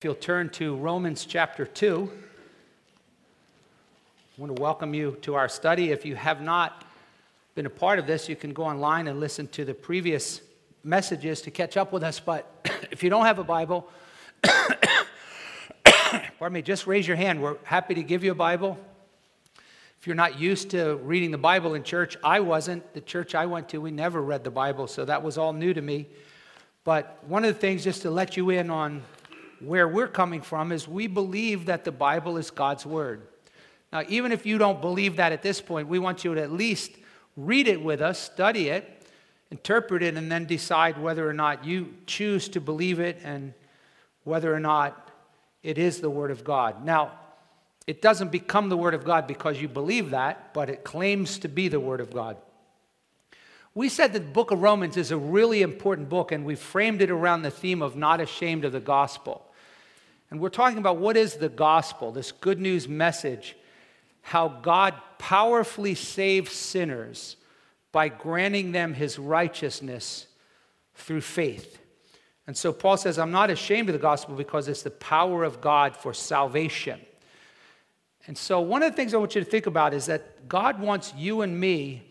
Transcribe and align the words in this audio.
If 0.00 0.04
you'll 0.04 0.14
turn 0.14 0.48
to 0.52 0.76
Romans 0.76 1.26
chapter 1.26 1.66
2, 1.66 2.10
I 4.38 4.40
want 4.40 4.56
to 4.56 4.62
welcome 4.62 4.94
you 4.94 5.18
to 5.20 5.34
our 5.34 5.46
study. 5.46 5.90
If 5.90 6.06
you 6.06 6.16
have 6.16 6.40
not 6.40 6.86
been 7.54 7.66
a 7.66 7.70
part 7.70 7.98
of 7.98 8.06
this, 8.06 8.26
you 8.26 8.34
can 8.34 8.54
go 8.54 8.64
online 8.64 9.08
and 9.08 9.20
listen 9.20 9.46
to 9.48 9.62
the 9.62 9.74
previous 9.74 10.40
messages 10.82 11.42
to 11.42 11.50
catch 11.50 11.76
up 11.76 11.92
with 11.92 12.02
us. 12.02 12.18
But 12.18 12.66
if 12.90 13.02
you 13.02 13.10
don't 13.10 13.26
have 13.26 13.38
a 13.38 13.44
Bible, 13.44 13.90
pardon 15.84 16.54
me, 16.54 16.62
just 16.62 16.86
raise 16.86 17.06
your 17.06 17.18
hand. 17.18 17.42
We're 17.42 17.58
happy 17.64 17.94
to 17.96 18.02
give 18.02 18.24
you 18.24 18.32
a 18.32 18.34
Bible. 18.34 18.78
If 20.00 20.06
you're 20.06 20.16
not 20.16 20.40
used 20.40 20.70
to 20.70 20.94
reading 20.96 21.30
the 21.30 21.36
Bible 21.36 21.74
in 21.74 21.82
church, 21.82 22.16
I 22.24 22.40
wasn't. 22.40 22.94
The 22.94 23.02
church 23.02 23.34
I 23.34 23.44
went 23.44 23.68
to, 23.68 23.82
we 23.82 23.90
never 23.90 24.22
read 24.22 24.44
the 24.44 24.50
Bible, 24.50 24.86
so 24.86 25.04
that 25.04 25.22
was 25.22 25.36
all 25.36 25.52
new 25.52 25.74
to 25.74 25.82
me. 25.82 26.06
But 26.84 27.22
one 27.26 27.44
of 27.44 27.52
the 27.52 27.60
things, 27.60 27.84
just 27.84 28.00
to 28.00 28.10
let 28.10 28.38
you 28.38 28.48
in 28.48 28.70
on 28.70 29.02
where 29.60 29.88
we're 29.88 30.08
coming 30.08 30.42
from 30.42 30.72
is 30.72 30.88
we 30.88 31.06
believe 31.06 31.66
that 31.66 31.84
the 31.84 31.92
Bible 31.92 32.36
is 32.36 32.50
God's 32.50 32.86
Word. 32.86 33.22
Now, 33.92 34.02
even 34.08 34.32
if 34.32 34.46
you 34.46 34.58
don't 34.58 34.80
believe 34.80 35.16
that 35.16 35.32
at 35.32 35.42
this 35.42 35.60
point, 35.60 35.88
we 35.88 35.98
want 35.98 36.24
you 36.24 36.34
to 36.34 36.42
at 36.42 36.52
least 36.52 36.92
read 37.36 37.68
it 37.68 37.82
with 37.82 38.00
us, 38.00 38.18
study 38.18 38.68
it, 38.68 39.06
interpret 39.50 40.02
it, 40.02 40.16
and 40.16 40.30
then 40.30 40.44
decide 40.44 40.98
whether 40.98 41.28
or 41.28 41.32
not 41.32 41.64
you 41.64 41.94
choose 42.06 42.48
to 42.50 42.60
believe 42.60 43.00
it 43.00 43.18
and 43.24 43.52
whether 44.24 44.54
or 44.54 44.60
not 44.60 45.10
it 45.62 45.76
is 45.76 46.00
the 46.00 46.10
Word 46.10 46.30
of 46.30 46.44
God. 46.44 46.84
Now, 46.84 47.12
it 47.86 48.00
doesn't 48.00 48.30
become 48.30 48.68
the 48.68 48.76
Word 48.76 48.94
of 48.94 49.04
God 49.04 49.26
because 49.26 49.60
you 49.60 49.66
believe 49.66 50.10
that, 50.10 50.54
but 50.54 50.70
it 50.70 50.84
claims 50.84 51.38
to 51.40 51.48
be 51.48 51.68
the 51.68 51.80
Word 51.80 52.00
of 52.00 52.12
God. 52.12 52.36
We 53.74 53.88
said 53.88 54.12
that 54.12 54.20
the 54.20 54.30
book 54.30 54.50
of 54.50 54.62
Romans 54.62 54.96
is 54.96 55.10
a 55.10 55.16
really 55.16 55.62
important 55.62 56.08
book, 56.08 56.32
and 56.32 56.44
we 56.44 56.54
framed 56.54 57.02
it 57.02 57.10
around 57.10 57.42
the 57.42 57.50
theme 57.50 57.82
of 57.82 57.96
not 57.96 58.20
ashamed 58.20 58.64
of 58.64 58.72
the 58.72 58.80
gospel. 58.80 59.46
And 60.30 60.40
we're 60.40 60.48
talking 60.48 60.78
about 60.78 60.98
what 60.98 61.16
is 61.16 61.34
the 61.34 61.48
gospel, 61.48 62.12
this 62.12 62.32
good 62.32 62.60
news 62.60 62.88
message, 62.88 63.56
how 64.22 64.48
God 64.48 64.94
powerfully 65.18 65.94
saves 65.94 66.52
sinners 66.52 67.36
by 67.92 68.08
granting 68.08 68.72
them 68.72 68.94
his 68.94 69.18
righteousness 69.18 70.26
through 70.94 71.22
faith. 71.22 71.78
And 72.46 72.56
so 72.56 72.72
Paul 72.72 72.96
says, 72.96 73.18
I'm 73.18 73.32
not 73.32 73.50
ashamed 73.50 73.88
of 73.88 73.92
the 73.92 73.98
gospel 73.98 74.34
because 74.34 74.68
it's 74.68 74.82
the 74.82 74.90
power 74.90 75.44
of 75.44 75.60
God 75.60 75.96
for 75.96 76.14
salvation. 76.14 77.00
And 78.26 78.36
so, 78.36 78.60
one 78.60 78.82
of 78.82 78.92
the 78.92 78.96
things 78.96 79.14
I 79.14 79.16
want 79.16 79.34
you 79.34 79.42
to 79.42 79.50
think 79.50 79.66
about 79.66 79.94
is 79.94 80.06
that 80.06 80.48
God 80.48 80.80
wants 80.80 81.12
you 81.16 81.40
and 81.40 81.58
me 81.58 82.02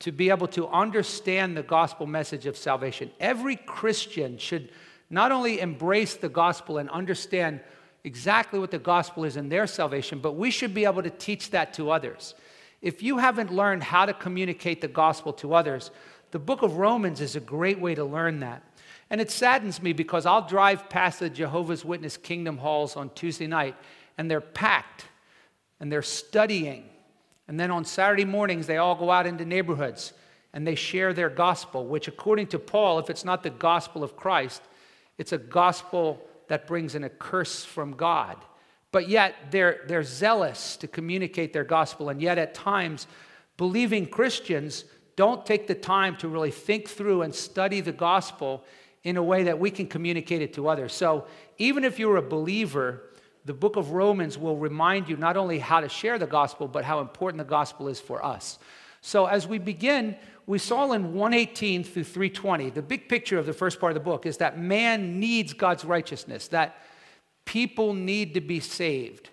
to 0.00 0.12
be 0.12 0.30
able 0.30 0.46
to 0.48 0.68
understand 0.68 1.56
the 1.56 1.62
gospel 1.62 2.06
message 2.06 2.46
of 2.46 2.56
salvation. 2.56 3.10
Every 3.18 3.56
Christian 3.56 4.36
should 4.36 4.70
not 5.14 5.32
only 5.32 5.60
embrace 5.60 6.14
the 6.14 6.28
gospel 6.28 6.78
and 6.78 6.90
understand 6.90 7.60
exactly 8.02 8.58
what 8.58 8.70
the 8.70 8.78
gospel 8.78 9.24
is 9.24 9.36
in 9.36 9.48
their 9.48 9.66
salvation, 9.66 10.18
but 10.18 10.32
we 10.32 10.50
should 10.50 10.74
be 10.74 10.84
able 10.84 11.02
to 11.02 11.10
teach 11.10 11.50
that 11.50 11.72
to 11.74 11.90
others. 11.90 12.34
If 12.82 13.02
you 13.02 13.18
haven't 13.18 13.52
learned 13.52 13.82
how 13.82 14.04
to 14.04 14.12
communicate 14.12 14.80
the 14.80 14.88
gospel 14.88 15.32
to 15.34 15.54
others, 15.54 15.90
the 16.32 16.38
book 16.38 16.62
of 16.62 16.76
Romans 16.76 17.20
is 17.20 17.36
a 17.36 17.40
great 17.40 17.80
way 17.80 17.94
to 17.94 18.04
learn 18.04 18.40
that. 18.40 18.62
And 19.08 19.20
it 19.20 19.30
saddens 19.30 19.80
me 19.80 19.92
because 19.92 20.26
I'll 20.26 20.46
drive 20.46 20.90
past 20.90 21.20
the 21.20 21.30
Jehovah's 21.30 21.84
Witness 21.84 22.16
Kingdom 22.16 22.58
halls 22.58 22.96
on 22.96 23.10
Tuesday 23.10 23.46
night 23.46 23.76
and 24.18 24.30
they're 24.30 24.40
packed 24.40 25.06
and 25.80 25.90
they're 25.90 26.02
studying. 26.02 26.84
And 27.46 27.58
then 27.58 27.70
on 27.70 27.84
Saturday 27.84 28.24
mornings, 28.24 28.66
they 28.66 28.78
all 28.78 28.96
go 28.96 29.10
out 29.10 29.26
into 29.26 29.44
neighborhoods 29.44 30.12
and 30.52 30.66
they 30.66 30.74
share 30.74 31.12
their 31.12 31.30
gospel, 31.30 31.86
which, 31.86 32.08
according 32.08 32.48
to 32.48 32.58
Paul, 32.58 32.98
if 32.98 33.10
it's 33.10 33.24
not 33.24 33.42
the 33.42 33.50
gospel 33.50 34.02
of 34.02 34.16
Christ, 34.16 34.62
it's 35.18 35.32
a 35.32 35.38
gospel 35.38 36.20
that 36.48 36.66
brings 36.66 36.94
in 36.94 37.04
a 37.04 37.08
curse 37.08 37.64
from 37.64 37.94
God. 37.94 38.36
But 38.92 39.08
yet 39.08 39.34
they're, 39.50 39.80
they're 39.86 40.04
zealous 40.04 40.76
to 40.76 40.86
communicate 40.86 41.52
their 41.52 41.64
gospel. 41.64 42.10
And 42.10 42.22
yet 42.22 42.38
at 42.38 42.54
times, 42.54 43.06
believing 43.56 44.06
Christians 44.06 44.84
don't 45.16 45.44
take 45.44 45.66
the 45.66 45.74
time 45.74 46.16
to 46.18 46.28
really 46.28 46.50
think 46.50 46.88
through 46.88 47.22
and 47.22 47.34
study 47.34 47.80
the 47.80 47.92
gospel 47.92 48.64
in 49.02 49.16
a 49.16 49.22
way 49.22 49.44
that 49.44 49.58
we 49.58 49.70
can 49.70 49.86
communicate 49.86 50.42
it 50.42 50.54
to 50.54 50.68
others. 50.68 50.92
So 50.92 51.26
even 51.58 51.84
if 51.84 51.98
you're 51.98 52.16
a 52.16 52.22
believer, 52.22 53.02
the 53.44 53.52
book 53.52 53.76
of 53.76 53.90
Romans 53.90 54.38
will 54.38 54.56
remind 54.56 55.08
you 55.08 55.16
not 55.16 55.36
only 55.36 55.58
how 55.58 55.80
to 55.80 55.88
share 55.88 56.18
the 56.18 56.26
gospel, 56.26 56.66
but 56.66 56.84
how 56.84 57.00
important 57.00 57.38
the 57.38 57.44
gospel 57.44 57.88
is 57.88 58.00
for 58.00 58.24
us. 58.24 58.58
So 59.02 59.26
as 59.26 59.46
we 59.46 59.58
begin, 59.58 60.16
we 60.46 60.58
saw 60.58 60.92
in 60.92 61.14
118 61.14 61.84
through 61.84 62.04
320, 62.04 62.70
the 62.70 62.82
big 62.82 63.08
picture 63.08 63.38
of 63.38 63.46
the 63.46 63.52
first 63.52 63.80
part 63.80 63.92
of 63.92 63.94
the 63.94 64.00
book 64.00 64.26
is 64.26 64.38
that 64.38 64.58
man 64.58 65.18
needs 65.18 65.52
God's 65.52 65.84
righteousness, 65.84 66.48
that 66.48 66.76
people 67.44 67.94
need 67.94 68.34
to 68.34 68.40
be 68.40 68.60
saved. 68.60 69.30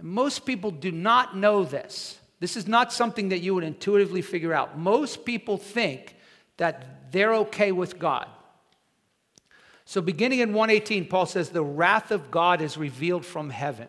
Most 0.00 0.44
people 0.44 0.72
do 0.72 0.90
not 0.90 1.36
know 1.36 1.64
this. 1.64 2.18
This 2.40 2.56
is 2.56 2.66
not 2.66 2.92
something 2.92 3.28
that 3.28 3.38
you 3.38 3.54
would 3.54 3.62
intuitively 3.62 4.20
figure 4.20 4.52
out. 4.52 4.76
Most 4.76 5.24
people 5.24 5.56
think 5.56 6.16
that 6.56 7.12
they're 7.12 7.34
okay 7.34 7.70
with 7.70 8.00
God. 8.00 8.26
So, 9.84 10.00
beginning 10.00 10.40
in 10.40 10.52
118, 10.52 11.06
Paul 11.06 11.26
says, 11.26 11.50
The 11.50 11.62
wrath 11.62 12.10
of 12.10 12.32
God 12.32 12.60
is 12.60 12.76
revealed 12.76 13.24
from 13.24 13.50
heaven. 13.50 13.88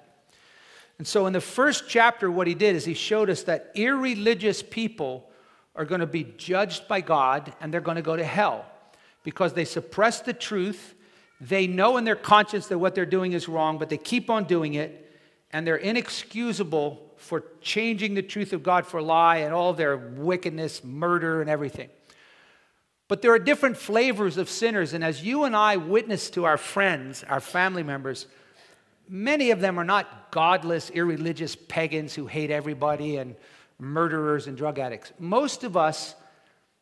And 1.00 1.08
so, 1.08 1.26
in 1.26 1.34
the 1.34 1.42
first 1.42 1.86
chapter, 1.88 2.30
what 2.30 2.46
he 2.46 2.54
did 2.54 2.76
is 2.76 2.86
he 2.86 2.94
showed 2.94 3.30
us 3.30 3.44
that 3.44 3.72
irreligious 3.74 4.62
people 4.62 5.32
are 5.76 5.86
going 5.86 6.02
to 6.02 6.08
be 6.08 6.24
judged 6.38 6.88
by 6.88 7.02
God 7.02 7.54
and 7.60 7.74
they're 7.74 7.82
going 7.82 7.96
to 7.96 8.02
go 8.02 8.16
to 8.16 8.24
hell 8.24 8.66
because 9.24 9.54
they 9.54 9.66
suppress 9.66 10.22
the 10.22 10.34
truth. 10.34 10.96
They 11.42 11.68
know 11.68 11.98
in 11.98 12.04
their 12.04 12.16
conscience 12.16 12.68
that 12.68 12.78
what 12.78 12.96
they're 12.96 13.06
doing 13.06 13.34
is 13.34 13.48
wrong, 13.48 13.78
but 13.78 13.90
they 13.90 13.98
keep 13.98 14.30
on 14.30 14.46
doing 14.46 14.76
it, 14.76 15.00
and 15.52 15.66
they're 15.66 15.76
inexcusable 15.76 17.02
for 17.18 17.44
changing 17.62 18.14
the 18.14 18.22
truth 18.22 18.54
of 18.54 18.64
God 18.64 18.86
for 18.86 19.02
lie 19.02 19.38
and 19.38 19.54
all 19.54 19.74
their 19.74 19.98
wickedness, 19.98 20.84
murder, 20.84 21.42
and 21.42 21.50
everything. 21.50 21.90
But 23.08 23.22
there 23.22 23.32
are 23.32 23.40
different 23.40 23.78
flavors 23.78 24.38
of 24.38 24.50
sinners, 24.50 24.94
and 24.94 25.04
as 25.04 25.24
you 25.24 25.44
and 25.44 25.56
I 25.56 25.78
witness 25.78 26.30
to 26.32 26.46
our 26.46 26.58
friends, 26.58 27.24
our 27.24 27.40
family 27.40 27.84
members, 27.84 28.28
many 29.08 29.52
of 29.52 29.60
them 29.60 29.80
are 29.80 29.84
not 29.84 30.32
godless, 30.32 30.90
irreligious 30.90 31.56
pagans 31.56 32.14
who 32.14 32.26
hate 32.26 32.52
everybody 32.52 33.18
and 33.18 33.36
murderers 33.84 34.48
and 34.48 34.58
drug 34.58 34.80
addicts. 34.80 35.12
Most 35.20 35.64
of 35.64 35.76
us, 35.76 36.16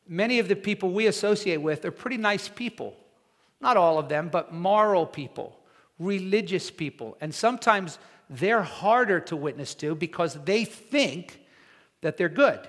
many 0.08 0.40
of 0.40 0.48
the 0.48 0.56
people 0.56 0.92
we 0.92 1.08
associate 1.08 1.58
with, 1.58 1.84
are 1.86 1.92
pretty 1.92 2.18
nice 2.18 2.48
people. 2.48 2.96
Not 3.60 3.78
all 3.78 3.98
of 3.98 4.10
them, 4.10 4.30
but 4.30 4.54
moral 4.54 5.06
people, 5.06 5.60
religious 6.00 6.70
people. 6.72 7.18
And 7.22 7.34
sometimes 7.34 8.00
they're 8.30 8.64
harder 8.64 9.20
to 9.22 9.36
witness 9.36 9.76
to 9.76 9.96
because 9.96 10.36
they 10.46 10.66
think 10.66 11.42
that 12.02 12.18
they're 12.18 12.30
good. 12.30 12.60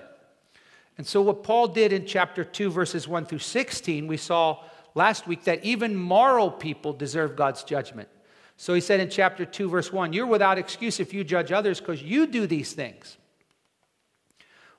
And 0.97 1.07
so, 1.07 1.21
what 1.21 1.43
Paul 1.43 1.67
did 1.69 1.91
in 1.91 2.05
chapter 2.05 2.43
2, 2.43 2.69
verses 2.69 3.07
1 3.07 3.25
through 3.25 3.39
16, 3.39 4.05
we 4.05 4.17
saw 4.17 4.63
last 4.93 5.25
week 5.27 5.43
that 5.45 5.63
even 5.63 5.95
moral 5.95 6.51
people 6.51 6.93
deserve 6.93 7.35
God's 7.35 7.63
judgment. 7.63 8.09
So 8.57 8.73
he 8.73 8.81
said 8.81 8.99
in 8.99 9.09
chapter 9.09 9.45
2, 9.45 9.69
verse 9.69 9.91
1, 9.91 10.13
You're 10.13 10.27
without 10.27 10.57
excuse 10.57 10.99
if 10.99 11.13
you 11.13 11.23
judge 11.23 11.51
others 11.51 11.79
because 11.79 12.03
you 12.03 12.27
do 12.27 12.45
these 12.45 12.73
things. 12.73 13.17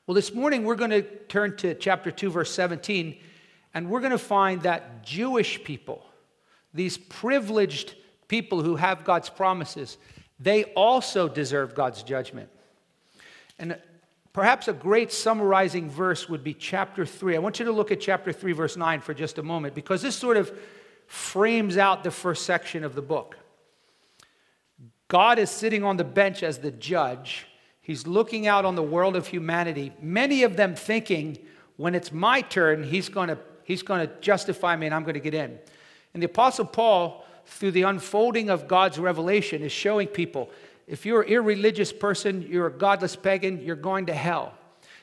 Well, 0.07 0.15
this 0.15 0.35
morning 0.35 0.65
we're 0.65 0.75
going 0.75 0.91
to 0.91 1.01
turn 1.03 1.57
to 1.59 1.75
chapter 1.75 2.11
2, 2.11 2.31
verse 2.31 2.53
17, 2.53 3.17
and 3.73 3.89
we're 3.89 4.01
going 4.01 4.13
to 4.13 4.19
find 4.19 4.61
that 4.63 5.03
Jewish 5.03 5.65
people, 5.65 6.05
these 6.75 6.99
privileged 6.99 7.95
people 8.29 8.63
who 8.63 8.77
have 8.77 9.05
God's 9.05 9.31
promises, 9.31 9.97
they 10.39 10.65
also 10.75 11.27
deserve 11.27 11.75
God's 11.75 12.03
judgment. 12.03 12.51
And 13.59 13.79
perhaps 14.35 14.69
a 14.69 14.75
great 14.75 15.11
summarizing 15.11 15.89
verse 15.89 16.29
would 16.29 16.45
be 16.45 16.53
chapter 16.53 17.07
3. 17.07 17.37
I 17.37 17.39
want 17.39 17.59
you 17.59 17.65
to 17.65 17.73
look 17.73 17.91
at 17.91 17.99
chapter 17.99 18.31
3, 18.31 18.53
verse 18.53 18.77
9 18.77 19.01
for 19.01 19.15
just 19.15 19.39
a 19.39 19.43
moment, 19.43 19.75
because 19.75 20.03
this 20.03 20.17
sort 20.17 20.37
of 20.37 20.53
frames 21.07 21.79
out 21.79 22.05
the 22.05 22.11
first 22.11 22.45
section 22.45 22.85
of 22.85 22.95
the 22.95 23.01
book. 23.01 23.39
God 25.09 25.39
is 25.39 25.49
sitting 25.49 25.83
on 25.83 25.97
the 25.97 26.05
bench 26.05 26.43
as 26.43 26.59
the 26.59 26.71
judge 26.71 27.47
He's 27.85 28.07
looking 28.07 28.47
out 28.47 28.65
on 28.65 28.77
the 28.77 28.83
world 28.83 29.15
of 29.15 29.27
humanity, 29.27 29.93
many 30.01 30.43
of 30.43 30.57
them 30.57 30.75
thinking, 30.75 31.37
when 31.77 31.95
it's 31.95 32.11
my 32.11 32.41
turn, 32.41 32.83
he's 32.83 33.11
going 33.11 33.29
to 33.29 33.39
he's 33.65 33.83
going 33.83 34.07
to 34.07 34.13
justify 34.23 34.75
me 34.75 34.87
and 34.87 34.95
I'm 34.95 35.03
going 35.03 35.15
to 35.15 35.21
get 35.21 35.35
in. 35.35 35.59
And 36.15 36.23
the 36.23 36.27
Apostle 36.27 36.65
Paul, 36.65 37.27
through 37.45 37.73
the 37.73 37.83
unfolding 37.83 38.49
of 38.49 38.69
God's 38.69 38.99
revelation, 38.99 39.63
is 39.63 39.71
showing 39.71 40.09
people 40.09 40.51
if 40.87 41.05
you're 41.05 41.23
an 41.23 41.29
irreligious 41.29 41.93
person, 41.93 42.47
you're 42.49 42.69
a 42.69 42.73
godless 42.73 43.17
pagan, 43.17 43.63
you're 43.63 43.77
going 43.77 44.07
to 44.07 44.15
hell. 44.15 44.55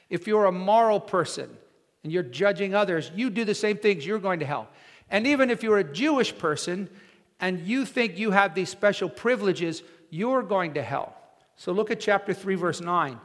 If 0.10 0.25
you're 0.25 0.45
a 0.45 0.51
moral 0.51 1.00
person 1.00 1.56
and 2.04 2.12
you're 2.12 2.24
judging 2.24 2.74
others, 2.74 3.12
you 3.16 3.30
do 3.30 3.45
the 3.45 3.54
same 3.54 3.78
things, 3.78 4.06
you're 4.06 4.18
going 4.18 4.39
to 4.39 4.45
hell. 4.45 4.68
And 5.12 5.28
even 5.28 5.51
if 5.51 5.62
you're 5.62 5.78
a 5.78 5.83
Jewish 5.83 6.36
person 6.36 6.89
and 7.39 7.60
you 7.60 7.86
think 7.86 8.18
you 8.18 8.31
have 8.31 8.56
these 8.56 8.69
special 8.69 9.07
privileges, 9.07 9.83
you're 10.10 10.42
going 10.42 10.74
to 10.75 10.81
hell. 10.81 11.16
So 11.61 11.73
look 11.73 11.91
at 11.91 11.99
chapter 11.99 12.33
3, 12.33 12.55
verse 12.55 12.81
9. 12.81 13.19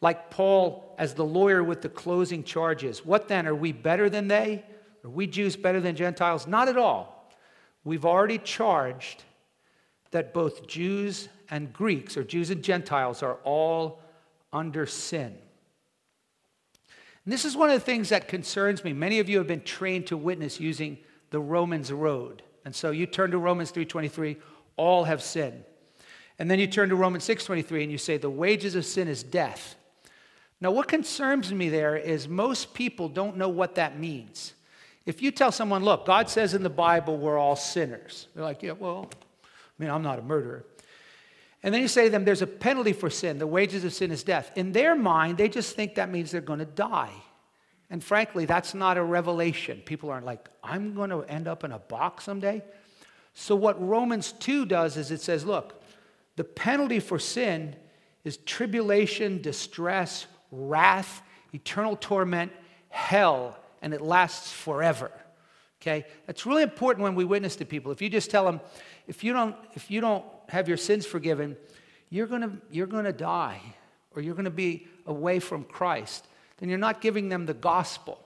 Like 0.00 0.30
Paul, 0.30 0.94
as 0.96 1.12
the 1.12 1.26
lawyer 1.26 1.62
with 1.62 1.82
the 1.82 1.90
closing 1.90 2.42
charges. 2.42 3.04
What 3.04 3.28
then? 3.28 3.46
Are 3.46 3.54
we 3.54 3.72
better 3.72 4.08
than 4.08 4.28
they? 4.28 4.64
Are 5.04 5.10
we 5.10 5.26
Jews 5.26 5.56
better 5.56 5.78
than 5.78 5.94
Gentiles? 5.94 6.46
Not 6.46 6.68
at 6.68 6.78
all. 6.78 7.30
We've 7.84 8.06
already 8.06 8.38
charged 8.38 9.24
that 10.10 10.32
both 10.32 10.66
Jews 10.66 11.28
and 11.50 11.70
Greeks, 11.70 12.16
or 12.16 12.24
Jews 12.24 12.48
and 12.48 12.62
Gentiles, 12.62 13.22
are 13.22 13.36
all 13.44 14.00
under 14.54 14.86
sin. 14.86 15.36
And 17.26 17.32
this 17.32 17.44
is 17.44 17.58
one 17.58 17.68
of 17.68 17.74
the 17.74 17.84
things 17.84 18.08
that 18.08 18.26
concerns 18.26 18.84
me. 18.84 18.94
Many 18.94 19.18
of 19.18 19.28
you 19.28 19.36
have 19.36 19.46
been 19.46 19.64
trained 19.64 20.06
to 20.06 20.16
witness 20.16 20.58
using 20.58 20.96
the 21.28 21.40
Romans 21.40 21.92
road. 21.92 22.42
And 22.64 22.74
so 22.74 22.90
you 22.90 23.04
turn 23.04 23.32
to 23.32 23.38
Romans 23.38 23.70
3:23, 23.70 24.38
all 24.78 25.04
have 25.04 25.22
sinned. 25.22 25.64
And 26.38 26.50
then 26.50 26.58
you 26.58 26.66
turn 26.66 26.88
to 26.88 26.96
Romans 26.96 27.24
6:23 27.24 27.82
and 27.82 27.92
you 27.92 27.98
say 27.98 28.16
the 28.16 28.30
wages 28.30 28.74
of 28.74 28.84
sin 28.84 29.08
is 29.08 29.22
death. 29.22 29.76
Now 30.60 30.70
what 30.70 30.88
concerns 30.88 31.52
me 31.52 31.68
there 31.68 31.96
is 31.96 32.28
most 32.28 32.74
people 32.74 33.08
don't 33.08 33.36
know 33.36 33.48
what 33.48 33.74
that 33.74 33.98
means. 33.98 34.54
If 35.04 35.20
you 35.20 35.32
tell 35.32 35.50
someone, 35.50 35.82
look, 35.84 36.06
God 36.06 36.30
says 36.30 36.54
in 36.54 36.62
the 36.62 36.70
Bible 36.70 37.16
we're 37.16 37.38
all 37.38 37.56
sinners. 37.56 38.28
They're 38.34 38.44
like, 38.44 38.62
yeah, 38.62 38.72
well, 38.72 39.10
I 39.44 39.46
mean, 39.78 39.90
I'm 39.90 40.02
not 40.02 40.18
a 40.18 40.22
murderer. 40.22 40.64
And 41.62 41.72
then 41.72 41.80
you 41.80 41.88
say 41.88 42.04
to 42.04 42.10
them, 42.10 42.24
there's 42.24 42.42
a 42.42 42.46
penalty 42.46 42.92
for 42.92 43.10
sin. 43.10 43.38
The 43.38 43.46
wages 43.46 43.84
of 43.84 43.92
sin 43.92 44.10
is 44.10 44.22
death. 44.22 44.50
In 44.56 44.72
their 44.72 44.96
mind, 44.96 45.38
they 45.38 45.48
just 45.48 45.76
think 45.76 45.94
that 45.94 46.10
means 46.10 46.30
they're 46.30 46.40
going 46.40 46.58
to 46.58 46.64
die. 46.64 47.12
And 47.88 48.02
frankly, 48.02 48.46
that's 48.46 48.74
not 48.74 48.96
a 48.96 49.02
revelation. 49.02 49.82
People 49.84 50.10
aren't 50.10 50.26
like, 50.26 50.48
I'm 50.62 50.94
going 50.94 51.10
to 51.10 51.22
end 51.22 51.46
up 51.46 51.62
in 51.62 51.72
a 51.72 51.78
box 51.78 52.24
someday. 52.24 52.62
So, 53.34 53.54
what 53.54 53.80
Romans 53.86 54.32
2 54.32 54.66
does 54.66 54.96
is 54.96 55.10
it 55.10 55.20
says, 55.20 55.44
look, 55.44 55.81
the 56.36 56.44
penalty 56.44 57.00
for 57.00 57.18
sin 57.18 57.76
is 58.24 58.38
tribulation, 58.38 59.42
distress, 59.42 60.26
wrath, 60.50 61.22
eternal 61.52 61.96
torment, 61.96 62.52
hell, 62.88 63.58
and 63.80 63.92
it 63.92 64.00
lasts 64.00 64.52
forever. 64.52 65.10
Okay? 65.80 66.06
That's 66.26 66.46
really 66.46 66.62
important 66.62 67.02
when 67.02 67.14
we 67.14 67.24
witness 67.24 67.56
to 67.56 67.64
people. 67.64 67.90
If 67.90 68.00
you 68.00 68.08
just 68.08 68.30
tell 68.30 68.44
them, 68.44 68.60
if 69.08 69.24
you 69.24 69.32
don't, 69.32 69.56
if 69.74 69.90
you 69.90 70.00
don't 70.00 70.24
have 70.48 70.68
your 70.68 70.76
sins 70.76 71.04
forgiven, 71.04 71.56
you're 72.08 72.26
gonna, 72.26 72.52
you're 72.70 72.86
gonna 72.86 73.12
die 73.12 73.60
or 74.14 74.22
you're 74.22 74.34
gonna 74.34 74.50
be 74.50 74.86
away 75.06 75.40
from 75.40 75.64
Christ, 75.64 76.26
then 76.58 76.68
you're 76.68 76.78
not 76.78 77.00
giving 77.00 77.28
them 77.28 77.46
the 77.46 77.54
gospel. 77.54 78.20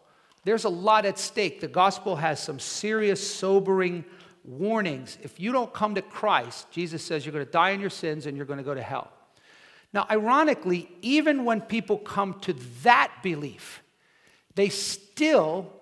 There's 0.44 0.64
a 0.64 0.68
lot 0.68 1.06
at 1.06 1.18
stake. 1.18 1.60
The 1.60 1.68
gospel 1.68 2.16
has 2.16 2.40
some 2.40 2.58
serious, 2.60 3.34
sobering 3.34 4.04
warnings. 4.46 5.18
If 5.22 5.40
you 5.40 5.52
don't 5.52 5.72
come 5.72 5.94
to 5.96 6.02
Christ, 6.02 6.70
Jesus 6.70 7.02
says 7.02 7.24
you're 7.24 7.32
going 7.32 7.44
to 7.44 7.50
die 7.50 7.70
in 7.70 7.80
your 7.80 7.90
sins 7.90 8.26
and 8.26 8.36
you're 8.36 8.46
going 8.46 8.58
to 8.58 8.64
go 8.64 8.74
to 8.74 8.82
hell. 8.82 9.10
Now, 9.92 10.06
ironically, 10.10 10.90
even 11.02 11.44
when 11.44 11.60
people 11.60 11.98
come 11.98 12.34
to 12.40 12.52
that 12.82 13.12
belief, 13.22 13.82
they 14.54 14.68
still 14.68 15.72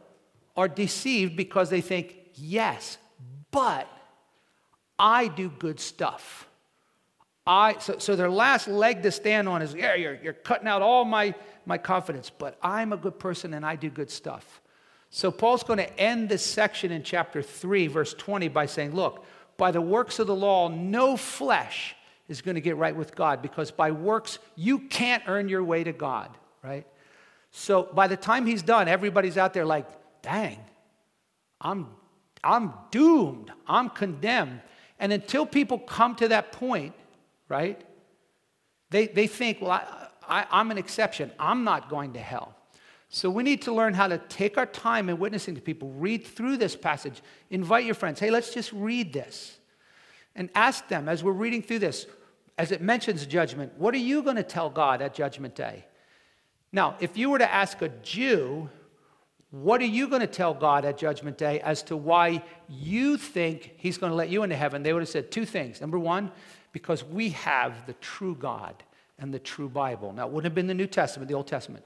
are 0.57 0.69
deceived 0.69 1.37
because 1.37 1.71
they 1.71 1.81
think, 1.81 2.17
yes, 2.35 2.99
but 3.51 3.89
I 4.99 5.29
do 5.29 5.49
good 5.49 5.81
stuff. 5.81 6.49
I, 7.47 7.79
so, 7.79 7.99
so 7.99 8.17
their 8.17 8.31
last 8.31 8.69
leg 8.69 9.03
to 9.03 9.11
stand 9.11 9.49
on 9.49 9.63
is, 9.63 9.75
yeah, 9.75 9.95
you're, 9.95 10.15
you're 10.23 10.33
cutting 10.33 10.67
out 10.67 10.81
all 10.81 11.05
my, 11.05 11.35
my 11.67 11.77
confidence, 11.77 12.31
but 12.31 12.59
I'm 12.63 12.93
a 12.93 12.97
good 12.97 13.19
person 13.19 13.53
and 13.53 13.67
I 13.67 13.77
do 13.77 13.91
good 13.91 14.11
stuff. 14.11 14.63
So 15.15 15.31
Paul's 15.31 15.63
going 15.63 15.79
to 15.79 16.01
end 16.01 16.29
this 16.29 16.45
section 16.45 16.91
in 16.91 17.05
chapter 17.05 17.41
3, 17.41 17.87
verse 17.87 18.15
20, 18.15 18.49
by 18.49 18.67
saying, 18.67 18.97
look, 18.97 19.25
by 19.57 19.71
the 19.71 19.81
works 19.81 20.19
of 20.19 20.27
the 20.27 20.35
law, 20.35 20.67
no 20.67 21.17
flesh 21.17 21.95
is 22.27 22.43
going 22.43 22.57
to 22.57 22.61
get 22.61 22.77
right 22.77 22.97
with 22.97 23.15
God 23.15 23.41
because 23.41 23.71
by 23.71 23.93
works, 23.93 24.41
you 24.57 24.81
can't 24.81 25.23
earn 25.29 25.49
your 25.49 25.63
way 25.63 25.85
to 25.85 25.93
God, 25.93 26.37
right? 26.65 26.85
So 27.53 27.85
by 27.85 28.09
the 28.09 28.17
time 28.17 28.45
he's 28.45 28.65
done, 28.65 28.89
everybody's 28.89 29.39
out 29.39 29.55
there 29.55 29.65
like, 29.65 29.87
dang, 30.21 30.59
I'm, 31.61 31.87
I'm 32.43 32.73
doomed, 32.91 33.53
I'm 33.69 33.91
condemned. 33.91 34.63
And 34.99 35.13
until 35.13 35.47
people 35.47 35.79
come 35.79 36.17
to 36.17 36.27
that 36.27 36.51
point, 36.51 36.93
right, 37.49 37.81
they, 38.91 39.07
they 39.07 39.29
think, 39.29 39.61
well, 39.61 39.71
I, 39.71 40.09
I, 40.29 40.47
I'm 40.51 40.73
an 40.73 40.79
exception. 40.79 41.31
I'm 41.39 41.63
not 41.63 41.89
going 41.89 42.15
to 42.15 42.21
hell. 42.21 42.57
So 43.15 43.31
we 43.31 43.45
need 43.45 43.63
to 43.63 43.73
learn 43.73 43.95
how 43.95 44.09
to 44.09 44.19
take 44.19 44.59
our 44.59 44.67
time 44.67 45.09
in 45.09 45.21
witnessing 45.21 45.55
to 45.55 45.61
people, 45.61 45.89
read 45.91 46.27
through 46.27 46.57
this 46.57 46.75
passage, 46.75 47.23
invite 47.49 47.85
your 47.85 47.95
friends, 47.95 48.19
hey, 48.19 48.33
let's 48.33 48.53
just 48.53 48.73
read 48.73 49.13
this. 49.13 49.57
And 50.35 50.51
ask 50.57 50.89
them 50.89 51.09
as 51.09 51.23
we're 51.23 51.31
reading 51.31 51.63
through 51.63 51.79
this, 51.79 52.09
as 52.59 52.73
it 52.73 52.83
mentions 52.83 53.25
judgment, 53.25 53.73
what 53.79 53.95
are 53.95 53.99
you 53.99 54.25
going 54.25 54.35
to 54.35 54.43
tell 54.43 54.69
God 54.69 55.01
at 55.01 55.15
Judgment 55.15 55.55
Day? 55.55 55.85
Now, 56.73 56.97
if 56.99 57.17
you 57.17 57.31
were 57.31 57.39
to 57.39 57.49
ask 57.49 57.81
a 57.83 57.89
Jew, 57.89 58.69
what 59.53 59.81
are 59.81 59.85
you 59.87 60.09
going 60.09 60.23
to 60.23 60.27
tell 60.27 60.53
God 60.53 60.85
at 60.85 60.99
Judgment 60.99 61.39
Day 61.39 61.61
as 61.61 61.85
to 61.85 61.97
why 61.97 62.43
you 62.69 63.17
think 63.17 63.75
He's 63.77 63.97
going 63.97 64.11
to 64.11 64.17
let 64.17 64.29
you 64.29 64.43
into 64.43 64.57
heaven? 64.57 64.83
They 64.83 64.93
would 64.93 65.03
have 65.03 65.09
said 65.09 65.31
two 65.31 65.47
things. 65.47 65.81
Number 65.81 66.01
one, 66.01 66.33
because 66.73 67.05
we 67.05 67.29
have 67.29 67.87
the 67.87 67.93
true 67.93 68.35
God 68.35 68.83
and 69.21 69.33
the 69.33 69.39
true 69.39 69.69
Bible. 69.69 70.13
Now, 70.13 70.27
it 70.27 70.33
wouldn't 70.33 70.51
have 70.51 70.55
been 70.57 70.67
the 70.67 70.75
New 70.75 70.89
Testament, 70.89 71.29
the 71.29 71.37
Old 71.37 71.47
Testament. 71.47 71.85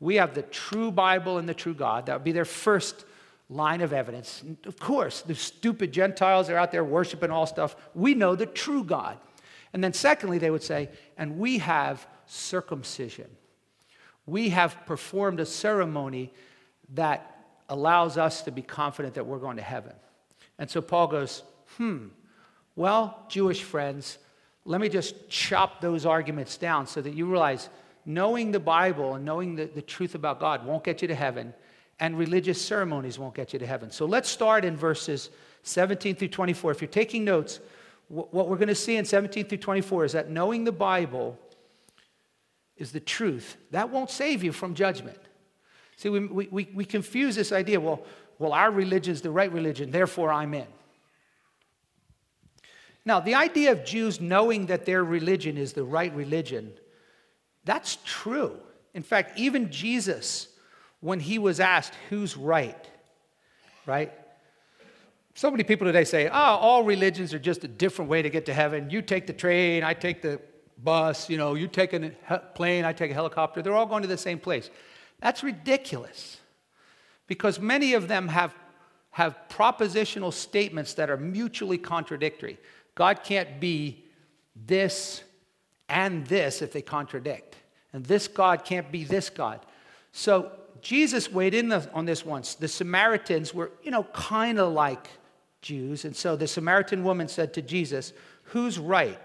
We 0.00 0.16
have 0.16 0.34
the 0.34 0.42
true 0.42 0.90
Bible 0.90 1.38
and 1.38 1.48
the 1.48 1.54
true 1.54 1.74
God. 1.74 2.06
That 2.06 2.14
would 2.14 2.24
be 2.24 2.32
their 2.32 2.44
first 2.44 3.04
line 3.50 3.80
of 3.80 3.92
evidence. 3.92 4.42
And 4.42 4.56
of 4.66 4.78
course, 4.78 5.22
the 5.22 5.34
stupid 5.34 5.92
Gentiles 5.92 6.50
are 6.50 6.56
out 6.56 6.70
there 6.70 6.84
worshiping 6.84 7.30
all 7.30 7.46
stuff. 7.46 7.76
We 7.94 8.14
know 8.14 8.34
the 8.34 8.46
true 8.46 8.84
God. 8.84 9.18
And 9.72 9.82
then, 9.82 9.92
secondly, 9.92 10.38
they 10.38 10.50
would 10.50 10.62
say, 10.62 10.88
and 11.16 11.38
we 11.38 11.58
have 11.58 12.06
circumcision. 12.26 13.26
We 14.26 14.50
have 14.50 14.86
performed 14.86 15.40
a 15.40 15.46
ceremony 15.46 16.32
that 16.94 17.46
allows 17.68 18.16
us 18.16 18.42
to 18.42 18.50
be 18.50 18.62
confident 18.62 19.14
that 19.14 19.26
we're 19.26 19.38
going 19.38 19.56
to 19.56 19.62
heaven. 19.62 19.92
And 20.58 20.70
so 20.70 20.80
Paul 20.80 21.06
goes, 21.06 21.42
hmm, 21.76 22.08
well, 22.76 23.24
Jewish 23.28 23.62
friends, 23.62 24.18
let 24.64 24.80
me 24.80 24.88
just 24.88 25.28
chop 25.28 25.80
those 25.80 26.06
arguments 26.06 26.56
down 26.56 26.86
so 26.86 27.00
that 27.00 27.14
you 27.14 27.26
realize 27.26 27.68
knowing 28.08 28.50
the 28.50 28.58
Bible 28.58 29.14
and 29.14 29.24
knowing 29.24 29.54
the, 29.54 29.66
the 29.66 29.82
truth 29.82 30.14
about 30.14 30.40
God 30.40 30.64
won't 30.64 30.82
get 30.82 31.02
you 31.02 31.08
to 31.08 31.14
heaven, 31.14 31.52
and 32.00 32.16
religious 32.16 32.60
ceremonies 32.60 33.18
won't 33.18 33.34
get 33.34 33.52
you 33.52 33.58
to 33.58 33.66
heaven. 33.66 33.90
So 33.90 34.06
let's 34.06 34.30
start 34.30 34.64
in 34.64 34.76
verses 34.76 35.28
17 35.64 36.16
through 36.16 36.28
24. 36.28 36.72
If 36.72 36.80
you're 36.80 36.88
taking 36.88 37.24
notes, 37.24 37.60
what 38.08 38.48
we're 38.48 38.56
going 38.56 38.68
to 38.68 38.74
see 38.74 38.96
in 38.96 39.04
17 39.04 39.44
through 39.44 39.58
24 39.58 40.06
is 40.06 40.12
that 40.12 40.30
knowing 40.30 40.64
the 40.64 40.72
Bible 40.72 41.38
is 42.78 42.92
the 42.92 43.00
truth. 43.00 43.58
That 43.72 43.90
won't 43.90 44.10
save 44.10 44.42
you 44.42 44.52
from 44.52 44.74
judgment. 44.74 45.18
See, 45.96 46.08
we, 46.08 46.20
we, 46.26 46.68
we 46.72 46.84
confuse 46.86 47.34
this 47.36 47.52
idea 47.52 47.78
well, 47.78 48.02
well, 48.38 48.54
our 48.54 48.70
religion 48.70 49.12
is 49.12 49.20
the 49.20 49.30
right 49.30 49.52
religion, 49.52 49.90
therefore 49.90 50.32
I'm 50.32 50.54
in. 50.54 50.66
Now, 53.04 53.20
the 53.20 53.34
idea 53.34 53.72
of 53.72 53.84
Jews 53.84 54.20
knowing 54.20 54.66
that 54.66 54.86
their 54.86 55.04
religion 55.04 55.58
is 55.58 55.74
the 55.74 55.84
right 55.84 56.14
religion, 56.14 56.72
that's 57.68 57.98
true. 58.02 58.56
In 58.94 59.02
fact, 59.02 59.38
even 59.38 59.70
Jesus, 59.70 60.48
when 61.00 61.20
he 61.20 61.38
was 61.38 61.60
asked 61.60 61.92
who's 62.08 62.34
right, 62.34 62.88
right? 63.84 64.10
So 65.34 65.50
many 65.50 65.64
people 65.64 65.86
today 65.86 66.04
say, 66.04 66.28
oh, 66.28 66.32
all 66.32 66.82
religions 66.82 67.34
are 67.34 67.38
just 67.38 67.64
a 67.64 67.68
different 67.68 68.10
way 68.10 68.22
to 68.22 68.30
get 68.30 68.46
to 68.46 68.54
heaven. 68.54 68.88
You 68.88 69.02
take 69.02 69.26
the 69.26 69.34
train, 69.34 69.84
I 69.84 69.92
take 69.92 70.22
the 70.22 70.40
bus, 70.82 71.28
you 71.28 71.36
know, 71.36 71.56
you 71.56 71.68
take 71.68 71.92
a 71.92 72.10
plane, 72.54 72.86
I 72.86 72.94
take 72.94 73.10
a 73.10 73.14
helicopter. 73.14 73.60
They're 73.60 73.74
all 73.74 73.84
going 73.84 74.00
to 74.00 74.08
the 74.08 74.16
same 74.16 74.38
place. 74.38 74.70
That's 75.20 75.42
ridiculous 75.42 76.38
because 77.26 77.60
many 77.60 77.92
of 77.92 78.08
them 78.08 78.28
have, 78.28 78.54
have 79.10 79.36
propositional 79.50 80.32
statements 80.32 80.94
that 80.94 81.10
are 81.10 81.18
mutually 81.18 81.76
contradictory. 81.76 82.58
God 82.94 83.22
can't 83.24 83.60
be 83.60 84.06
this 84.56 85.22
and 85.88 86.26
this 86.26 86.62
if 86.62 86.72
they 86.72 86.82
contradict. 86.82 87.57
And 87.92 88.04
this 88.04 88.28
God 88.28 88.64
can't 88.64 88.90
be 88.92 89.04
this 89.04 89.30
God. 89.30 89.60
So 90.12 90.52
Jesus 90.80 91.30
weighed 91.30 91.54
in 91.54 91.72
on 91.72 92.04
this 92.04 92.24
once. 92.24 92.54
The 92.54 92.68
Samaritans 92.68 93.54
were, 93.54 93.70
you 93.82 93.90
know, 93.90 94.04
kind 94.04 94.58
of 94.58 94.72
like 94.72 95.08
Jews. 95.62 96.04
And 96.04 96.14
so 96.14 96.36
the 96.36 96.46
Samaritan 96.46 97.02
woman 97.04 97.28
said 97.28 97.54
to 97.54 97.62
Jesus, 97.62 98.12
Who's 98.44 98.78
right? 98.78 99.22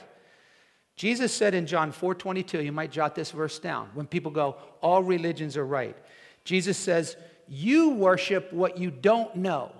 Jesus 0.96 1.34
said 1.34 1.54
in 1.54 1.66
John 1.66 1.92
4:22, 1.92 2.64
you 2.64 2.72
might 2.72 2.92
jot 2.92 3.16
this 3.16 3.32
verse 3.32 3.60
down. 3.60 3.90
When 3.94 4.06
people 4.06 4.32
go, 4.32 4.58
all 4.82 5.02
religions 5.02 5.58
are 5.58 5.66
right. 5.66 5.98
Jesus 6.44 6.78
says, 6.78 7.16
"You 7.48 7.92
worship 7.92 8.52
what 8.54 8.78
you 8.78 8.92
don't 8.92 9.36
know. 9.36 9.72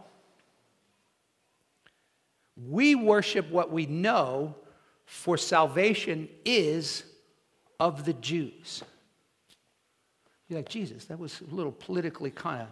We 2.56 2.96
worship 2.96 3.50
what 3.50 3.72
we 3.72 3.86
know, 3.86 4.56
for 5.06 5.38
salvation 5.38 6.30
is 6.46 7.04
of 7.80 8.06
the 8.06 8.14
Jews." 8.14 8.84
You're 10.48 10.60
like, 10.60 10.70
Jesus, 10.70 11.06
that 11.06 11.18
was 11.18 11.42
a 11.42 11.56
little 11.56 11.72
politically 11.72 12.30
kind 12.30 12.62
of 12.62 12.68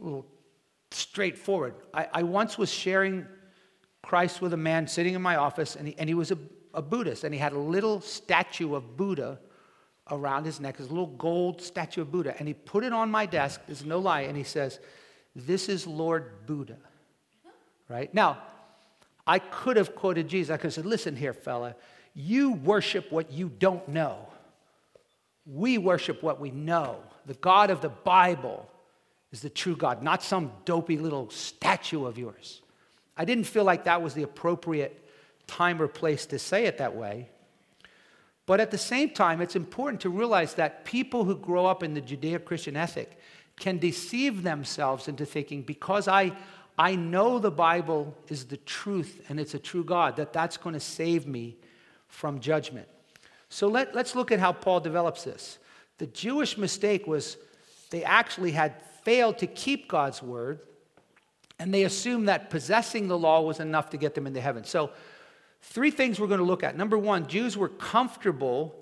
a 0.00 0.04
little 0.04 0.26
straightforward. 0.90 1.74
I, 1.94 2.08
I 2.12 2.22
once 2.24 2.58
was 2.58 2.70
sharing 2.70 3.26
Christ 4.02 4.42
with 4.42 4.52
a 4.52 4.56
man 4.56 4.88
sitting 4.88 5.14
in 5.14 5.22
my 5.22 5.36
office, 5.36 5.76
and 5.76 5.88
he, 5.88 5.94
and 5.98 6.08
he 6.08 6.14
was 6.14 6.32
a 6.32 6.38
a 6.74 6.82
Buddhist, 6.82 7.24
and 7.24 7.34
he 7.34 7.40
had 7.40 7.52
a 7.52 7.58
little 7.58 8.00
statue 8.00 8.74
of 8.74 8.96
Buddha 8.96 9.38
around 10.10 10.44
his 10.44 10.60
neck, 10.60 10.76
his 10.76 10.88
little 10.88 11.06
gold 11.06 11.60
statue 11.62 12.02
of 12.02 12.10
Buddha. 12.10 12.34
And 12.38 12.48
he 12.48 12.54
put 12.54 12.84
it 12.84 12.92
on 12.92 13.10
my 13.10 13.26
desk, 13.26 13.60
there's 13.66 13.84
no 13.84 13.98
lie, 13.98 14.22
and 14.22 14.36
he 14.36 14.44
says, 14.44 14.80
This 15.34 15.68
is 15.68 15.86
Lord 15.86 16.46
Buddha. 16.46 16.76
Right? 17.88 18.12
Now, 18.14 18.38
I 19.26 19.38
could 19.38 19.76
have 19.76 19.94
quoted 19.94 20.28
Jesus. 20.28 20.52
I 20.52 20.56
could 20.56 20.64
have 20.64 20.74
said, 20.74 20.86
Listen 20.86 21.16
here, 21.16 21.32
fella, 21.32 21.74
you 22.14 22.52
worship 22.52 23.10
what 23.10 23.32
you 23.32 23.48
don't 23.48 23.86
know. 23.88 24.28
We 25.46 25.78
worship 25.78 26.22
what 26.22 26.40
we 26.40 26.50
know. 26.50 26.96
The 27.26 27.34
God 27.34 27.70
of 27.70 27.80
the 27.80 27.88
Bible 27.88 28.68
is 29.32 29.42
the 29.42 29.50
true 29.50 29.76
God, 29.76 30.02
not 30.02 30.22
some 30.22 30.52
dopey 30.64 30.98
little 30.98 31.30
statue 31.30 32.04
of 32.04 32.18
yours. 32.18 32.62
I 33.16 33.24
didn't 33.24 33.44
feel 33.44 33.64
like 33.64 33.84
that 33.84 34.02
was 34.02 34.14
the 34.14 34.22
appropriate 34.22 35.04
time 35.46 35.80
or 35.80 35.88
place 35.88 36.26
to 36.26 36.38
say 36.38 36.66
it 36.66 36.78
that 36.78 36.94
way. 36.94 37.28
But 38.46 38.60
at 38.60 38.70
the 38.70 38.78
same 38.78 39.10
time, 39.10 39.40
it's 39.40 39.54
important 39.56 40.00
to 40.02 40.10
realize 40.10 40.54
that 40.54 40.84
people 40.84 41.24
who 41.24 41.36
grow 41.36 41.66
up 41.66 41.82
in 41.82 41.94
the 41.94 42.00
Judeo 42.00 42.44
Christian 42.44 42.76
ethic 42.76 43.18
can 43.58 43.78
deceive 43.78 44.42
themselves 44.42 45.06
into 45.06 45.24
thinking 45.24 45.62
because 45.62 46.08
I, 46.08 46.32
I 46.78 46.96
know 46.96 47.38
the 47.38 47.50
Bible 47.50 48.16
is 48.28 48.46
the 48.46 48.56
truth 48.56 49.22
and 49.28 49.38
it's 49.38 49.54
a 49.54 49.58
true 49.58 49.84
God, 49.84 50.16
that 50.16 50.32
that's 50.32 50.56
going 50.56 50.72
to 50.72 50.80
save 50.80 51.26
me 51.26 51.56
from 52.10 52.40
judgment. 52.40 52.86
So 53.48 53.66
let, 53.66 53.94
let's 53.94 54.14
look 54.14 54.30
at 54.30 54.38
how 54.38 54.52
Paul 54.52 54.80
develops 54.80 55.24
this. 55.24 55.58
The 55.98 56.06
Jewish 56.06 56.58
mistake 56.58 57.06
was 57.06 57.36
they 57.90 58.04
actually 58.04 58.52
had 58.52 58.74
failed 59.02 59.38
to 59.38 59.46
keep 59.46 59.88
God's 59.88 60.22
word, 60.22 60.60
and 61.58 61.72
they 61.72 61.84
assumed 61.84 62.28
that 62.28 62.50
possessing 62.50 63.08
the 63.08 63.18
law 63.18 63.40
was 63.40 63.60
enough 63.60 63.90
to 63.90 63.96
get 63.96 64.14
them 64.14 64.26
into 64.26 64.40
heaven. 64.40 64.64
So, 64.64 64.90
three 65.62 65.90
things 65.90 66.18
we're 66.18 66.26
going 66.26 66.38
to 66.38 66.44
look 66.44 66.62
at. 66.62 66.76
Number 66.76 66.96
one, 66.96 67.26
Jews 67.26 67.56
were 67.56 67.68
comfortable 67.68 68.74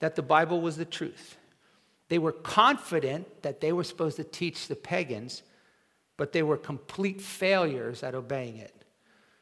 that 0.00 0.16
the 0.16 0.22
Bible 0.22 0.60
was 0.60 0.76
the 0.76 0.84
truth. 0.84 1.36
They 2.08 2.18
were 2.18 2.32
confident 2.32 3.42
that 3.42 3.60
they 3.60 3.72
were 3.72 3.84
supposed 3.84 4.16
to 4.16 4.24
teach 4.24 4.68
the 4.68 4.76
pagans, 4.76 5.42
but 6.16 6.32
they 6.32 6.42
were 6.42 6.56
complete 6.56 7.20
failures 7.20 8.02
at 8.02 8.14
obeying 8.14 8.58
it. 8.58 8.75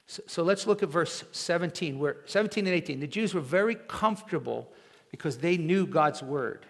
So, 0.07 0.23
so, 0.27 0.43
let's 0.43 0.67
look 0.67 0.83
at 0.83 0.91
verse 0.91 1.25
17, 1.33 1.99
where 1.99 2.17
17 2.27 2.67
and 2.67 2.75
18. 2.75 3.01
The 3.01 3.07
Jews 3.07 3.33
were 3.33 3.41
very 3.41 3.75
comfortable 3.75 4.71
because 5.11 5.39
they 5.39 5.57
knew 5.57 5.87
God's 5.87 6.23
word. 6.23 6.67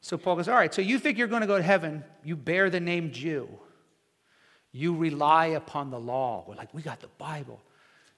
So 0.00 0.16
Paul 0.16 0.36
goes, 0.36 0.48
All 0.48 0.54
right, 0.54 0.72
so 0.72 0.82
you 0.82 1.00
think 1.00 1.18
you're 1.18 1.26
going 1.26 1.40
to 1.40 1.48
go 1.48 1.56
to 1.56 1.62
heaven, 1.64 2.04
you 2.22 2.36
bear 2.36 2.70
the 2.70 2.78
name 2.78 3.10
Jew. 3.10 3.48
You 4.70 4.94
rely 4.94 5.46
upon 5.46 5.90
the 5.90 5.98
law. 5.98 6.44
We're 6.46 6.54
like, 6.54 6.72
We 6.72 6.80
got 6.80 7.00
the 7.00 7.08
Bible. 7.18 7.60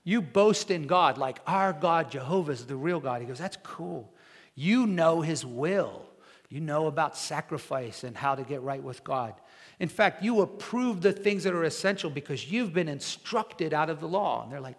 You 0.05 0.21
boast 0.21 0.71
in 0.71 0.87
God, 0.87 1.17
like 1.17 1.41
our 1.47 1.73
God, 1.73 2.11
Jehovah, 2.11 2.53
is 2.53 2.67
the 2.67 2.77
real 2.77 3.01
God. 3.01 3.23
He 3.23 3.27
goes, 3.27 3.39
That's 3.39 3.57
cool. 3.63 4.13
You 4.55 4.87
know 4.87 5.23
his 5.23 5.47
will. 5.47 6.05
You 6.51 6.61
know 6.61 6.89
about 6.89 7.17
sacrifice 7.17 8.05
and 8.05 8.15
how 8.15 8.35
to 8.35 8.43
get 8.43 8.61
right 8.61 8.83
with 8.83 9.03
God. 9.03 9.33
In 9.81 9.89
fact, 9.89 10.23
you 10.23 10.41
approve 10.41 11.01
the 11.01 11.13
things 11.13 11.45
that 11.45 11.55
are 11.55 11.65
essential 11.65 12.11
because 12.11 12.51
you've 12.51 12.73
been 12.73 12.89
instructed 12.89 13.73
out 13.73 13.91
of 13.91 14.01
the 14.01 14.09
law. 14.09 14.43
And 14.43 14.53
they're 14.53 14.61
like, 14.61 14.79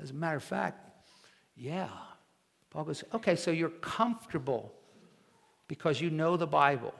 as 0.00 0.10
a 0.10 0.14
matter 0.14 0.36
of 0.36 0.42
fact, 0.42 0.80
yeah. 1.56 1.88
Paul 2.70 2.84
goes, 2.84 3.04
okay, 3.14 3.36
so 3.36 3.52
you're 3.52 3.68
comfortable 3.68 4.72
because 5.68 6.00
you 6.00 6.10
know 6.10 6.36
the 6.36 6.46
Bible. 6.46 6.92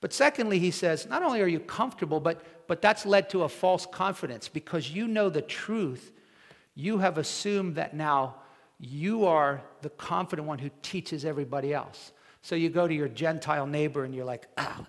But 0.00 0.12
secondly, 0.12 0.58
he 0.58 0.70
says, 0.70 1.06
not 1.06 1.22
only 1.22 1.40
are 1.42 1.46
you 1.46 1.60
comfortable, 1.60 2.20
but, 2.20 2.42
but 2.66 2.80
that's 2.80 3.06
led 3.06 3.28
to 3.30 3.42
a 3.42 3.48
false 3.48 3.86
confidence 3.86 4.48
because 4.48 4.90
you 4.90 5.06
know 5.06 5.28
the 5.28 5.42
truth. 5.42 6.12
You 6.74 6.98
have 6.98 7.18
assumed 7.18 7.76
that 7.76 7.94
now 7.94 8.36
you 8.78 9.26
are 9.26 9.62
the 9.82 9.90
confident 9.90 10.48
one 10.48 10.58
who 10.58 10.70
teaches 10.82 11.24
everybody 11.24 11.72
else. 11.72 12.12
So 12.42 12.54
you 12.54 12.68
go 12.68 12.88
to 12.88 12.94
your 12.94 13.08
Gentile 13.08 13.66
neighbor 13.66 14.04
and 14.04 14.14
you're 14.14 14.24
like, 14.24 14.46
ah, 14.58 14.84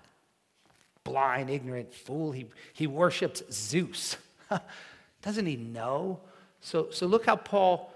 blind, 1.06 1.48
ignorant 1.48 1.94
fool. 1.94 2.32
He, 2.32 2.46
he 2.74 2.86
worships 2.86 3.42
Zeus. 3.50 4.16
Doesn't 5.22 5.46
he 5.46 5.56
know? 5.56 6.20
So, 6.60 6.88
so 6.90 7.06
look 7.06 7.24
how 7.24 7.36
Paul 7.36 7.92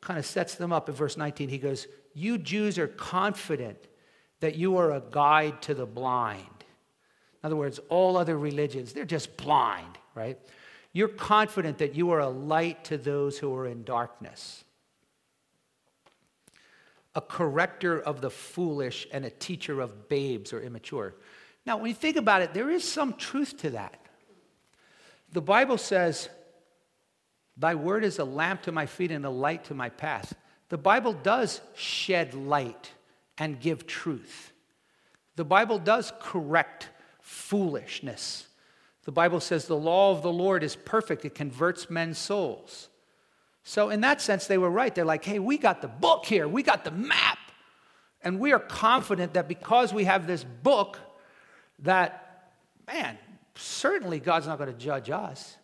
kind 0.00 0.18
of 0.18 0.26
sets 0.26 0.56
them 0.56 0.72
up 0.72 0.88
in 0.88 0.94
verse 0.94 1.16
19. 1.16 1.48
He 1.48 1.58
goes, 1.58 1.86
You 2.14 2.36
Jews 2.36 2.78
are 2.78 2.88
confident 2.88 3.78
that 4.40 4.56
you 4.56 4.76
are 4.76 4.92
a 4.92 5.02
guide 5.10 5.62
to 5.62 5.74
the 5.74 5.86
blind. 5.86 6.42
In 7.42 7.46
other 7.46 7.56
words, 7.56 7.78
all 7.88 8.16
other 8.16 8.36
religions, 8.36 8.92
they're 8.92 9.04
just 9.04 9.36
blind, 9.36 9.98
right? 10.14 10.38
You're 10.92 11.08
confident 11.08 11.78
that 11.78 11.94
you 11.94 12.10
are 12.10 12.20
a 12.20 12.28
light 12.28 12.84
to 12.86 12.98
those 12.98 13.38
who 13.38 13.54
are 13.54 13.66
in 13.66 13.84
darkness, 13.84 14.64
a 17.14 17.20
corrector 17.20 18.00
of 18.00 18.20
the 18.20 18.30
foolish, 18.30 19.06
and 19.12 19.24
a 19.24 19.30
teacher 19.30 19.80
of 19.80 20.08
babes 20.08 20.52
or 20.52 20.60
immature. 20.60 21.14
Now, 21.68 21.76
when 21.76 21.88
you 21.88 21.94
think 21.94 22.16
about 22.16 22.40
it, 22.40 22.54
there 22.54 22.70
is 22.70 22.82
some 22.82 23.12
truth 23.12 23.58
to 23.58 23.70
that. 23.72 24.00
The 25.32 25.42
Bible 25.42 25.76
says, 25.76 26.30
Thy 27.58 27.74
word 27.74 28.04
is 28.04 28.18
a 28.18 28.24
lamp 28.24 28.62
to 28.62 28.72
my 28.72 28.86
feet 28.86 29.10
and 29.10 29.26
a 29.26 29.30
light 29.30 29.64
to 29.64 29.74
my 29.74 29.90
path. 29.90 30.34
The 30.70 30.78
Bible 30.78 31.12
does 31.12 31.60
shed 31.76 32.32
light 32.32 32.92
and 33.36 33.60
give 33.60 33.86
truth. 33.86 34.54
The 35.36 35.44
Bible 35.44 35.78
does 35.78 36.10
correct 36.22 36.88
foolishness. 37.20 38.48
The 39.04 39.12
Bible 39.12 39.38
says 39.38 39.66
the 39.66 39.76
law 39.76 40.12
of 40.12 40.22
the 40.22 40.32
Lord 40.32 40.62
is 40.62 40.74
perfect, 40.74 41.26
it 41.26 41.34
converts 41.34 41.90
men's 41.90 42.16
souls. 42.16 42.88
So, 43.62 43.90
in 43.90 44.00
that 44.00 44.22
sense, 44.22 44.46
they 44.46 44.56
were 44.56 44.70
right. 44.70 44.94
They're 44.94 45.04
like, 45.04 45.26
hey, 45.26 45.38
we 45.38 45.58
got 45.58 45.82
the 45.82 45.88
book 45.88 46.24
here, 46.24 46.48
we 46.48 46.62
got 46.62 46.84
the 46.84 46.92
map. 46.92 47.36
And 48.22 48.40
we 48.40 48.52
are 48.52 48.58
confident 48.58 49.34
that 49.34 49.48
because 49.48 49.92
we 49.92 50.04
have 50.04 50.26
this 50.26 50.44
book, 50.44 50.98
that, 51.80 52.52
man, 52.86 53.18
certainly 53.54 54.20
God's 54.20 54.46
not 54.46 54.58
going 54.58 54.72
to 54.72 54.78
judge 54.78 55.10
us. 55.10 55.56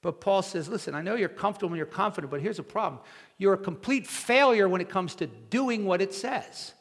But 0.00 0.20
Paul 0.20 0.42
says, 0.42 0.68
listen, 0.68 0.94
I 0.94 1.02
know 1.02 1.16
you're 1.16 1.28
comfortable 1.28 1.72
and 1.72 1.76
you're 1.76 1.86
confident, 1.86 2.30
but 2.30 2.40
here's 2.40 2.58
a 2.58 2.64
problem. 2.64 3.00
You're 3.36 3.54
a 3.54 3.58
complete 3.58 4.06
failure 4.06 4.68
when 4.68 4.80
it 4.80 4.88
comes 4.88 5.14
to 5.16 5.26
doing 5.26 5.84
what 5.84 6.00
it 6.00 6.14
says. 6.14 6.74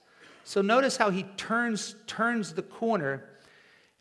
So 0.44 0.62
notice 0.62 0.98
how 0.98 1.10
he 1.10 1.24
turns, 1.36 1.96
turns 2.06 2.54
the 2.54 2.62
corner 2.62 3.14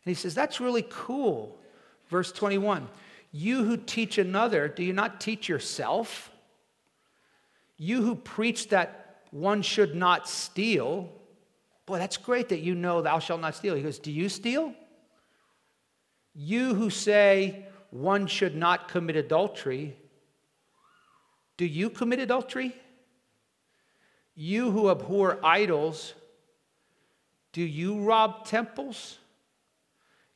and 0.07 0.15
he 0.15 0.21
says, 0.21 0.33
That's 0.33 0.61
really 0.61 0.85
cool. 0.89 1.59
Verse 2.07 2.31
21 2.31 2.87
You 3.33 3.65
who 3.65 3.75
teach 3.75 4.17
another, 4.17 4.69
do 4.69 4.81
you 4.81 4.93
not 4.93 5.19
teach 5.19 5.49
yourself? 5.49 6.31
You 7.77 8.01
who 8.01 8.15
preach 8.15 8.69
that 8.69 9.25
one 9.31 9.61
should 9.61 9.95
not 9.95 10.29
steal, 10.29 11.09
boy, 11.87 11.97
that's 11.97 12.17
great 12.17 12.49
that 12.49 12.59
you 12.59 12.75
know 12.75 13.01
thou 13.01 13.17
shalt 13.17 13.41
not 13.41 13.55
steal. 13.55 13.73
He 13.73 13.81
goes, 13.81 13.97
Do 13.97 14.11
you 14.11 14.29
steal? 14.29 14.75
You 16.35 16.75
who 16.75 16.91
say 16.91 17.65
one 17.89 18.27
should 18.27 18.55
not 18.55 18.89
commit 18.89 19.15
adultery, 19.15 19.97
do 21.55 21.65
you 21.65 21.89
commit 21.89 22.19
adultery? 22.19 22.75
You 24.35 24.69
who 24.69 24.91
abhor 24.91 25.39
idols, 25.43 26.13
do 27.53 27.63
you 27.63 28.01
rob 28.01 28.45
temples? 28.45 29.17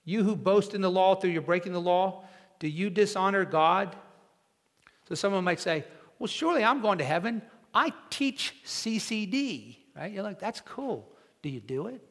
You 0.04 0.24
who 0.24 0.36
boast 0.36 0.74
in 0.74 0.82
the 0.82 0.90
law 0.90 1.14
through 1.14 1.30
your 1.30 1.44
breaking 1.44 1.74
the 1.74 1.82
law, 1.82 2.24
do 2.58 2.68
you 2.68 2.90
dishonor 2.90 3.46
God? 3.46 3.96
So 5.08 5.14
someone 5.14 5.44
might 5.44 5.60
say, 5.60 5.84
Well, 6.18 6.28
surely 6.28 6.64
I'm 6.64 6.82
going 6.82 6.98
to 7.00 7.06
heaven. 7.06 7.42
I 7.74 7.94
teach 8.10 8.56
CCD, 8.66 9.78
right? 9.96 10.12
You're 10.12 10.24
like, 10.24 10.40
That's 10.40 10.62
cool. 10.62 11.12
Do 11.42 11.50
you 11.50 11.60
do 11.60 11.88
it? 11.88 12.02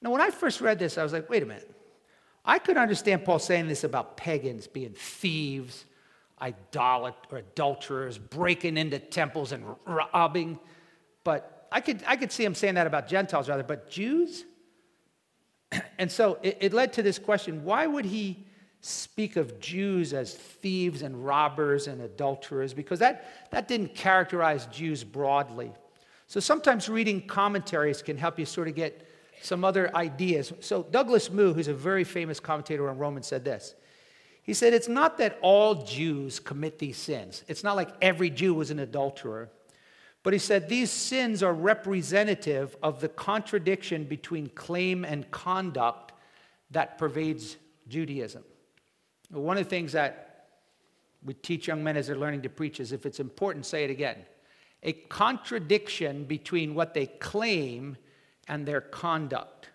Now, 0.00 0.10
when 0.10 0.20
I 0.20 0.30
first 0.30 0.60
read 0.60 0.78
this, 0.78 0.96
I 0.98 1.02
was 1.02 1.12
like, 1.12 1.28
Wait 1.28 1.42
a 1.42 1.46
minute. 1.46 1.74
I 2.44 2.58
could 2.58 2.76
understand 2.76 3.24
Paul 3.24 3.38
saying 3.38 3.68
this 3.68 3.84
about 3.84 4.16
pagans 4.16 4.66
being 4.66 4.94
thieves 4.94 5.84
idolat 6.40 7.14
or 7.30 7.38
adulterers, 7.38 8.18
breaking 8.18 8.76
into 8.76 8.98
temples 8.98 9.52
and 9.52 9.64
robbing. 9.86 10.58
But 11.24 11.68
I 11.72 11.80
could, 11.80 12.02
I 12.06 12.16
could 12.16 12.32
see 12.32 12.44
him 12.44 12.54
saying 12.54 12.74
that 12.74 12.86
about 12.86 13.08
Gentiles 13.08 13.48
rather, 13.48 13.62
but 13.62 13.90
Jews? 13.90 14.44
and 15.98 16.10
so 16.10 16.38
it, 16.42 16.58
it 16.60 16.72
led 16.72 16.92
to 16.94 17.02
this 17.02 17.18
question 17.18 17.64
why 17.64 17.86
would 17.86 18.04
he 18.04 18.46
speak 18.80 19.36
of 19.36 19.58
Jews 19.58 20.12
as 20.12 20.34
thieves 20.34 21.02
and 21.02 21.24
robbers 21.24 21.88
and 21.88 22.00
adulterers? 22.00 22.72
Because 22.72 23.00
that, 23.00 23.50
that 23.50 23.66
didn't 23.66 23.94
characterize 23.94 24.66
Jews 24.66 25.02
broadly. 25.02 25.72
So 26.28 26.40
sometimes 26.40 26.88
reading 26.90 27.26
commentaries 27.26 28.02
can 28.02 28.18
help 28.18 28.38
you 28.38 28.44
sort 28.44 28.68
of 28.68 28.74
get 28.74 29.08
some 29.40 29.64
other 29.64 29.94
ideas. 29.96 30.52
So 30.60 30.82
Douglas 30.82 31.30
Moo, 31.30 31.54
who's 31.54 31.68
a 31.68 31.74
very 31.74 32.04
famous 32.04 32.38
commentator 32.38 32.88
on 32.90 32.98
Romans, 32.98 33.26
said 33.26 33.44
this. 33.44 33.74
He 34.42 34.52
said, 34.54 34.74
It's 34.74 34.88
not 34.88 35.18
that 35.18 35.38
all 35.40 35.74
Jews 35.74 36.38
commit 36.38 36.78
these 36.78 36.98
sins. 36.98 37.44
It's 37.48 37.64
not 37.64 37.76
like 37.76 37.90
every 38.02 38.30
Jew 38.30 38.54
was 38.54 38.70
an 38.70 38.78
adulterer. 38.78 39.50
But 40.22 40.34
he 40.34 40.38
said, 40.38 40.68
These 40.68 40.90
sins 40.90 41.42
are 41.42 41.54
representative 41.54 42.76
of 42.82 43.00
the 43.00 43.08
contradiction 43.08 44.04
between 44.04 44.48
claim 44.50 45.04
and 45.04 45.30
conduct 45.30 46.12
that 46.70 46.98
pervades 46.98 47.56
Judaism. 47.88 48.44
One 49.30 49.56
of 49.56 49.64
the 49.64 49.70
things 49.70 49.92
that 49.92 50.48
we 51.24 51.32
teach 51.32 51.68
young 51.68 51.82
men 51.82 51.96
as 51.96 52.06
they're 52.06 52.16
learning 52.16 52.42
to 52.42 52.50
preach 52.50 52.80
is 52.80 52.92
if 52.92 53.06
it's 53.06 53.20
important, 53.20 53.64
say 53.64 53.84
it 53.84 53.90
again. 53.90 54.16
A 54.82 54.92
contradiction 54.92 56.24
between 56.24 56.74
what 56.74 56.94
they 56.94 57.06
claim 57.06 57.96
and 58.46 58.66
their 58.66 58.80
conduct. 58.80 59.68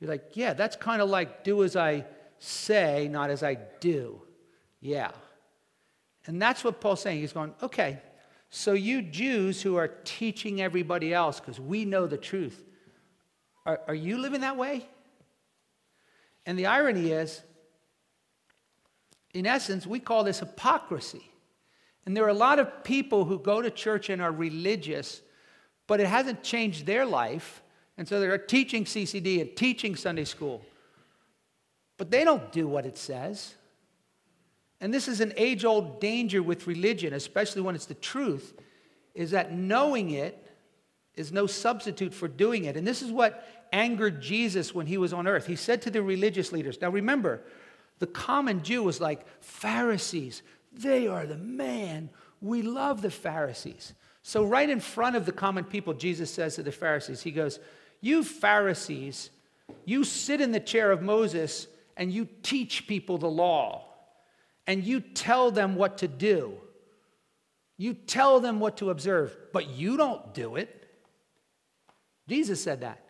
You're 0.00 0.10
like, 0.10 0.30
yeah, 0.34 0.54
that's 0.54 0.76
kind 0.76 1.02
of 1.02 1.10
like 1.10 1.44
do 1.44 1.62
as 1.64 1.76
I 1.76 2.06
say, 2.38 3.08
not 3.08 3.30
as 3.30 3.42
I 3.42 3.58
do. 3.80 4.22
Yeah. 4.80 5.10
And 6.26 6.40
that's 6.40 6.64
what 6.64 6.80
Paul's 6.80 7.02
saying. 7.02 7.20
He's 7.20 7.32
going, 7.32 7.54
okay, 7.62 7.98
so 8.50 8.72
you 8.72 9.02
Jews 9.02 9.62
who 9.62 9.76
are 9.76 9.88
teaching 10.04 10.60
everybody 10.60 11.14
else 11.14 11.38
because 11.38 11.60
we 11.60 11.84
know 11.84 12.06
the 12.06 12.16
truth, 12.16 12.64
are, 13.64 13.80
are 13.86 13.94
you 13.94 14.18
living 14.18 14.40
that 14.40 14.56
way? 14.56 14.86
And 16.46 16.58
the 16.58 16.66
irony 16.66 17.12
is, 17.12 17.42
in 19.32 19.46
essence, 19.46 19.86
we 19.86 20.00
call 20.00 20.24
this 20.24 20.40
hypocrisy. 20.40 21.30
And 22.06 22.16
there 22.16 22.24
are 22.24 22.28
a 22.28 22.34
lot 22.34 22.58
of 22.58 22.82
people 22.84 23.24
who 23.24 23.38
go 23.38 23.60
to 23.60 23.70
church 23.70 24.08
and 24.08 24.20
are 24.22 24.32
religious, 24.32 25.20
but 25.86 26.00
it 26.00 26.06
hasn't 26.06 26.42
changed 26.42 26.86
their 26.86 27.04
life. 27.04 27.62
And 27.98 28.08
so 28.08 28.20
they're 28.20 28.38
teaching 28.38 28.84
CCD 28.84 29.40
and 29.40 29.54
teaching 29.54 29.96
Sunday 29.96 30.24
school. 30.24 30.62
But 31.98 32.10
they 32.10 32.24
don't 32.24 32.50
do 32.50 32.66
what 32.66 32.86
it 32.86 32.96
says. 32.96 33.54
And 34.80 34.94
this 34.94 35.08
is 35.08 35.20
an 35.20 35.34
age 35.36 35.64
old 35.64 36.00
danger 36.00 36.42
with 36.42 36.66
religion, 36.66 37.12
especially 37.12 37.60
when 37.60 37.74
it's 37.74 37.86
the 37.86 37.94
truth, 37.94 38.54
is 39.14 39.32
that 39.32 39.52
knowing 39.52 40.10
it 40.10 40.46
is 41.14 41.32
no 41.32 41.46
substitute 41.46 42.14
for 42.14 42.28
doing 42.28 42.64
it. 42.64 42.76
And 42.76 42.86
this 42.86 43.02
is 43.02 43.12
what 43.12 43.46
angered 43.72 44.22
Jesus 44.22 44.74
when 44.74 44.86
he 44.86 44.96
was 44.96 45.12
on 45.12 45.26
earth. 45.26 45.46
He 45.46 45.56
said 45.56 45.82
to 45.82 45.90
the 45.90 46.02
religious 46.02 46.52
leaders, 46.52 46.80
now 46.80 46.88
remember, 46.88 47.42
the 47.98 48.06
common 48.06 48.62
Jew 48.62 48.82
was 48.82 49.00
like, 49.00 49.26
Pharisees, 49.42 50.42
they 50.72 51.06
are 51.06 51.26
the 51.26 51.36
man. 51.36 52.10
We 52.40 52.62
love 52.62 53.02
the 53.02 53.10
Pharisees. 53.10 53.94
So, 54.22 54.44
right 54.44 54.68
in 54.68 54.80
front 54.80 55.16
of 55.16 55.26
the 55.26 55.32
common 55.32 55.64
people, 55.64 55.94
Jesus 55.94 56.30
says 56.30 56.56
to 56.56 56.62
the 56.62 56.72
Pharisees, 56.72 57.22
He 57.22 57.30
goes, 57.30 57.58
You 58.00 58.22
Pharisees, 58.22 59.30
you 59.84 60.04
sit 60.04 60.40
in 60.40 60.52
the 60.52 60.60
chair 60.60 60.92
of 60.92 61.02
Moses 61.02 61.66
and 61.96 62.12
you 62.12 62.28
teach 62.42 62.86
people 62.86 63.18
the 63.18 63.30
law 63.30 63.84
and 64.66 64.84
you 64.84 65.00
tell 65.00 65.50
them 65.50 65.74
what 65.74 65.98
to 65.98 66.08
do. 66.08 66.54
You 67.76 67.94
tell 67.94 68.40
them 68.40 68.60
what 68.60 68.76
to 68.78 68.90
observe, 68.90 69.36
but 69.52 69.70
you 69.70 69.96
don't 69.96 70.34
do 70.34 70.56
it. 70.56 70.88
Jesus 72.28 72.62
said 72.62 72.82
that. 72.82 73.04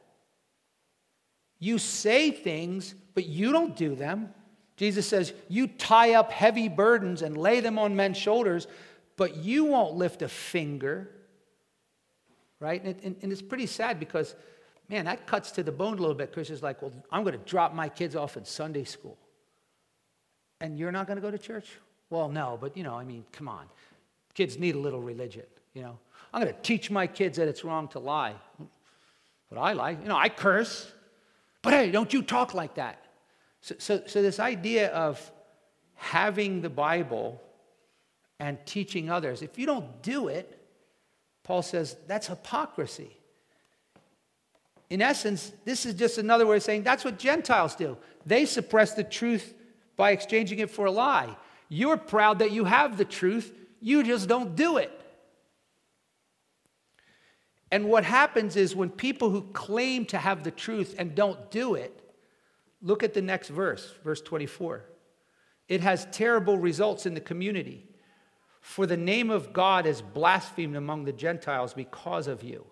You 1.59 1.79
say 1.79 2.31
things, 2.31 2.95
but 3.15 3.27
you 3.27 3.53
don't 3.53 3.77
do 3.77 3.95
them. 3.95 4.33
Jesus 4.81 5.07
says, 5.07 5.35
You 5.51 5.67
tie 5.67 6.15
up 6.15 6.33
heavy 6.33 6.67
burdens 6.67 7.21
and 7.21 7.37
lay 7.37 7.61
them 7.61 7.79
on 7.79 7.97
men's 7.97 8.17
shoulders, 8.17 8.67
but 9.19 9.37
you 9.37 9.67
won't 9.67 9.95
lift 9.95 10.23
a 10.23 10.29
finger. 10.29 11.11
Right? 12.61 12.83
And, 12.83 12.97
and, 13.03 13.17
and 13.21 13.31
it's 13.31 13.43
pretty 13.43 13.67
sad 13.67 14.01
because, 14.01 14.35
man, 14.89 15.05
that 15.05 15.27
cuts 15.27 15.51
to 15.53 15.63
the 15.63 15.71
bone 15.71 15.99
a 15.99 16.01
little 16.01 16.15
bit. 16.15 16.33
Christians 16.33 16.63
like, 16.63 16.81
Well, 16.81 16.93
I'm 17.13 17.25
going 17.25 17.39
to 17.39 17.45
drop 17.45 17.75
my 17.75 17.91
kids 17.91 18.17
off 18.17 18.39
in 18.39 18.47
Sunday 18.47 18.85
school. 18.85 19.19
And 20.63 20.79
you're 20.79 20.93
not 20.93 21.07
going 21.07 21.19
to 21.19 21.23
go 21.23 21.31
to 21.31 21.37
church? 21.37 21.69
Well, 22.09 22.31
no, 22.31 22.57
but 22.59 22.75
you 22.75 22.83
know, 22.83 22.95
I 22.95 23.05
mean, 23.05 23.27
come 23.33 23.49
on. 23.49 23.67
Kids 24.33 24.59
need 24.59 24.77
a 24.77 24.79
little 24.79 25.03
religion, 25.03 25.45
you 25.75 25.83
know. 25.83 25.99
I'm 26.33 26.41
going 26.41 26.55
to 26.55 26.63
teach 26.63 26.91
my 26.91 27.07
kids 27.07 27.37
that 27.37 27.49
it's 27.49 27.65
wrong 27.65 27.89
to 27.89 27.99
lie. 27.99 28.35
But 29.51 29.59
I 29.59 29.75
lie. 29.75 29.91
You 29.91 30.09
know, 30.09 30.17
I 30.17 30.31
curse. 30.31 30.91
But 31.61 31.75
hey, 31.75 31.91
don't 31.91 32.11
you 32.15 32.23
talk 32.23 32.55
like 32.55 32.77
that. 32.77 33.05
So, 33.61 33.75
so, 33.79 34.03
so 34.07 34.23
this 34.23 34.41
idea 34.41 34.89
of 34.93 35.31
having 35.95 36.63
the 36.63 36.71
Bible 36.71 37.41
and 38.39 38.59
teaching 38.65 39.11
others, 39.11 39.43
if 39.43 39.59
you 39.59 39.67
don't 39.67 40.03
do 40.03 40.29
it, 40.29 40.59
Paul 41.43 41.63
says 41.63 41.97
that's 42.07 42.29
hypocrisy. 42.29 43.17
In 44.89 45.03
essence, 45.03 45.53
this 45.65 45.87
is 45.87 45.95
just 45.95 46.19
another 46.19 46.47
way 46.47 46.57
of 46.57 46.63
saying 46.63 46.83
that's 46.83 47.05
what 47.05 47.19
Gentiles 47.19 47.75
do. 47.75 47.97
They 48.27 48.45
suppress 48.45 48.95
the 48.95 49.05
truth 49.05 49.55
by 49.97 50.11
exchanging 50.11 50.59
it 50.59 50.71
for 50.71 50.87
a 50.87 50.91
lie. 50.91 51.37
You're 51.69 51.97
proud 51.97 52.41
that 52.41 52.51
you 52.51 52.65
have 52.65 52.97
the 52.97 53.05
truth, 53.05 53.53
you 53.81 54.03
just 54.03 54.29
don't 54.29 54.57
do 54.57 54.79
it. 54.79 54.97
And 57.71 57.85
what 57.85 58.05
happens 58.05 58.57
is 58.57 58.75
when 58.75 58.91
people 58.91 59.31
who 59.31 59.43
claim 59.53 60.05
to 60.07 60.19
have 60.19 60.43
the 60.43 60.51
truth 60.51 60.97
and 60.99 61.15
don't 61.15 61.51
do 61.51 61.75
it, 61.75 62.00
look 62.83 63.03
at 63.03 63.15
the 63.15 63.23
next 63.23 63.49
verse, 63.49 63.93
verse 64.05 64.21
24. 64.21 64.85
It 65.69 65.81
has 65.81 66.07
terrible 66.11 66.59
results 66.59 67.07
in 67.07 67.15
the 67.15 67.21
community. 67.21 67.87
For 68.61 68.87
the 68.87 68.97
name 68.97 69.31
of 69.31 69.53
God 69.53 69.87
is 69.87 70.03
blasphemed 70.03 70.77
among 70.77 71.05
the 71.05 71.13
Gentiles 71.13 71.73
because 71.73 72.27
of 72.27 72.43
you, 72.43 72.67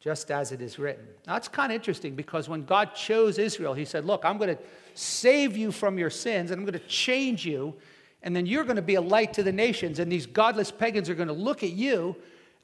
just 0.00 0.30
as 0.30 0.52
it 0.52 0.60
is 0.60 0.78
written. 0.78 1.06
Now, 1.26 1.36
it's 1.36 1.48
kind 1.48 1.72
of 1.72 1.76
interesting 1.76 2.14
because 2.14 2.48
when 2.48 2.64
God 2.64 2.94
chose 2.94 3.38
Israel, 3.38 3.74
He 3.74 3.84
said, 3.84 4.04
Look, 4.04 4.24
I'm 4.24 4.38
going 4.38 4.56
to 4.56 4.62
save 4.94 5.56
you 5.56 5.72
from 5.72 5.98
your 5.98 6.10
sins 6.10 6.50
and 6.50 6.60
I'm 6.60 6.66
going 6.66 6.78
to 6.78 6.86
change 6.86 7.44
you, 7.44 7.74
and 8.22 8.36
then 8.36 8.46
you're 8.46 8.64
going 8.64 8.76
to 8.76 8.82
be 8.82 8.94
a 8.94 9.00
light 9.00 9.32
to 9.34 9.42
the 9.42 9.52
nations, 9.52 9.98
and 9.98 10.12
these 10.12 10.26
godless 10.26 10.70
pagans 10.70 11.08
are 11.08 11.14
going 11.14 11.28
to 11.28 11.34
look 11.34 11.62
at 11.62 11.70
you 11.70 12.14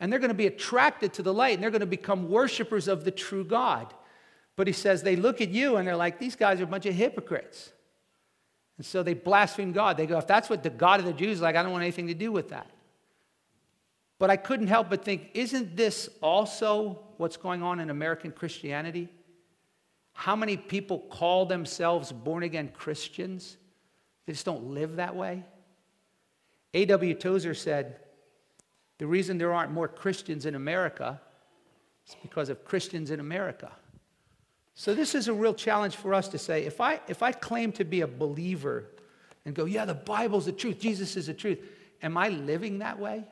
and 0.01 0.13
they're 0.13 0.21
going 0.21 0.29
to 0.29 0.35
be 0.35 0.47
attracted 0.47 1.13
to 1.15 1.23
the 1.23 1.35
light 1.35 1.55
and 1.55 1.63
they're 1.63 1.71
going 1.71 1.81
to 1.81 1.87
become 1.87 2.29
worshipers 2.29 2.89
of 2.89 3.05
the 3.05 3.11
true 3.11 3.45
God. 3.45 3.93
But 4.59 4.67
he 4.67 4.73
says 4.73 5.05
they 5.05 5.15
look 5.15 5.41
at 5.41 5.51
you 5.51 5.77
and 5.77 5.87
they're 5.87 5.95
like, 5.95 6.19
these 6.19 6.35
guys 6.35 6.61
are 6.61 6.65
a 6.65 6.67
bunch 6.67 6.85
of 6.85 6.93
hypocrites. 6.93 7.71
And 8.77 8.85
so 8.85 9.05
they 9.05 9.15
blaspheme 9.15 9.71
God. 9.71 9.97
They 9.97 10.05
go, 10.05 10.19
if 10.19 10.27
that's 10.27 10.51
what 10.51 10.65
the 10.65 10.71
God 10.71 10.99
of 10.99 11.07
the 11.07 11.13
Jews 11.13 11.37
is 11.37 11.41
like, 11.41 11.55
I 11.55 11.63
don't 11.63 11.71
want 11.71 11.85
anything 11.85 12.09
to 12.09 12.15
do 12.15 12.33
with 12.33 12.49
that. 12.49 12.69
But 14.19 14.31
I 14.31 14.37
couldn't 14.37 14.67
help 14.67 14.91
but 14.91 15.05
think, 15.05 15.31
isn't 15.33 15.77
this 15.77 16.09
also 16.21 16.99
what's 17.19 17.37
going 17.37 17.63
on 17.63 17.79
in 17.79 17.89
American 17.89 18.33
Christianity? 18.33 19.09
How 20.13 20.35
many 20.35 20.57
people 20.57 20.99
call 21.09 21.47
themselves 21.47 22.11
born 22.11 22.43
again 22.43 22.73
Christians? 22.75 23.59
They 24.27 24.33
just 24.33 24.45
don't 24.45 24.75
live 24.75 24.97
that 24.97 25.15
way. 25.15 25.45
A.W. 26.75 27.15
Tozer 27.15 27.55
said, 27.55 28.01
the 28.99 29.07
reason 29.07 29.39
there 29.39 29.55
aren't 29.55 29.71
more 29.71 29.87
Christians 29.87 30.47
in 30.47 30.57
America 30.57 31.21
is 32.09 32.17
because 32.23 32.49
of 32.49 32.65
Christians 32.65 33.13
in 33.13 33.21
America. 33.21 33.71
So 34.79 34.95
this 34.95 35.17
is 35.17 35.27
a 35.27 35.33
real 35.33 35.55
challenge 35.55 35.97
for 35.97 36.15
us 36.15 36.29
to 36.29 36.39
say 36.39 36.65
if 36.65 36.81
I, 36.81 37.01
if 37.09 37.21
I 37.21 37.33
claim 37.33 37.73
to 37.73 37.85
be 37.85 38.03
a 38.03 38.07
believer 38.07 38.85
and 39.45 39.53
go, 39.53 39.65
yeah, 39.65 39.85
the 39.85 39.93
Bible's 39.93 40.47
the 40.47 40.53
truth, 40.53 40.79
Jesus 40.79 41.17
is 41.17 41.27
the 41.27 41.35
truth, 41.35 41.59
am 42.01 42.17
I 42.17 42.29
living 42.29 42.79
that 42.79 42.97
way? 42.97 43.25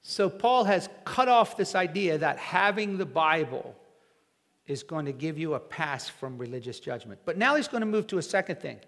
So 0.00 0.30
Paul 0.30 0.64
has 0.64 0.88
cut 1.04 1.28
off 1.28 1.54
this 1.54 1.74
idea 1.74 2.16
that 2.16 2.38
having 2.38 2.96
the 2.96 3.04
Bible 3.04 3.76
is 4.66 4.82
going 4.82 5.04
to 5.04 5.12
give 5.12 5.38
you 5.38 5.52
a 5.52 5.60
pass 5.60 6.08
from 6.08 6.38
religious 6.38 6.80
judgment. 6.80 7.20
But 7.26 7.36
now 7.36 7.56
he's 7.56 7.68
going 7.68 7.82
to 7.82 7.86
move 7.86 8.06
to 8.06 8.16
a 8.16 8.22
second 8.22 8.58
thing. 8.58 8.78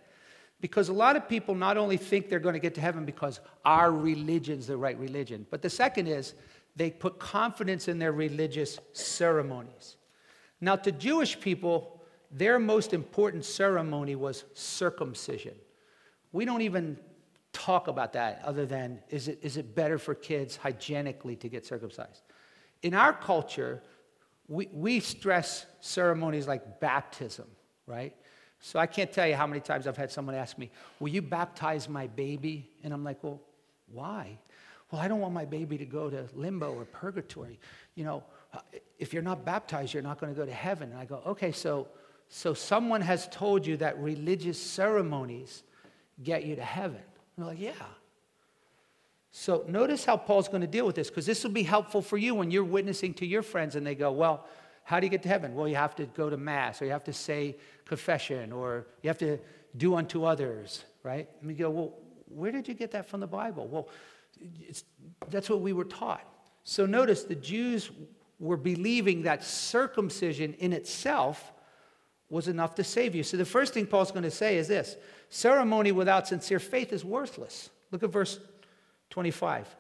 Because 0.63 0.89
a 0.89 0.95
lot 0.95 1.15
of 1.15 1.29
people 1.29 1.55
not 1.55 1.77
only 1.77 1.99
think 1.99 2.31
they're 2.31 2.39
going 2.39 2.55
to 2.55 2.59
get 2.59 2.75
to 2.77 2.81
heaven 2.81 3.05
because 3.05 3.41
our 3.67 3.93
religion's 3.93 4.67
the 4.67 4.79
right 4.79 4.99
religion, 4.99 5.47
but 5.51 5.61
the 5.61 5.69
second 5.69 6.07
is 6.07 6.33
they 6.77 6.91
put 6.91 7.19
confidence 7.19 7.89
in 7.89 7.99
their 7.99 8.13
religious 8.13 8.79
ceremonies. 8.93 9.97
Now, 10.61 10.77
to 10.77 10.93
Jewish 10.93 11.41
people, 11.41 12.03
their 12.31 12.59
most 12.59 12.93
important 12.93 13.45
ceremony 13.45 14.15
was 14.15 14.45
circumcision. 14.55 15.55
We 16.33 16.45
don't 16.45 16.63
even 16.63 16.99
talk 17.53 17.89
about 17.89 18.13
that 18.13 18.43
other 18.45 18.67
than 18.67 19.01
is 19.09 19.29
it, 19.29 19.41
is 19.43 19.57
it 19.57 19.75
better 19.75 19.99
for 19.99 20.15
kids 20.15 20.57
hygienically 20.57 21.37
to 21.37 21.49
get 21.49 21.67
circumcised? 21.67 22.23
In 22.83 22.95
our 22.95 23.13
culture, 23.13 23.83
we, 24.49 24.69
we 24.73 25.01
stress 25.01 25.67
ceremonies 25.81 26.47
like 26.47 26.81
baptism, 26.81 27.47
right? 27.87 28.15
So 28.61 28.79
I 28.79 28.87
can't 28.87 29.11
tell 29.11 29.27
you 29.27 29.35
how 29.35 29.47
many 29.47 29.61
times 29.61 29.87
I've 29.87 29.97
had 29.97 30.13
someone 30.13 30.35
ask 30.35 30.59
me, 30.59 30.71
Will 30.99 31.09
you 31.09 31.23
baptize 31.23 31.89
my 31.89 32.07
baby? 32.07 32.71
And 32.85 32.93
I'm 32.93 33.03
like, 33.03 33.23
Well, 33.25 33.41
why? 33.91 34.39
Well, 34.91 35.01
I 35.01 35.09
don't 35.09 35.21
want 35.21 35.35
my 35.35 35.45
baby 35.45 35.79
to 35.79 35.85
go 35.85 36.11
to 36.11 36.27
limbo 36.35 36.73
or 36.73 36.85
purgatory. 36.85 37.59
You 37.95 38.05
know, 38.05 38.25
uh, 38.53 38.59
if 38.99 39.13
you're 39.13 39.23
not 39.23 39.45
baptized, 39.45 39.95
you're 39.95 40.03
not 40.03 40.21
going 40.21 40.33
to 40.33 40.39
go 40.39 40.45
to 40.45 40.53
heaven. 40.53 40.91
And 40.91 40.99
I 40.99 41.05
go, 41.05 41.23
Okay, 41.27 41.53
so, 41.53 41.89
so 42.29 42.55
someone 42.55 43.01
has 43.01 43.29
told 43.29 43.67
you 43.67 43.77
that 43.79 43.99
religious 43.99 44.61
ceremonies 44.61 45.63
get 46.23 46.45
you 46.45 46.57
to 46.57 46.65
heaven. 46.65 47.01
And 47.37 47.47
they're 47.47 47.47
like, 47.47 47.61
Yeah. 47.61 47.73
So 49.33 49.65
notice 49.69 50.05
how 50.05 50.17
Paul's 50.17 50.49
going 50.49 50.63
to 50.63 50.67
deal 50.67 50.85
with 50.85 50.97
this 50.97 51.09
because 51.09 51.27
this 51.27 51.45
will 51.45 51.53
be 51.53 51.63
helpful 51.63 52.03
for 52.03 52.19
you 52.19 52.35
when 52.35 52.51
you're 52.51 52.65
witnessing 52.65 53.15
to 53.15 53.27
your 53.27 53.43
friends 53.43 53.77
and 53.77 53.87
they 53.87 53.95
go, 53.95 54.11
Well, 54.11 54.47
how 54.83 54.99
do 54.99 55.07
you 55.07 55.11
get 55.11 55.23
to 55.23 55.29
heaven? 55.29 55.55
Well, 55.55 55.69
you 55.69 55.77
have 55.77 55.95
to 55.97 56.07
go 56.07 56.29
to 56.29 56.37
Mass, 56.37 56.83
or 56.83 56.85
you 56.85 56.91
have 56.91 57.05
to 57.05 57.13
say 57.13 57.57
confession, 57.85 58.51
or 58.51 58.87
you 59.03 59.09
have 59.09 59.19
to 59.19 59.39
do 59.77 59.95
unto 59.95 60.25
others, 60.25 60.85
right? 61.05 61.29
And 61.39 61.49
we 61.49 61.55
go, 61.55 61.71
well, 61.71 61.95
where 62.27 62.53
did 62.53 62.69
you 62.69 62.75
get 62.75 62.91
that 62.93 63.09
from 63.09 63.21
the 63.21 63.27
Bible? 63.27 63.69
Well, 63.69 63.89
that's 65.31 65.51
what 65.51 65.61
we 65.61 65.73
were 65.73 65.85
taught. 65.85 66.25
So 66.65 66.87
notice 66.87 67.25
the 67.25 67.35
Jews 67.35 67.91
were 68.39 68.57
believing 68.57 69.23
that 69.23 69.45
circumcision 69.45 70.55
in 70.55 70.73
itself 70.73 71.53
was 72.31 72.49
enough 72.49 72.75
to 72.77 72.85
save 72.85 73.15
you. 73.15 73.23
So 73.23 73.37
the 73.37 73.45
first 73.45 73.75
thing 73.75 73.87
Paul's 73.87 74.13
going 74.13 74.23
to 74.23 74.31
say 74.31 74.57
is 74.57 74.69
this 74.69 74.97
ceremony 75.29 75.93
without 75.93 76.29
sincere 76.29 76.61
faith 76.61 76.93
is 76.93 77.05
worthless. 77.05 77.71
Look 77.91 78.03
at 78.03 78.11
verse 78.11 78.39
25. 79.11 79.77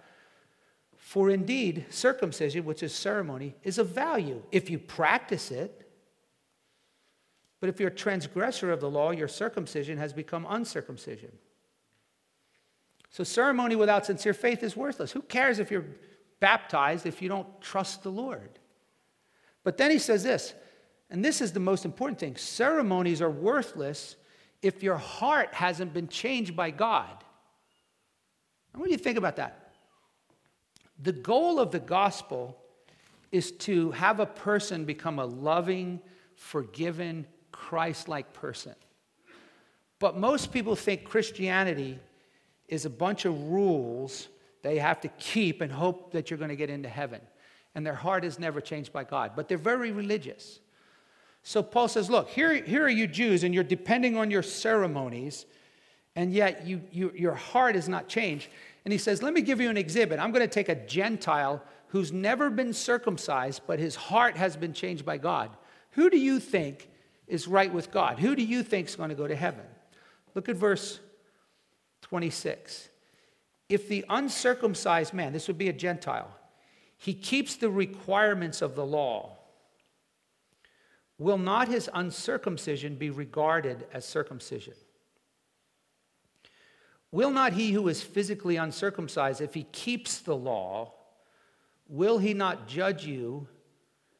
For 0.97 1.31
indeed, 1.31 1.87
circumcision, 1.91 2.65
which 2.65 2.83
is 2.83 2.95
ceremony, 2.95 3.55
is 3.65 3.79
of 3.79 3.89
value 3.89 4.43
if 4.53 4.69
you 4.69 4.79
practice 4.79 5.51
it. 5.51 5.89
But 7.61 7.69
if 7.69 7.79
you're 7.79 7.91
a 7.91 7.95
transgressor 7.95 8.73
of 8.73 8.81
the 8.81 8.91
law, 8.91 9.11
your 9.11 9.29
circumcision 9.29 9.99
has 9.99 10.13
become 10.13 10.47
uncircumcision. 10.49 11.33
So 13.11 13.25
ceremony 13.25 13.77
without 13.77 14.07
sincere 14.07 14.33
faith 14.33 14.63
is 14.63 14.77
worthless. 14.77 15.13
Who 15.13 15.23
cares 15.23 15.59
if 15.59 15.71
you're 15.71 15.87
baptized 16.39 17.07
if 17.07 17.21
you 17.21 17.29
don't 17.29 17.61
trust 17.61 18.03
the 18.03 18.11
Lord? 18.11 18.59
But 19.65 19.77
then 19.77 19.91
he 19.91 19.99
says 19.99 20.23
this, 20.23 20.55
and 21.11 21.25
this 21.25 21.41
is 21.41 21.53
the 21.53 21.61
most 21.61 21.85
important 21.85 22.19
thing 22.19 22.37
ceremonies 22.37 23.21
are 23.21 23.31
worthless 23.31 24.17
if 24.63 24.83
your 24.83 24.97
heart 24.97 25.53
hasn't 25.55 25.93
been 25.93 26.09
changed 26.09 26.55
by 26.55 26.71
God. 26.71 27.25
what 28.75 28.85
do 28.85 28.91
you 28.93 28.99
think 28.99 29.19
about 29.19 29.37
that? 29.37 29.73
The 31.03 31.13
goal 31.13 31.59
of 31.59 31.73
the 31.73 31.81
gospel 31.81 32.59
is 33.33 33.53
to 33.53 33.91
have 33.93 34.21
a 34.21 34.27
person 34.27 34.85
become 34.85 35.19
a 35.19 35.25
loving, 35.25 36.01
forgiven, 36.37 37.27
Christ 37.53 38.09
like 38.09 38.33
person. 38.33 38.75
But 39.99 40.17
most 40.17 40.53
people 40.53 40.77
think 40.77 41.05
Christianity 41.05 41.99
is 42.71 42.87
a 42.87 42.91
bunch 42.91 43.25
of 43.25 43.49
rules 43.49 44.29
they 44.63 44.79
have 44.79 45.01
to 45.01 45.09
keep 45.09 45.61
and 45.61 45.71
hope 45.71 46.13
that 46.13 46.31
you're 46.31 46.39
going 46.39 46.51
to 46.51 46.57
get 46.57 46.71
into 46.71 46.89
heaven. 46.89 47.21
And 47.75 47.87
their 47.87 47.95
heart 47.95 48.25
is 48.25 48.39
never 48.39 48.61
changed 48.61 48.93
by 48.93 49.05
God, 49.05 49.33
but 49.37 49.49
they're 49.49 49.59
very 49.59 49.93
religious. 49.93 50.61
So 51.43 51.63
Paul 51.63 51.89
says, 51.89 52.11
Look, 52.11 52.29
here, 52.29 52.55
here 52.55 52.85
are 52.85 52.91
you 52.91 53.07
Jews, 53.07 53.45
and 53.45 53.55
you're 53.55 53.65
depending 53.65 54.17
on 54.17 54.31
your 54.31 54.43
ceremonies, 54.43 55.47
and 56.17 56.33
yet 56.33 56.67
you, 56.67 56.83
you, 56.91 57.13
your 57.15 57.35
heart 57.35 57.77
is 57.77 57.89
not 57.89 58.09
changed. 58.09 58.49
And 58.85 58.93
he 58.93 58.99
says, 58.99 59.23
Let 59.23 59.33
me 59.33 59.41
give 59.41 59.61
you 59.61 59.71
an 59.71 59.77
exhibit. 59.77 60.19
I'm 60.19 60.33
going 60.33 60.47
to 60.47 60.53
take 60.53 60.69
a 60.69 60.75
Gentile 60.75 61.63
who's 61.89 62.13
never 62.13 62.51
been 62.51 62.73
circumcised, 62.73 63.63
but 63.67 63.79
his 63.79 63.97
heart 63.97 64.37
has 64.37 64.57
been 64.57 64.73
changed 64.73 65.05
by 65.05 65.19
God. 65.19 65.51
Who 65.93 66.11
do 66.11 66.19
you 66.19 66.39
think 66.39 66.89
is 67.27 67.49
right 67.49 67.73
with 67.73 67.91
God? 67.91 68.19
Who 68.19 68.37
do 68.37 68.43
you 68.43 68.63
think 68.63 68.89
is 68.89 68.97
going 68.97 69.09
to 69.09 69.15
go 69.15 69.27
to 69.27 69.35
heaven? 69.35 69.65
Look 70.35 70.49
at 70.49 70.57
verse 70.57 71.01
26. 72.03 72.89
If 73.69 73.89
the 73.89 74.05
uncircumcised 74.09 75.15
man, 75.15 75.33
this 75.33 75.47
would 75.49 75.59
be 75.59 75.69
a 75.69 75.73
Gentile, 75.73 76.37
he 76.97 77.15
keeps 77.15 77.57
the 77.57 77.71
requirements 77.71 78.63
of 78.63 78.75
the 78.75 78.85
law, 78.85 79.39
will 81.19 81.39
not 81.39 81.69
his 81.69 81.89
uncircumcision 81.95 82.97
be 82.97 83.11
regarded 83.11 83.87
as 83.93 84.05
circumcision? 84.05 84.75
Will 87.13 87.31
not 87.31 87.53
he 87.53 87.73
who 87.73 87.89
is 87.89 88.03
physically 88.03 88.57
uncircumcised, 88.57 89.41
if 89.41 89.55
he 89.55 89.65
keeps 89.65 90.19
the 90.19 90.37
law, 90.37 90.93
will 91.89 92.19
he 92.19 92.35
not 92.35 92.69
judge 92.69 93.05
you, 93.05 93.49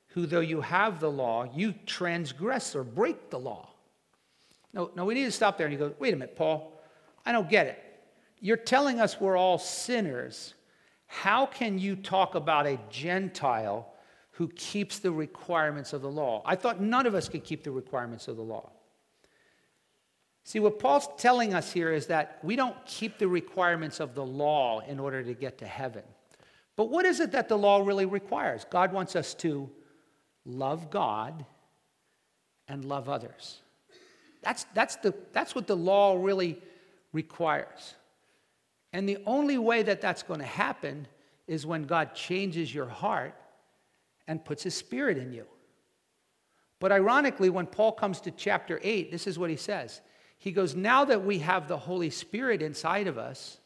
who 0.09 0.27
though 0.27 0.41
you 0.41 0.61
have 0.61 0.99
the 0.99 1.11
law, 1.11 1.49
you 1.55 1.75
transgress 1.87 2.75
or 2.75 2.83
break 2.83 3.31
the 3.31 3.39
law? 3.39 3.69
No, 4.73 4.91
no, 4.97 5.05
we 5.05 5.15
need 5.15 5.25
to 5.25 5.33
stop 5.33 5.57
there 5.57 5.67
and 5.67 5.73
you 5.73 5.79
go, 5.79 5.95
wait 5.99 6.15
a 6.15 6.17
minute, 6.17 6.37
Paul, 6.37 6.80
I 7.25 7.33
don't 7.33 7.49
get 7.49 7.67
it. 7.67 7.83
You're 8.41 8.57
telling 8.57 9.01
us 9.01 9.21
we're 9.21 9.37
all 9.37 9.59
sinners. 9.59 10.55
How 11.07 11.47
can 11.47 11.79
you 11.79 11.97
talk 11.97 12.35
about 12.35 12.67
a 12.67 12.79
Gentile 12.89 13.93
who 14.33 14.49
keeps 14.49 14.99
the 14.99 15.13
requirements 15.13 15.93
of 15.93 16.03
the 16.03 16.11
law? 16.11 16.43
I 16.47 16.57
thought 16.57 16.81
none 16.81 17.07
of 17.07 17.15
us 17.15 17.29
could 17.29 17.45
keep 17.45 17.65
the 17.65 17.71
requirements 17.71 18.29
of 18.29 18.37
the 18.37 18.43
law. 18.43 18.71
See, 20.45 20.59
what 20.59 20.79
Paul's 20.79 21.09
telling 21.19 21.53
us 21.53 21.73
here 21.73 21.93
is 21.93 22.07
that 22.07 22.39
we 22.43 22.57
don't 22.57 22.77
keep 22.87 23.19
the 23.19 23.29
requirements 23.29 24.01
of 24.01 24.15
the 24.15 24.25
law 24.25 24.81
in 24.81 24.99
order 24.99 25.23
to 25.23 25.35
get 25.35 25.59
to 25.59 25.67
heaven. 25.67 26.03
But 26.77 26.89
what 26.89 27.05
is 27.05 27.21
it 27.21 27.33
that 27.33 27.49
the 27.49 27.59
law 27.59 27.85
really 27.85 28.07
requires? 28.07 28.65
God 28.71 28.93
wants 28.93 29.15
us 29.15 29.35
to 29.35 29.69
love 30.47 30.91
God 30.91 31.45
and 32.69 32.85
love 32.85 33.09
others. 33.09 33.61
That's, 34.43 34.65
that's, 34.73 34.97
the, 34.97 35.15
that's 35.33 35.55
what 35.55 35.67
the 35.67 35.77
law 35.77 36.17
really 36.19 36.63
requires. 37.13 37.95
And 38.93 39.09
the 39.09 39.19
only 39.27 39.59
way 39.59 39.83
that 39.83 40.01
that's 40.01 40.23
going 40.23 40.41
to 40.41 40.47
happen 40.47 41.07
is 41.47 41.67
when 41.67 41.85
God 41.85 42.15
changes 42.15 42.75
your 42.75 42.87
heart 42.87 43.35
and 44.27 44.45
puts 44.45 44.63
his 44.63 44.75
spirit 44.75 45.19
in 45.19 45.33
you. 45.33 45.47
But 46.79 46.93
ironically, 46.93 47.51
when 47.51 47.67
Paul 47.67 47.93
comes 47.93 48.21
to 48.23 48.31
chapter 48.31 48.81
8, 48.83 49.11
this 49.11 49.27
is 49.27 49.39
what 49.39 49.51
he 49.51 49.57
says. 49.57 50.01
He 50.39 50.53
goes, 50.53 50.75
Now 50.75 51.05
that 51.05 51.25
we 51.25 51.41
have 51.41 51.69
the 51.69 51.77
Holy 51.77 52.11
Spirit 52.11 52.63
inside 52.63 53.07
of 53.07 53.19
us, 53.19 53.59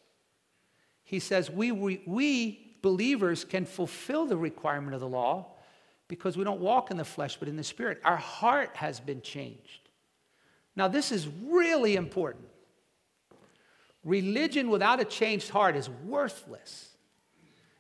he 1.04 1.20
says, 1.20 1.50
we, 1.50 1.70
we, 1.70 2.02
we 2.07 2.76
believers 2.83 3.44
can 3.44 3.66
fulfill 3.66 4.26
the 4.26 4.37
requirement 4.37 4.94
of 4.94 5.00
the 5.00 5.09
law 5.09 5.46
because 6.09 6.37
we 6.37 6.44
don't 6.44 6.61
walk 6.61 6.90
in 6.90 6.96
the 6.96 7.04
flesh 7.04 7.37
but 7.37 7.48
in 7.48 7.57
the 7.57 7.64
Spirit. 7.64 8.00
Our 8.04 8.16
heart 8.16 8.70
has 8.76 9.00
been 9.00 9.22
changed. 9.22 9.88
Now, 10.74 10.88
this 10.88 11.12
is 11.12 11.28
really 11.44 11.94
important. 11.94 12.46
Religion 14.04 14.68
without 14.68 15.00
a 15.00 15.04
changed 15.04 15.48
heart 15.48 15.76
is 15.76 15.88
worthless. 15.88 16.90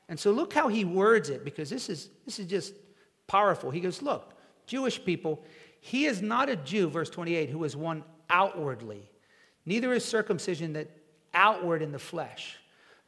And 0.08 0.18
so 0.18 0.32
look 0.32 0.52
how 0.52 0.68
he 0.68 0.84
words 0.84 1.30
it 1.30 1.44
because 1.44 1.70
this 1.70 1.88
is, 1.88 2.08
this 2.24 2.38
is 2.38 2.46
just 2.46 2.74
powerful. 3.26 3.70
He 3.70 3.80
goes, 3.80 4.02
Look, 4.02 4.34
Jewish 4.66 5.02
people, 5.04 5.44
he 5.80 6.06
is 6.06 6.22
not 6.22 6.48
a 6.48 6.56
Jew, 6.56 6.88
verse 6.88 7.10
28, 7.10 7.50
who 7.50 7.64
is 7.64 7.76
one 7.76 8.04
outwardly, 8.30 9.10
neither 9.66 9.92
is 9.92 10.04
circumcision 10.04 10.72
that 10.74 10.88
outward 11.34 11.82
in 11.82 11.92
the 11.92 11.98
flesh, 11.98 12.58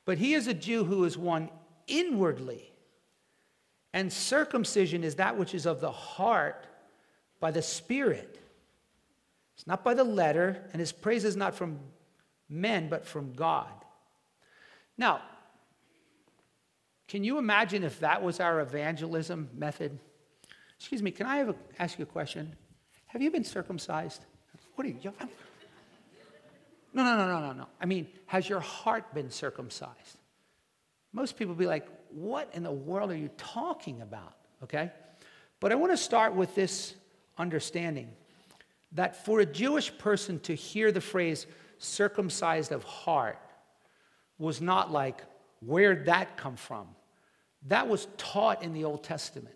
but 0.05 0.19
he 0.19 0.35
is 0.35 0.47
a 0.47 0.55
Jew 0.55 0.85
who 0.85 1.05
is 1.05 1.17
one 1.17 1.49
inwardly. 1.87 2.71
And 3.93 4.13
circumcision 4.13 5.05
is 5.05 5.15
that 5.15 5.39
which 5.39 5.55
is 5.55 5.65
of 5.65 5.81
the 5.81 5.91
heart 5.91 6.67
by 7.41 7.51
the 7.51 7.63
Spirit. 7.63 8.39
It's 9.55 9.67
not 9.67 9.83
by 9.83 9.95
the 9.95 10.05
letter, 10.05 10.65
and 10.73 10.81
his 10.81 10.93
praise 10.93 11.25
is 11.25 11.35
not 11.35 11.55
from 11.55 11.79
men, 12.49 12.89
but 12.89 13.07
from 13.07 13.33
God. 13.33 13.73
Now, 14.97 15.23
can 17.09 17.23
you 17.23 17.39
imagine 17.39 17.85
if 17.85 18.01
that 18.01 18.23
was 18.23 18.41
our 18.41 18.61
evangelism 18.61 19.51
method? 19.55 19.99
Excuse 20.79 21.03
me, 21.03 21.11
can 21.11 21.27
I 21.27 21.47
ask 21.79 21.99
you 21.99 22.03
a 22.03 22.07
question? 22.07 22.55
Have 23.07 23.23
you 23.23 23.31
been 23.31 23.45
circumcised? 23.45 24.25
What 24.75 24.87
are 24.87 24.91
you? 24.91 25.13
No, 26.93 27.05
no, 27.05 27.17
no, 27.17 27.27
no, 27.27 27.41
no, 27.41 27.53
no. 27.53 27.67
I 27.81 27.87
mean, 27.87 28.09
has 28.27 28.49
your 28.49 28.61
heart 28.61 29.15
been 29.15 29.31
circumcised? 29.31 30.19
Most 31.13 31.37
people 31.37 31.55
be 31.55 31.67
like, 31.67 31.87
what 32.11 32.51
in 32.55 32.63
the 32.63 32.73
world 32.73 33.11
are 33.11 33.17
you 33.17 33.31
talking 33.37 34.03
about? 34.03 34.35
Okay? 34.63 34.91
But 35.61 35.73
I 35.73 35.75
want 35.75 35.93
to 35.93 35.97
start 35.97 36.35
with 36.35 36.55
this 36.55 36.95
understanding 37.39 38.11
that 38.93 39.25
for 39.25 39.41
a 39.41 39.47
Jewish 39.47 39.97
person 39.99 40.41
to 40.41 40.55
hear 40.55 40.93
the 40.93 41.01
phrase, 41.01 41.47
circumcised 41.79 42.73
of 42.73 42.85
heart 42.85 43.39
was 44.39 44.61
not 44.61 44.91
like, 44.91 45.23
where'd 45.61 46.07
that 46.07 46.37
come 46.37 46.57
from? 46.57 46.87
That 47.69 47.89
was 47.89 48.07
taught 48.17 48.63
in 48.63 48.73
the 48.73 48.85
Old 48.85 49.03
Testament. 49.03 49.55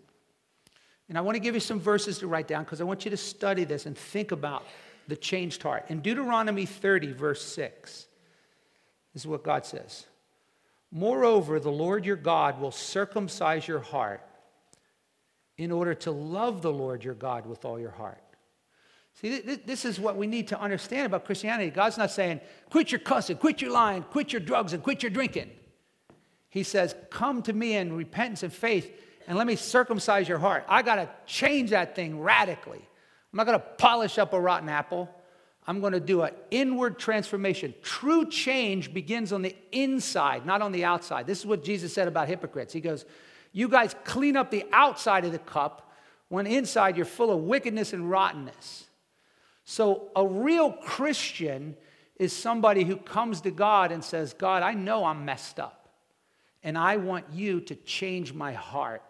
And 1.07 1.17
I 1.17 1.21
want 1.21 1.35
to 1.35 1.39
give 1.39 1.53
you 1.53 1.59
some 1.59 1.79
verses 1.79 2.19
to 2.19 2.27
write 2.27 2.47
down 2.47 2.63
because 2.63 2.81
I 2.81 2.85
want 2.85 3.05
you 3.05 3.11
to 3.11 3.17
study 3.17 3.63
this 3.63 3.85
and 3.85 3.97
think 3.97 4.31
about 4.31 4.65
the 5.07 5.15
changed 5.15 5.61
heart. 5.61 5.85
In 5.89 6.01
Deuteronomy 6.01 6.65
30, 6.65 7.11
verse 7.13 7.41
6, 7.41 8.07
this 9.13 9.23
is 9.23 9.27
what 9.27 9.43
God 9.43 9.65
says 9.65 10.05
Moreover, 10.91 11.59
the 11.59 11.71
Lord 11.71 12.05
your 12.05 12.15
God 12.15 12.59
will 12.59 12.71
circumcise 12.71 13.67
your 13.67 13.79
heart 13.79 14.25
in 15.57 15.71
order 15.71 15.93
to 15.95 16.11
love 16.11 16.61
the 16.61 16.71
Lord 16.71 17.03
your 17.03 17.13
God 17.13 17.45
with 17.45 17.65
all 17.65 17.79
your 17.79 17.91
heart 17.91 18.30
See, 19.19 19.39
this 19.39 19.85
is 19.85 19.99
what 19.99 20.15
we 20.15 20.25
need 20.25 20.47
to 20.47 20.59
understand 20.59 21.05
about 21.05 21.25
Christianity. 21.25 21.69
God's 21.69 21.97
not 21.97 22.11
saying, 22.11 22.41
quit 22.69 22.91
your 22.91 22.99
cussing, 22.99 23.37
quit 23.37 23.61
your 23.61 23.71
lying, 23.71 24.03
quit 24.03 24.33
your 24.33 24.39
drugs, 24.39 24.73
and 24.73 24.81
quit 24.81 25.03
your 25.03 25.09
drinking. 25.09 25.49
He 26.49 26.63
says, 26.63 26.95
come 27.09 27.41
to 27.43 27.53
me 27.53 27.75
in 27.75 27.93
repentance 27.93 28.43
and 28.43 28.51
faith, 28.51 28.91
and 29.27 29.37
let 29.37 29.47
me 29.47 29.55
circumcise 29.55 30.27
your 30.27 30.39
heart. 30.39 30.65
I 30.67 30.81
got 30.81 30.95
to 30.95 31.09
change 31.25 31.69
that 31.69 31.95
thing 31.95 32.19
radically. 32.19 32.79
I'm 32.79 33.37
not 33.37 33.45
going 33.45 33.59
to 33.59 33.65
polish 33.77 34.17
up 34.17 34.33
a 34.33 34.39
rotten 34.39 34.69
apple. 34.69 35.09
I'm 35.67 35.79
going 35.79 35.93
to 35.93 35.99
do 35.99 36.21
an 36.23 36.33
inward 36.49 36.97
transformation. 36.97 37.73
True 37.83 38.27
change 38.27 38.93
begins 38.93 39.31
on 39.31 39.43
the 39.43 39.55
inside, 39.71 40.45
not 40.45 40.61
on 40.61 40.71
the 40.71 40.83
outside. 40.83 41.27
This 41.27 41.39
is 41.39 41.45
what 41.45 41.63
Jesus 41.63 41.93
said 41.93 42.07
about 42.07 42.27
hypocrites. 42.27 42.73
He 42.73 42.81
goes, 42.81 43.05
You 43.53 43.69
guys 43.69 43.95
clean 44.03 44.35
up 44.35 44.49
the 44.49 44.65
outside 44.73 45.23
of 45.23 45.31
the 45.31 45.39
cup 45.39 45.93
when 46.29 46.47
inside 46.47 46.97
you're 46.97 47.05
full 47.05 47.31
of 47.31 47.43
wickedness 47.43 47.93
and 47.93 48.09
rottenness. 48.09 48.87
So, 49.71 50.09
a 50.17 50.27
real 50.27 50.73
Christian 50.73 51.77
is 52.17 52.35
somebody 52.35 52.83
who 52.83 52.97
comes 52.97 53.39
to 53.39 53.51
God 53.51 53.93
and 53.93 54.03
says, 54.03 54.33
God, 54.33 54.63
I 54.63 54.73
know 54.73 55.05
I'm 55.05 55.23
messed 55.23 55.61
up, 55.61 55.87
and 56.61 56.77
I 56.77 56.97
want 56.97 57.27
you 57.31 57.61
to 57.61 57.75
change 57.75 58.33
my 58.33 58.51
heart. 58.51 59.01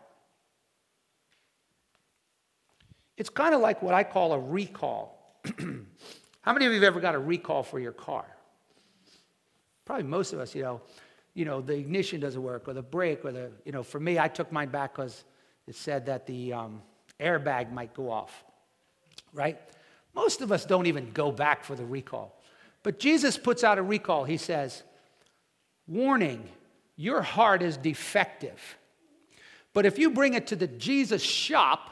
It's 3.17 3.31
kind 3.31 3.55
of 3.55 3.61
like 3.61 3.81
what 3.81 3.95
I 3.95 4.03
call 4.03 4.33
a 4.33 4.39
recall. 4.39 5.41
How 6.41 6.53
many 6.53 6.67
of 6.67 6.73
you 6.73 6.79
have 6.79 6.83
ever 6.83 6.99
got 6.99 7.15
a 7.15 7.19
recall 7.19 7.63
for 7.63 7.79
your 7.79 7.91
car? 7.91 8.25
Probably 9.83 10.03
most 10.03 10.31
of 10.31 10.39
us, 10.39 10.53
you 10.53 10.61
know, 10.61 10.79
you 11.33 11.43
know, 11.43 11.61
the 11.61 11.73
ignition 11.73 12.19
doesn't 12.19 12.43
work 12.43 12.67
or 12.67 12.73
the 12.73 12.83
brake 12.83 13.25
or 13.25 13.31
the, 13.31 13.49
you 13.65 13.71
know, 13.71 13.81
for 13.81 13.99
me, 13.99 14.19
I 14.19 14.27
took 14.27 14.51
mine 14.51 14.69
back 14.69 14.95
because 14.95 15.23
it 15.65 15.73
said 15.73 16.05
that 16.05 16.27
the 16.27 16.53
um, 16.53 16.83
airbag 17.19 17.71
might 17.71 17.95
go 17.95 18.11
off, 18.11 18.43
right? 19.33 19.59
Most 20.13 20.41
of 20.41 20.51
us 20.51 20.65
don't 20.65 20.87
even 20.87 21.11
go 21.11 21.31
back 21.31 21.63
for 21.63 21.75
the 21.75 21.85
recall. 21.85 22.41
But 22.83 22.99
Jesus 22.99 23.37
puts 23.37 23.63
out 23.63 23.77
a 23.77 23.81
recall. 23.81 24.23
He 24.23 24.37
says, 24.37 24.83
Warning, 25.87 26.47
your 26.95 27.21
heart 27.21 27.61
is 27.61 27.77
defective. 27.77 28.77
But 29.73 29.85
if 29.85 29.97
you 29.97 30.11
bring 30.11 30.33
it 30.33 30.47
to 30.47 30.55
the 30.55 30.67
Jesus 30.67 31.21
shop, 31.21 31.89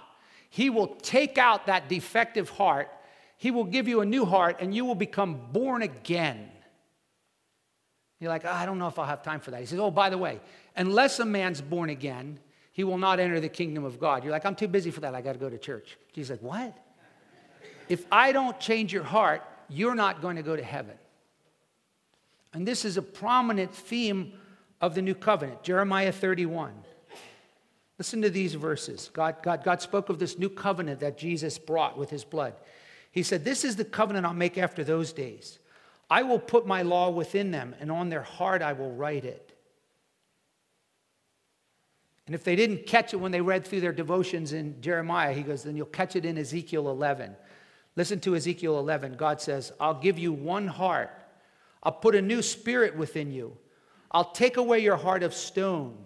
he 0.49 0.69
will 0.69 0.87
take 0.87 1.37
out 1.37 1.67
that 1.67 1.87
defective 1.87 2.49
heart. 2.49 2.89
He 3.37 3.51
will 3.51 3.63
give 3.63 3.87
you 3.87 4.01
a 4.01 4.05
new 4.05 4.25
heart, 4.25 4.57
and 4.59 4.73
you 4.75 4.83
will 4.83 4.95
become 4.95 5.39
born 5.51 5.81
again. 5.81 6.49
You're 8.19 8.29
like, 8.29 8.43
oh, 8.43 8.51
I 8.51 8.65
don't 8.65 8.79
know 8.79 8.87
if 8.87 8.99
I'll 8.99 9.05
have 9.05 9.23
time 9.23 9.39
for 9.39 9.51
that. 9.51 9.61
He 9.61 9.65
says, 9.65 9.79
Oh, 9.79 9.91
by 9.91 10.09
the 10.09 10.17
way, 10.17 10.41
unless 10.75 11.19
a 11.19 11.25
man's 11.25 11.61
born 11.61 11.89
again, 11.89 12.39
he 12.73 12.83
will 12.83 12.97
not 12.97 13.19
enter 13.19 13.39
the 13.39 13.49
kingdom 13.49 13.85
of 13.85 13.99
God. 13.99 14.23
You're 14.23 14.31
like, 14.31 14.45
I'm 14.45 14.55
too 14.55 14.67
busy 14.67 14.91
for 14.91 15.01
that. 15.01 15.15
I 15.15 15.21
got 15.21 15.33
to 15.33 15.39
go 15.39 15.49
to 15.49 15.57
church. 15.57 15.97
Jesus 16.13 16.31
like, 16.31 16.41
What? 16.41 16.77
If 17.89 18.05
I 18.11 18.31
don't 18.31 18.59
change 18.59 18.93
your 18.93 19.03
heart, 19.03 19.43
you're 19.67 19.95
not 19.95 20.21
going 20.21 20.35
to 20.35 20.43
go 20.43 20.55
to 20.55 20.63
heaven. 20.63 20.95
And 22.53 22.67
this 22.67 22.85
is 22.85 22.97
a 22.97 23.01
prominent 23.01 23.73
theme 23.73 24.33
of 24.79 24.95
the 24.95 25.01
new 25.01 25.15
covenant, 25.15 25.63
Jeremiah 25.63 26.11
31. 26.11 26.73
Listen 27.97 28.21
to 28.21 28.29
these 28.29 28.53
verses. 28.53 29.09
God, 29.11 29.37
God, 29.43 29.63
God 29.63 29.81
spoke 29.81 30.09
of 30.09 30.19
this 30.19 30.39
new 30.39 30.49
covenant 30.49 31.01
that 31.01 31.17
Jesus 31.17 31.57
brought 31.57 31.97
with 31.97 32.09
his 32.09 32.23
blood. 32.23 32.53
He 33.11 33.23
said, 33.23 33.43
This 33.43 33.65
is 33.65 33.75
the 33.75 33.83
covenant 33.83 34.25
I'll 34.25 34.33
make 34.33 34.57
after 34.57 34.83
those 34.83 35.11
days. 35.11 35.59
I 36.09 36.23
will 36.23 36.39
put 36.39 36.65
my 36.65 36.81
law 36.81 37.09
within 37.09 37.51
them, 37.51 37.75
and 37.79 37.91
on 37.91 38.09
their 38.09 38.23
heart 38.23 38.61
I 38.61 38.73
will 38.73 38.91
write 38.91 39.25
it. 39.25 39.53
And 42.25 42.35
if 42.35 42.43
they 42.43 42.55
didn't 42.55 42.85
catch 42.85 43.13
it 43.13 43.17
when 43.17 43.31
they 43.31 43.41
read 43.41 43.65
through 43.65 43.81
their 43.81 43.91
devotions 43.91 44.53
in 44.53 44.79
Jeremiah, 44.81 45.33
he 45.33 45.41
goes, 45.41 45.63
then 45.63 45.75
you'll 45.75 45.87
catch 45.87 46.15
it 46.15 46.25
in 46.25 46.37
Ezekiel 46.37 46.87
11. 46.87 47.35
Listen 47.99 48.21
to 48.21 48.33
Ezekiel 48.33 48.79
11. 48.79 49.15
God 49.15 49.41
says, 49.41 49.73
I'll 49.77 49.99
give 49.99 50.17
you 50.17 50.31
one 50.31 50.67
heart. 50.67 51.11
I'll 51.83 51.91
put 51.91 52.15
a 52.15 52.21
new 52.21 52.41
spirit 52.41 52.95
within 52.95 53.33
you. 53.33 53.57
I'll 54.09 54.31
take 54.31 54.55
away 54.55 54.79
your 54.79 54.95
heart 54.95 55.21
of 55.21 55.33
stone. 55.33 55.97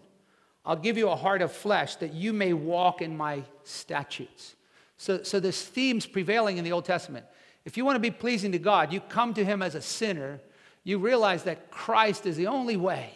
I'll 0.66 0.76
give 0.76 0.98
you 0.98 1.10
a 1.10 1.16
heart 1.16 1.44
of 1.44 1.52
flesh 1.52 1.98
that 1.98 2.12
you 2.12 2.34
may 2.34 2.52
walk 2.52 3.04
in 3.04 3.16
my 3.16 3.44
statutes. 3.64 4.56
So, 4.98 5.22
so 5.22 5.40
this 5.40 5.66
theme's 5.66 6.08
prevailing 6.08 6.58
in 6.58 6.64
the 6.64 6.72
Old 6.72 6.86
Testament. 6.86 7.28
If 7.64 7.78
you 7.78 7.86
want 7.86 7.98
to 7.98 8.00
be 8.00 8.10
pleasing 8.10 8.54
to 8.54 8.60
God, 8.60 8.92
you 8.92 9.00
come 9.00 9.36
to 9.36 9.46
Him 9.46 9.62
as 9.62 9.76
a 9.76 9.82
sinner, 9.82 10.42
you 10.84 10.98
realize 10.98 11.44
that 11.44 11.70
Christ 11.70 12.26
is 12.26 12.36
the 12.38 12.48
only 12.48 12.76
way, 12.76 13.12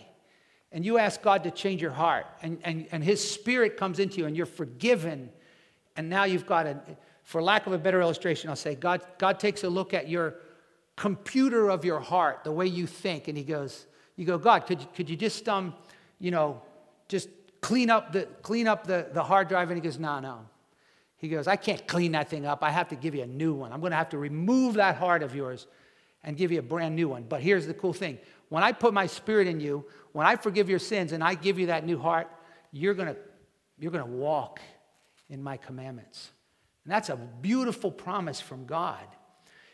and 0.72 0.86
you 0.86 1.00
ask 1.00 1.24
God 1.24 1.46
to 1.46 1.50
change 1.50 1.82
your 1.82 1.90
heart, 1.90 2.28
and, 2.44 2.60
and, 2.64 2.88
and 2.92 3.04
His 3.04 3.28
Spirit 3.28 3.76
comes 3.76 3.98
into 3.98 4.20
you, 4.20 4.28
and 4.28 4.38
you're 4.38 4.46
forgiven, 4.46 5.32
and 5.96 6.12
now 6.12 6.26
you've 6.26 6.46
got 6.46 6.68
a, 6.68 6.80
for 7.28 7.44
lack 7.44 7.68
of 7.68 7.74
a 7.74 7.78
better 7.78 8.00
illustration, 8.00 8.50
I'll 8.50 8.56
say, 8.56 8.74
God, 8.74 9.02
God 9.18 9.38
takes 9.38 9.66
a 9.66 9.70
look 9.70 9.94
at 9.94 10.08
your 10.08 10.36
computer 10.96 11.70
of 11.70 11.84
your 11.84 12.00
heart, 12.00 12.46
the 12.46 12.54
way 12.54 12.68
you 12.68 12.88
think, 12.88 13.28
and 13.28 13.38
He 13.38 13.44
goes, 13.44 13.86
You 14.16 14.24
go, 14.24 14.38
God, 14.38 14.66
could, 14.66 14.94
could 14.94 15.10
you 15.10 15.18
just, 15.18 15.50
um, 15.50 15.76
you 16.20 16.32
know, 16.32 16.62
just 17.10 17.28
clean 17.60 17.90
up 17.90 18.14
the, 18.14 18.30
clean 18.44 18.66
up 18.66 18.88
the, 18.88 19.10
the 19.12 19.22
hard 19.22 19.50
drive? 19.50 19.70
And 19.70 19.78
He 19.78 19.82
goes, 19.82 20.00
No, 20.00 20.22
no. 20.22 20.46
He 21.18 21.28
goes, 21.28 21.48
I 21.48 21.58
can't 21.58 21.86
clean 21.86 22.14
that 22.14 22.30
thing 22.30 22.46
up. 22.46 22.64
I 22.64 22.72
have 22.72 22.88
to 22.90 22.96
give 22.96 23.14
you 23.14 23.24
a 23.24 23.28
new 23.28 23.54
one. 23.54 23.74
I'm 23.74 23.82
going 23.82 23.92
to 23.92 23.98
have 23.98 24.10
to 24.10 24.18
remove 24.18 24.76
that 24.76 24.96
heart 24.96 25.22
of 25.22 25.36
yours 25.36 25.68
and 26.24 26.38
give 26.38 26.54
you 26.54 26.60
a 26.60 26.64
brand 26.64 26.96
new 26.96 27.10
one. 27.10 27.26
But 27.28 27.42
here's 27.42 27.68
the 27.68 27.74
cool 27.74 27.92
thing 27.92 28.20
when 28.48 28.64
I 28.64 28.72
put 28.72 28.94
my 28.94 29.06
spirit 29.06 29.48
in 29.48 29.60
you, 29.60 29.84
when 30.14 30.26
I 30.26 30.38
forgive 30.38 30.70
your 30.70 30.80
sins 30.80 31.12
and 31.12 31.22
I 31.22 31.34
give 31.34 31.60
you 31.60 31.66
that 31.66 31.86
new 31.86 32.00
heart, 32.00 32.30
you're 32.72 32.94
going 32.94 33.10
to, 33.10 33.18
you're 33.78 33.92
going 33.92 34.06
to 34.06 34.12
walk 34.12 34.62
in 35.30 35.44
my 35.44 35.58
commandments. 35.58 36.32
And 36.88 36.94
that's 36.94 37.10
a 37.10 37.18
beautiful 37.18 37.92
promise 37.92 38.40
from 38.40 38.66
God. 38.66 39.04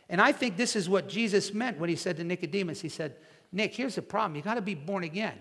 And 0.10 0.20
I 0.20 0.32
think 0.32 0.58
this 0.58 0.76
is 0.76 0.90
what 0.90 1.08
Jesus 1.08 1.54
meant 1.54 1.78
when 1.78 1.88
he 1.88 1.96
said 1.96 2.18
to 2.18 2.24
Nicodemus, 2.24 2.82
He 2.82 2.90
said, 2.90 3.18
Nick, 3.52 3.76
here's 3.76 3.94
the 3.94 4.02
problem. 4.02 4.36
You 4.36 4.42
got 4.42 4.56
to 4.56 4.64
be 4.64 4.74
born 4.74 5.04
again. 5.04 5.38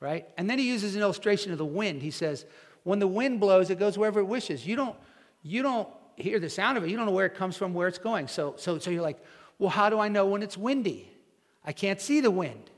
Right? 0.00 0.26
And 0.38 0.48
then 0.48 0.58
he 0.58 0.66
uses 0.66 0.96
an 0.96 1.02
illustration 1.02 1.52
of 1.52 1.58
the 1.58 1.66
wind. 1.66 2.00
He 2.00 2.10
says, 2.10 2.46
when 2.84 3.00
the 3.00 3.06
wind 3.06 3.38
blows, 3.38 3.68
it 3.68 3.78
goes 3.78 3.98
wherever 3.98 4.18
it 4.18 4.24
wishes. 4.24 4.66
You 4.66 4.76
don't, 4.76 4.96
you 5.42 5.62
don't 5.62 5.86
hear 6.16 6.38
the 6.38 6.48
sound 6.48 6.78
of 6.78 6.84
it. 6.84 6.90
You 6.90 6.96
don't 6.96 7.04
know 7.04 7.12
where 7.12 7.26
it 7.26 7.34
comes 7.34 7.54
from, 7.54 7.74
where 7.74 7.86
it's 7.86 7.98
going. 7.98 8.26
So, 8.26 8.54
so, 8.56 8.78
so 8.78 8.90
you're 8.90 9.02
like, 9.02 9.22
well, 9.58 9.68
how 9.68 9.90
do 9.90 9.98
I 10.00 10.08
know 10.08 10.24
when 10.24 10.42
it's 10.42 10.56
windy? 10.56 11.12
I 11.62 11.72
can't 11.72 12.00
see 12.00 12.22
the 12.22 12.30
wind. 12.30 12.70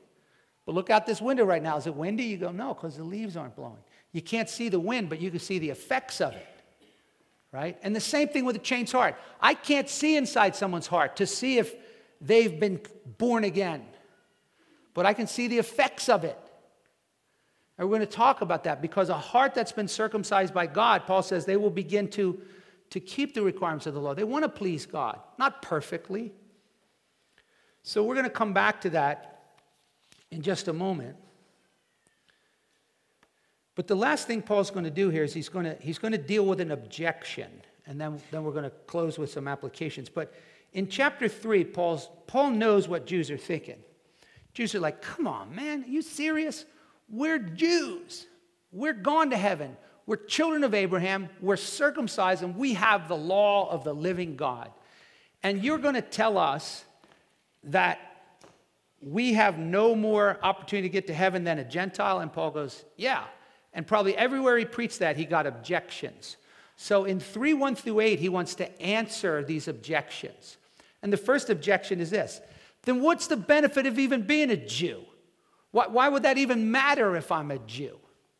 But 0.67 0.75
look 0.75 0.91
out 0.91 1.07
this 1.07 1.23
window 1.23 1.45
right 1.45 1.63
now. 1.63 1.77
Is 1.77 1.87
it 1.87 1.95
windy? 1.95 2.25
You 2.25 2.39
go, 2.39 2.51
no, 2.51 2.75
because 2.75 2.97
the 2.97 3.05
leaves 3.05 3.37
aren't 3.37 3.55
blowing. 3.55 3.79
You 4.11 4.21
can't 4.21 4.49
see 4.49 4.69
the 4.69 4.81
wind, 4.81 5.09
but 5.09 5.21
you 5.21 5.31
can 5.31 5.39
see 5.39 5.61
the 5.61 5.71
effects 5.71 6.21
of 6.21 6.33
it. 6.33 6.49
Right? 7.53 7.79
And 7.83 7.95
the 7.95 8.01
same 8.01 8.29
thing 8.29 8.47
with 8.47 8.57
a 8.57 8.61
changed 8.61 8.93
heart. 8.93 9.15
I 9.41 9.53
can't 9.53 9.89
see 9.89 10.17
inside 10.17 10.57
someone's 10.57 10.87
heart 10.87 11.17
to 11.17 11.27
see 11.27 11.59
if 11.59 11.75
they've 12.19 12.59
been 12.59 12.81
born 13.19 13.45
again, 13.45 13.85
but 14.95 15.05
I 15.05 15.13
can 15.13 15.27
see 15.27 15.49
the 15.49 15.59
effects 15.59 16.09
of 16.09 16.25
it. 16.25 16.39
And 17.77 17.89
we're 17.89 17.97
going 17.97 18.09
to 18.09 18.17
talk 18.17 18.41
about 18.41 18.65
that 18.65 18.81
because 18.81 19.11
a 19.11 19.19
heart 19.19 19.55
that's 19.55 19.73
been 19.73 19.89
circumcised 19.89 20.55
by 20.55 20.67
God, 20.67 21.07
Paul 21.07 21.23
says, 21.23 21.45
they 21.45 21.57
will 21.57 21.71
begin 21.71 22.09
to, 22.11 22.41
to 22.91 23.01
keep 23.01 23.35
the 23.35 23.43
requirements 23.43 23.87
of 23.87 23.95
the 23.95 24.01
law. 24.01 24.15
They 24.15 24.25
want 24.25 24.45
to 24.45 24.49
please 24.49 24.87
God, 24.87 25.19
not 25.39 25.61
perfectly. 25.63 26.33
So 27.83 28.03
we're 28.03 28.15
going 28.15 28.25
to 28.25 28.31
come 28.31 28.53
back 28.53 28.81
to 28.83 28.91
that 28.91 29.43
in 30.31 30.41
just 30.43 30.69
a 30.69 30.73
moment. 30.73 31.17
But 33.75 33.87
the 33.87 33.97
last 33.97 34.27
thing 34.27 34.43
Paul's 34.43 34.71
going 34.71 34.85
to 34.85 34.91
do 34.91 35.09
here 35.09 35.25
is 35.25 35.33
he's 35.33 35.49
going 35.49 35.65
to, 35.65 35.77
he's 35.81 35.99
going 35.99 36.13
to 36.13 36.19
deal 36.19 36.45
with 36.45 36.61
an 36.61 36.71
objection. 36.71 37.51
And 37.87 38.01
then, 38.01 38.21
then 38.31 38.45
we're 38.45 38.53
going 38.53 38.65
to 38.65 38.73
close 38.87 39.19
with 39.19 39.31
some 39.31 39.49
applications. 39.49 40.09
But 40.09 40.35
in 40.73 40.89
chapter 40.89 41.29
3, 41.29 41.65
Paul's, 41.65 42.09
Paul 42.27 42.51
knows 42.51 42.89
what 42.89 43.07
Jews 43.07 43.31
are 43.31 43.39
thinking. 43.39 43.79
Jews 44.55 44.75
are 44.75 44.81
like, 44.81 45.01
come 45.01 45.27
on, 45.27 45.55
man, 45.55 45.85
are 45.85 45.89
you 45.89 46.03
serious? 46.03 46.65
We're 47.09 47.39
Jews. 47.39 48.27
We're 48.71 48.93
gone 48.93 49.31
to 49.31 49.37
heaven. 49.37 49.77
We're 50.07 50.17
children 50.17 50.65
of 50.65 50.75
Abraham. 50.75 51.29
We're 51.41 51.57
circumcised, 51.57 52.43
and 52.43 52.57
we 52.57 52.75
have 52.75 53.09
the 53.09 53.17
law 53.17 53.71
of 53.71 53.85
the 53.85 53.95
living 53.95 54.37
God. 54.37 54.71
And 55.43 55.63
you're 55.63 55.79
going 55.79 55.95
to 55.95 56.03
tell 56.03 56.39
us 56.39 56.85
that 57.65 57.99
we 59.01 59.33
have 59.35 59.59
no 59.59 59.95
more 59.95 60.39
opportunity 60.43 60.89
to 60.89 60.93
get 60.93 61.07
to 61.09 61.15
heaven 61.15 61.45
than 61.45 61.59
a 61.59 61.65
Gentile? 61.65 62.21
And 62.21 62.33
Paul 62.33 62.51
goes, 62.51 62.85
Yeah. 62.97 63.25
And 63.73 63.87
probably 63.87 64.17
everywhere 64.17 64.59
he 64.59 64.65
preached 64.65 64.99
that, 64.99 65.17
he 65.17 65.25
got 65.25 65.47
objections. 65.47 66.37
So 66.77 67.05
in 67.05 67.21
3 67.21 67.55
1 67.55 67.77
through 67.77 68.01
8, 68.01 68.19
he 68.19 68.29
wants 68.29 68.55
to 68.57 68.83
answer 68.83 69.45
these 69.45 69.69
objections. 69.69 70.57
And 71.03 71.13
the 71.13 71.17
first 71.17 71.51
objection 71.51 72.01
is 72.01 72.11
this 72.11 72.41
then 72.83 73.01
what's 73.01 73.29
the 73.29 73.37
benefit 73.37 73.87
of 73.87 73.99
even 73.99 74.23
being 74.23 74.51
a 74.51 74.57
Jew? 74.57 75.03
Why, 75.71 75.87
why 75.87 76.09
would 76.09 76.25
that 76.25 76.39
even 76.39 76.71
matter 76.71 77.17
if 77.17 77.31
I'm 77.33 77.51
a 77.51 77.59
Jew? 77.59 77.99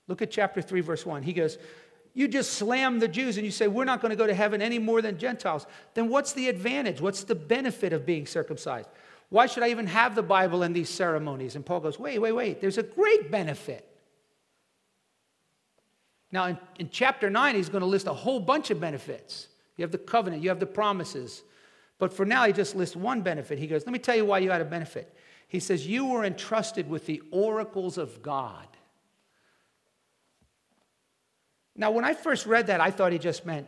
Look 0.09 0.23
at 0.23 0.31
chapter 0.31 0.61
3, 0.61 0.81
verse 0.81 1.07
1. 1.07 1.23
He 1.23 1.33
goes, 1.33 1.59
You 2.13 2.29
just 2.29 2.55
slam 2.55 2.99
the 2.99 3.09
Jews 3.09 3.37
and 3.37 3.47
you 3.47 3.53
say, 3.53 3.69
We're 3.69 3.85
not 3.85 4.01
going 4.01 4.11
to 4.11 4.17
go 4.17 4.27
to 4.27 4.35
heaven 4.35 4.61
any 4.61 4.79
more 4.79 5.01
than 5.01 5.19
Gentiles. 5.19 5.67
Then 5.95 6.09
what's 6.09 6.33
the 6.33 6.49
advantage? 6.49 7.01
What's 7.01 7.25
the 7.25 7.35
benefit 7.35 7.93
of 7.93 8.05
being 8.05 8.27
circumcised? 8.27 8.89
Why 9.31 9.47
should 9.47 9.63
I 9.63 9.71
even 9.71 9.87
have 9.87 10.15
the 10.15 10.23
Bible 10.23 10.63
and 10.63 10.77
these 10.77 10.91
ceremonies? 10.91 11.57
And 11.57 11.65
Paul 11.65 11.81
goes, 11.81 11.99
Wait, 11.99 12.19
wait, 12.19 12.33
wait. 12.33 12.61
There's 12.61 12.79
a 12.79 12.83
great 12.83 13.31
benefit. 13.31 13.89
Now, 16.33 16.47
in, 16.47 16.59
in 16.79 16.89
chapter 16.91 17.29
9, 17.29 17.55
he's 17.55 17.69
going 17.69 17.83
to 17.83 17.87
list 17.87 18.07
a 18.07 18.15
whole 18.15 18.41
bunch 18.41 18.71
of 18.71 18.81
benefits. 18.81 19.49
You 19.77 19.83
have 19.83 19.93
the 19.93 19.99
covenant, 19.99 20.43
you 20.43 20.49
have 20.49 20.61
the 20.61 20.67
promises. 20.67 21.43
But 21.99 22.13
for 22.13 22.25
now, 22.25 22.47
he 22.47 22.53
just 22.53 22.75
lists 22.75 22.97
one 22.97 23.21
benefit. 23.21 23.59
He 23.59 23.67
goes, 23.67 23.87
Let 23.87 23.93
me 23.93 23.99
tell 23.99 24.17
you 24.17 24.25
why 24.25 24.39
you 24.39 24.51
had 24.51 24.61
a 24.61 24.67
benefit. 24.67 25.15
He 25.47 25.61
says, 25.61 25.87
You 25.87 26.07
were 26.07 26.25
entrusted 26.25 26.89
with 26.89 27.07
the 27.07 27.23
oracles 27.31 27.99
of 27.99 28.23
God. 28.23 28.67
Now, 31.77 31.91
when 31.91 32.05
I 32.05 32.15
first 32.15 32.47
read 32.47 32.67
that, 32.67 32.81
I 32.81 32.91
thought 32.91 33.13
he 33.13 33.19
just 33.19 33.47
meant, 33.47 33.67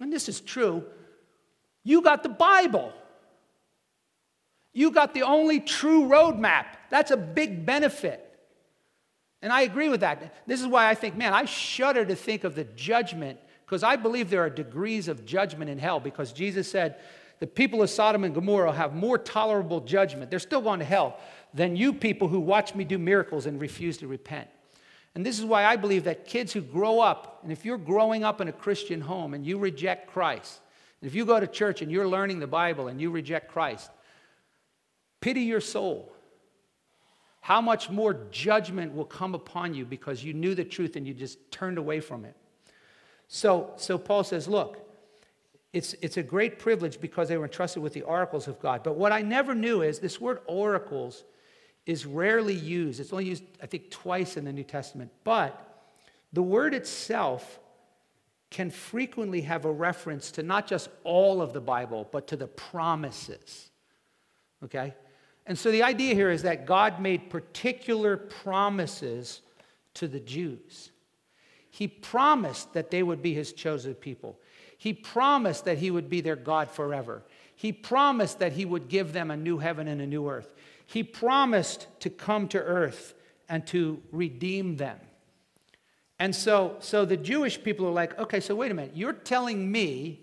and 0.00 0.12
this 0.12 0.28
is 0.28 0.40
true, 0.40 0.84
you 1.82 2.00
got 2.02 2.22
the 2.22 2.28
Bible. 2.28 2.92
You 4.72 4.90
got 4.90 5.14
the 5.14 5.22
only 5.22 5.60
true 5.60 6.06
roadmap. 6.06 6.66
That's 6.90 7.12
a 7.12 7.16
big 7.16 7.64
benefit. 7.64 8.23
And 9.44 9.52
I 9.52 9.60
agree 9.60 9.90
with 9.90 10.00
that. 10.00 10.34
This 10.46 10.62
is 10.62 10.66
why 10.66 10.88
I 10.88 10.94
think, 10.94 11.16
man, 11.16 11.34
I 11.34 11.44
shudder 11.44 12.02
to 12.06 12.16
think 12.16 12.44
of 12.44 12.54
the 12.54 12.64
judgment 12.64 13.38
because 13.66 13.82
I 13.82 13.96
believe 13.96 14.30
there 14.30 14.42
are 14.42 14.48
degrees 14.48 15.06
of 15.06 15.26
judgment 15.26 15.70
in 15.70 15.78
hell 15.78 16.00
because 16.00 16.32
Jesus 16.32 16.66
said, 16.66 16.96
the 17.40 17.46
people 17.46 17.82
of 17.82 17.90
Sodom 17.90 18.24
and 18.24 18.34
Gomorrah 18.34 18.72
have 18.72 18.94
more 18.94 19.18
tolerable 19.18 19.82
judgment. 19.82 20.30
They're 20.30 20.38
still 20.38 20.62
going 20.62 20.78
to 20.78 20.86
hell 20.86 21.18
than 21.52 21.76
you 21.76 21.92
people 21.92 22.26
who 22.26 22.40
watch 22.40 22.74
me 22.74 22.84
do 22.84 22.96
miracles 22.96 23.44
and 23.44 23.60
refuse 23.60 23.98
to 23.98 24.06
repent. 24.06 24.48
And 25.14 25.26
this 25.26 25.38
is 25.38 25.44
why 25.44 25.66
I 25.66 25.76
believe 25.76 26.04
that 26.04 26.24
kids 26.24 26.54
who 26.54 26.62
grow 26.62 27.00
up, 27.00 27.40
and 27.42 27.52
if 27.52 27.66
you're 27.66 27.76
growing 27.76 28.24
up 28.24 28.40
in 28.40 28.48
a 28.48 28.52
Christian 28.52 29.02
home 29.02 29.34
and 29.34 29.44
you 29.44 29.58
reject 29.58 30.10
Christ, 30.10 30.62
and 31.02 31.06
if 31.06 31.14
you 31.14 31.26
go 31.26 31.38
to 31.38 31.46
church 31.46 31.82
and 31.82 31.92
you're 31.92 32.08
learning 32.08 32.38
the 32.38 32.46
Bible 32.46 32.88
and 32.88 32.98
you 32.98 33.10
reject 33.10 33.52
Christ, 33.52 33.90
pity 35.20 35.42
your 35.42 35.60
soul. 35.60 36.13
How 37.44 37.60
much 37.60 37.90
more 37.90 38.14
judgment 38.30 38.94
will 38.94 39.04
come 39.04 39.34
upon 39.34 39.74
you 39.74 39.84
because 39.84 40.24
you 40.24 40.32
knew 40.32 40.54
the 40.54 40.64
truth 40.64 40.96
and 40.96 41.06
you 41.06 41.12
just 41.12 41.50
turned 41.50 41.76
away 41.76 42.00
from 42.00 42.24
it? 42.24 42.34
So, 43.28 43.74
so 43.76 43.98
Paul 43.98 44.24
says, 44.24 44.48
look, 44.48 44.78
it's, 45.70 45.92
it's 46.00 46.16
a 46.16 46.22
great 46.22 46.58
privilege 46.58 47.02
because 47.02 47.28
they 47.28 47.36
were 47.36 47.44
entrusted 47.44 47.82
with 47.82 47.92
the 47.92 48.00
oracles 48.00 48.48
of 48.48 48.58
God. 48.60 48.82
But 48.82 48.96
what 48.96 49.12
I 49.12 49.20
never 49.20 49.54
knew 49.54 49.82
is 49.82 49.98
this 49.98 50.18
word 50.18 50.38
oracles 50.46 51.22
is 51.84 52.06
rarely 52.06 52.54
used. 52.54 52.98
It's 52.98 53.12
only 53.12 53.26
used, 53.26 53.44
I 53.62 53.66
think, 53.66 53.90
twice 53.90 54.38
in 54.38 54.46
the 54.46 54.52
New 54.52 54.64
Testament. 54.64 55.10
But 55.22 55.84
the 56.32 56.42
word 56.42 56.72
itself 56.72 57.60
can 58.48 58.70
frequently 58.70 59.42
have 59.42 59.66
a 59.66 59.70
reference 59.70 60.30
to 60.30 60.42
not 60.42 60.66
just 60.66 60.88
all 61.02 61.42
of 61.42 61.52
the 61.52 61.60
Bible, 61.60 62.08
but 62.10 62.26
to 62.28 62.36
the 62.36 62.46
promises. 62.46 63.68
Okay? 64.64 64.94
And 65.46 65.58
so 65.58 65.70
the 65.70 65.82
idea 65.82 66.14
here 66.14 66.30
is 66.30 66.42
that 66.42 66.66
God 66.66 67.00
made 67.00 67.28
particular 67.30 68.16
promises 68.16 69.42
to 69.94 70.08
the 70.08 70.20
Jews. 70.20 70.90
He 71.70 71.88
promised 71.88 72.72
that 72.72 72.90
they 72.90 73.02
would 73.02 73.20
be 73.20 73.34
his 73.34 73.52
chosen 73.52 73.94
people. 73.94 74.38
He 74.78 74.92
promised 74.92 75.64
that 75.64 75.78
he 75.78 75.90
would 75.90 76.08
be 76.08 76.20
their 76.20 76.36
God 76.36 76.70
forever. 76.70 77.22
He 77.56 77.72
promised 77.72 78.38
that 78.38 78.52
he 78.52 78.64
would 78.64 78.88
give 78.88 79.12
them 79.12 79.30
a 79.30 79.36
new 79.36 79.58
heaven 79.58 79.88
and 79.88 80.00
a 80.00 80.06
new 80.06 80.28
earth. 80.28 80.54
He 80.86 81.02
promised 81.02 81.88
to 82.00 82.10
come 82.10 82.48
to 82.48 82.58
earth 82.58 83.14
and 83.48 83.66
to 83.68 84.02
redeem 84.12 84.76
them. 84.76 84.98
And 86.18 86.34
so, 86.34 86.76
so 86.78 87.04
the 87.04 87.16
Jewish 87.16 87.62
people 87.62 87.86
are 87.86 87.92
like, 87.92 88.18
okay, 88.18 88.40
so 88.40 88.54
wait 88.54 88.70
a 88.70 88.74
minute. 88.74 88.92
You're 88.94 89.12
telling 89.12 89.70
me 89.70 90.22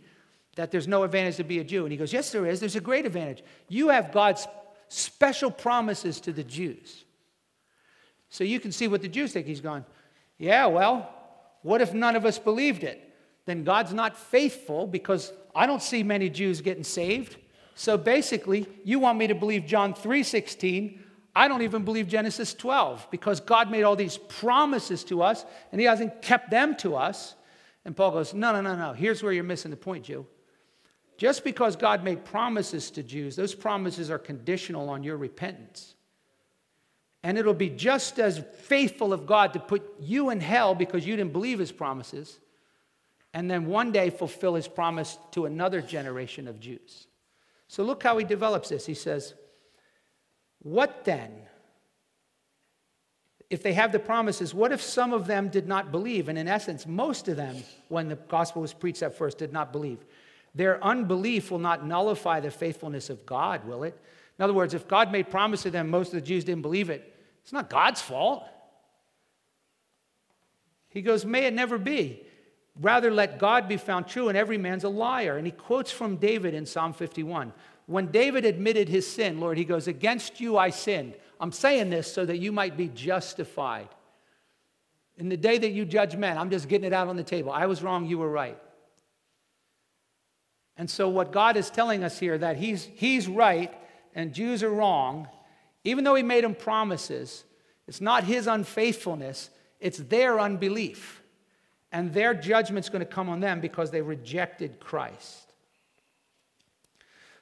that 0.55 0.71
there's 0.71 0.87
no 0.87 1.03
advantage 1.03 1.37
to 1.37 1.43
be 1.43 1.59
a 1.59 1.63
Jew. 1.63 1.83
And 1.83 1.91
he 1.91 1.97
goes, 1.97 2.13
yes, 2.13 2.31
there 2.31 2.45
is. 2.45 2.59
There's 2.59 2.75
a 2.75 2.81
great 2.81 3.05
advantage. 3.05 3.43
You 3.67 3.89
have 3.89 4.11
God's 4.11 4.47
special 4.91 5.49
promises 5.49 6.19
to 6.19 6.33
the 6.33 6.43
Jews. 6.43 7.05
So 8.29 8.43
you 8.43 8.59
can 8.59 8.71
see 8.71 8.87
what 8.87 9.01
the 9.01 9.07
Jews 9.07 9.31
think. 9.31 9.47
He's 9.47 9.61
going, 9.61 9.85
yeah, 10.37 10.65
well, 10.65 11.09
what 11.61 11.81
if 11.81 11.93
none 11.93 12.15
of 12.15 12.25
us 12.25 12.37
believed 12.37 12.83
it? 12.83 13.01
Then 13.45 13.63
God's 13.63 13.93
not 13.93 14.17
faithful 14.17 14.87
because 14.87 15.31
I 15.55 15.65
don't 15.65 15.81
see 15.81 16.03
many 16.03 16.29
Jews 16.29 16.61
getting 16.61 16.83
saved. 16.83 17.37
So 17.75 17.97
basically, 17.97 18.67
you 18.83 18.99
want 18.99 19.17
me 19.17 19.27
to 19.27 19.35
believe 19.35 19.65
John 19.65 19.93
3:16. 19.93 20.99
I 21.33 21.47
don't 21.47 21.61
even 21.61 21.85
believe 21.85 22.09
Genesis 22.09 22.53
12 22.53 23.07
because 23.09 23.39
God 23.39 23.71
made 23.71 23.83
all 23.83 23.95
these 23.95 24.17
promises 24.17 25.05
to 25.05 25.21
us 25.23 25.45
and 25.71 25.79
he 25.79 25.87
hasn't 25.87 26.21
kept 26.21 26.51
them 26.51 26.75
to 26.77 26.97
us. 26.97 27.35
And 27.85 27.95
Paul 27.95 28.11
goes, 28.11 28.33
"No, 28.33 28.51
no, 28.51 28.59
no, 28.61 28.75
no. 28.75 28.91
Here's 28.91 29.23
where 29.23 29.31
you're 29.31 29.45
missing 29.45 29.71
the 29.71 29.77
point, 29.77 30.05
Jew. 30.05 30.27
Just 31.21 31.43
because 31.43 31.75
God 31.75 32.03
made 32.03 32.25
promises 32.25 32.89
to 32.89 33.03
Jews, 33.03 33.35
those 33.35 33.53
promises 33.53 34.09
are 34.09 34.17
conditional 34.17 34.89
on 34.89 35.03
your 35.03 35.17
repentance. 35.17 35.93
And 37.21 37.37
it'll 37.37 37.53
be 37.53 37.69
just 37.69 38.17
as 38.17 38.43
faithful 38.63 39.13
of 39.13 39.27
God 39.27 39.53
to 39.53 39.59
put 39.59 39.83
you 39.99 40.31
in 40.31 40.39
hell 40.39 40.73
because 40.73 41.05
you 41.05 41.15
didn't 41.15 41.31
believe 41.31 41.59
his 41.59 41.71
promises, 41.71 42.39
and 43.35 43.51
then 43.51 43.67
one 43.67 43.91
day 43.91 44.09
fulfill 44.09 44.55
his 44.55 44.67
promise 44.67 45.19
to 45.33 45.45
another 45.45 45.79
generation 45.79 46.47
of 46.47 46.59
Jews. 46.59 47.05
So 47.67 47.83
look 47.83 48.01
how 48.01 48.17
he 48.17 48.25
develops 48.25 48.69
this. 48.69 48.87
He 48.87 48.95
says, 48.95 49.35
What 50.63 51.05
then? 51.05 51.33
If 53.51 53.61
they 53.61 53.73
have 53.73 53.91
the 53.91 53.99
promises, 53.99 54.55
what 54.55 54.71
if 54.71 54.81
some 54.81 55.13
of 55.13 55.27
them 55.27 55.49
did 55.49 55.67
not 55.67 55.91
believe? 55.91 56.29
And 56.29 56.37
in 56.39 56.47
essence, 56.47 56.87
most 56.87 57.27
of 57.27 57.37
them, 57.37 57.57
when 57.89 58.07
the 58.09 58.15
gospel 58.15 58.63
was 58.63 58.73
preached 58.73 59.03
at 59.03 59.15
first, 59.15 59.37
did 59.37 59.53
not 59.53 59.71
believe. 59.71 60.03
Their 60.53 60.83
unbelief 60.83 61.51
will 61.51 61.59
not 61.59 61.85
nullify 61.85 62.39
the 62.39 62.51
faithfulness 62.51 63.09
of 63.09 63.25
God, 63.25 63.65
will 63.65 63.83
it? 63.83 63.97
In 64.37 64.43
other 64.43 64.53
words, 64.53 64.73
if 64.73 64.87
God 64.87 65.11
made 65.11 65.29
promise 65.29 65.63
to 65.63 65.71
them, 65.71 65.89
most 65.89 66.07
of 66.07 66.15
the 66.15 66.25
Jews 66.25 66.43
didn't 66.43 66.61
believe 66.61 66.89
it. 66.89 67.15
It's 67.43 67.53
not 67.53 67.69
God's 67.69 68.01
fault. 68.01 68.43
He 70.89 71.01
goes, 71.01 71.25
May 71.25 71.45
it 71.45 71.53
never 71.53 71.77
be. 71.77 72.23
Rather, 72.79 73.11
let 73.11 73.37
God 73.37 73.67
be 73.67 73.77
found 73.77 74.07
true 74.07 74.29
and 74.29 74.37
every 74.37 74.57
man's 74.57 74.83
a 74.83 74.89
liar. 74.89 75.37
And 75.37 75.45
he 75.45 75.51
quotes 75.51 75.91
from 75.91 76.15
David 76.17 76.53
in 76.53 76.65
Psalm 76.65 76.93
51. 76.93 77.53
When 77.85 78.07
David 78.07 78.45
admitted 78.45 78.87
his 78.87 79.09
sin, 79.09 79.39
Lord, 79.39 79.57
he 79.57 79.65
goes, 79.65 79.87
Against 79.87 80.39
you 80.39 80.57
I 80.57 80.69
sinned. 80.69 81.15
I'm 81.39 81.51
saying 81.51 81.89
this 81.89 82.11
so 82.11 82.25
that 82.25 82.37
you 82.37 82.51
might 82.51 82.77
be 82.77 82.87
justified. 82.87 83.89
In 85.17 85.29
the 85.29 85.37
day 85.37 85.57
that 85.57 85.71
you 85.71 85.85
judge 85.85 86.15
men, 86.15 86.37
I'm 86.37 86.49
just 86.49 86.67
getting 86.67 86.87
it 86.87 86.93
out 86.93 87.07
on 87.07 87.17
the 87.17 87.23
table. 87.23 87.51
I 87.51 87.65
was 87.65 87.83
wrong, 87.83 88.05
you 88.05 88.17
were 88.17 88.29
right. 88.29 88.57
And 90.77 90.89
so, 90.89 91.09
what 91.09 91.31
God 91.31 91.57
is 91.57 91.69
telling 91.69 92.03
us 92.03 92.17
here 92.17 92.37
that 92.37 92.57
he's, 92.57 92.89
he's 92.95 93.27
right 93.27 93.73
and 94.15 94.33
Jews 94.33 94.63
are 94.63 94.71
wrong, 94.71 95.27
even 95.83 96.03
though 96.03 96.15
he 96.15 96.23
made 96.23 96.43
them 96.43 96.55
promises, 96.55 97.43
it's 97.87 98.01
not 98.01 98.23
his 98.23 98.47
unfaithfulness, 98.47 99.49
it's 99.79 99.97
their 99.97 100.39
unbelief. 100.39 101.21
And 101.91 102.13
their 102.13 102.33
judgment's 102.33 102.89
going 102.89 103.05
to 103.05 103.11
come 103.11 103.27
on 103.27 103.41
them 103.41 103.59
because 103.59 103.91
they 103.91 104.01
rejected 104.01 104.79
Christ. 104.79 105.51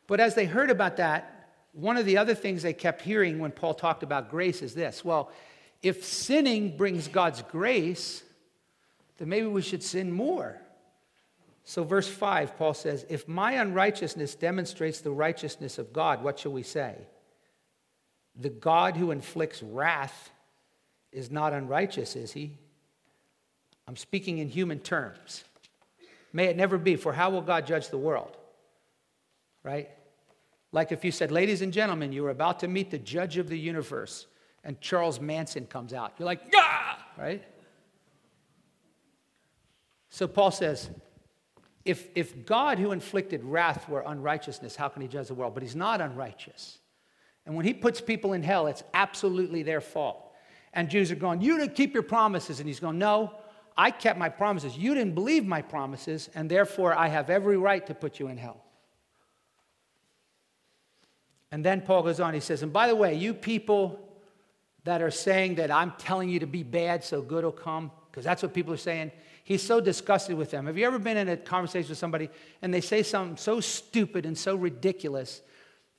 But 0.08 0.20
as 0.20 0.34
they 0.34 0.46
heard 0.46 0.72
about 0.72 0.98
that, 0.98 1.52
one 1.74 1.98
of 1.98 2.06
the 2.06 2.18
other 2.18 2.34
things 2.34 2.63
they 2.63 2.74
kept 2.74 3.02
hearing 3.02 3.38
when 3.38 3.52
Paul 3.52 3.76
talked 3.76 4.02
about 4.02 4.32
grace 4.32 4.63
is 4.63 4.74
this 4.74 5.06
well, 5.06 5.32
if 5.84 6.04
sinning 6.04 6.76
brings 6.76 7.08
God's 7.08 7.44
grace, 7.44 8.24
then 9.18 9.30
maybe 9.30 9.48
we 9.48 9.62
should 9.62 9.84
sin 9.84 10.12
more. 10.12 10.60
So, 11.70 11.84
verse 11.84 12.08
5, 12.08 12.58
Paul 12.58 12.74
says, 12.74 13.06
If 13.10 13.28
my 13.28 13.52
unrighteousness 13.52 14.34
demonstrates 14.34 15.02
the 15.02 15.12
righteousness 15.12 15.78
of 15.78 15.94
God, 15.94 16.24
what 16.24 16.40
shall 16.40 16.52
we 16.52 16.64
say? 16.64 16.96
The 18.36 18.50
God 18.50 18.98
who 18.98 19.12
inflicts 19.12 19.62
wrath 19.62 20.32
is 21.12 21.30
not 21.30 21.54
unrighteous, 21.54 22.16
is 22.16 22.32
he? 22.32 22.58
I'm 23.88 23.96
speaking 23.96 24.40
in 24.40 24.50
human 24.50 24.80
terms. 24.80 25.44
May 26.34 26.46
it 26.46 26.58
never 26.58 26.80
be, 26.80 26.96
for 26.96 27.14
how 27.14 27.30
will 27.30 27.44
God 27.44 27.68
judge 27.68 27.90
the 27.90 28.00
world? 28.00 28.36
Right? 29.62 29.92
Like 30.72 30.92
if 30.92 31.06
you 31.06 31.12
said, 31.12 31.32
Ladies 31.32 31.62
and 31.62 31.72
gentlemen, 31.72 32.12
you 32.12 32.26
are 32.26 32.32
about 32.32 32.62
to 32.62 32.68
meet 32.68 32.90
the 32.90 32.98
judge 32.98 33.38
of 33.38 33.48
the 33.48 33.60
universe, 33.60 34.26
and 34.64 34.82
Charles 34.82 35.20
Manson 35.20 35.68
comes 35.68 35.94
out. 35.94 36.14
You're 36.18 36.26
like, 36.26 36.42
ah! 36.56 37.06
Right? 37.16 37.44
So 40.10 40.28
Paul 40.28 40.50
says, 40.50 40.90
if, 41.86 42.10
if 42.15 42.46
God, 42.46 42.78
who 42.78 42.92
inflicted 42.92 43.44
wrath, 43.44 43.88
were 43.88 44.04
unrighteousness, 44.06 44.76
how 44.76 44.89
can 44.89 45.02
he 45.02 45.08
judge 45.08 45.28
the 45.28 45.34
world? 45.34 45.54
But 45.54 45.63
he's 45.63 45.76
not 45.76 46.02
unrighteous. 46.02 46.80
And 47.46 47.56
when 47.56 47.65
he 47.65 47.74
puts 47.74 48.02
people 48.02 48.34
in 48.34 48.44
hell, 48.44 48.68
it's 48.68 48.84
absolutely 48.94 49.63
their 49.63 49.82
fault. 49.82 50.34
And 50.74 50.89
Jews 50.89 51.12
are 51.12 51.15
going, 51.15 51.42
You 51.42 51.58
didn't 51.58 51.76
keep 51.76 51.94
your 51.94 52.04
promises. 52.04 52.60
And 52.60 52.68
he's 52.68 52.80
going, 52.80 53.00
No, 53.00 53.34
I 53.78 53.92
kept 53.92 54.20
my 54.20 54.30
promises. 54.30 54.78
You 54.78 54.94
didn't 54.94 55.15
believe 55.15 55.46
my 55.46 55.62
promises, 55.62 56.30
and 56.36 56.52
therefore 56.52 56.94
I 56.94 57.08
have 57.08 57.30
every 57.30 57.58
right 57.58 57.86
to 57.88 57.94
put 57.94 58.20
you 58.20 58.28
in 58.28 58.38
hell. 58.38 58.63
And 61.52 61.65
then 61.65 61.82
Paul 61.82 62.04
goes 62.04 62.20
on, 62.20 62.34
he 62.34 62.39
says, 62.39 62.62
And 62.62 62.72
by 62.72 62.88
the 62.88 62.96
way, 62.96 63.15
you 63.15 63.34
people 63.34 64.00
that 64.84 65.02
are 65.02 65.12
saying 65.12 65.56
that 65.56 65.72
I'm 65.72 65.94
telling 65.98 66.30
you 66.30 66.39
to 66.39 66.46
be 66.46 66.63
bad 66.63 67.04
so 67.04 67.22
good 67.22 67.44
will 67.44 67.52
come, 67.52 67.92
because 68.12 68.24
that's 68.24 68.44
what 68.44 68.54
people 68.54 68.74
are 68.74 68.78
saying. 68.78 69.12
He's 69.50 69.64
so 69.64 69.82
disgusted 69.82 70.38
with 70.38 70.52
them. 70.52 70.68
Have 70.68 70.78
you 70.78 70.86
ever 70.86 71.00
been 71.00 71.18
in 71.18 71.28
a 71.28 71.36
conversation 71.36 71.90
with 71.90 71.98
somebody 71.98 72.30
and 72.62 72.72
they 72.72 72.82
say 72.82 73.02
something 73.02 73.36
so 73.36 73.60
stupid 73.60 74.28
and 74.28 74.38
so 74.38 74.56
ridiculous 74.56 75.42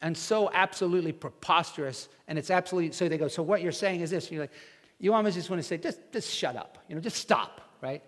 and 0.00 0.16
so 0.16 0.48
absolutely 0.54 1.10
preposterous, 1.10 2.08
and 2.28 2.38
it's 2.38 2.48
absolutely 2.48 2.92
so 2.92 3.08
they 3.08 3.18
go, 3.18 3.26
So 3.26 3.42
what 3.42 3.60
you're 3.60 3.72
saying 3.72 4.02
is 4.02 4.10
this? 4.10 4.26
And 4.26 4.34
you're 4.34 4.44
like, 4.44 4.52
You 5.00 5.14
almost 5.14 5.34
just 5.34 5.50
want 5.50 5.60
to 5.60 5.66
say, 5.66 5.78
just, 5.78 5.98
just 6.12 6.32
shut 6.32 6.54
up, 6.54 6.78
you 6.88 6.94
know, 6.94 7.00
just 7.00 7.16
stop, 7.16 7.60
right? 7.80 8.04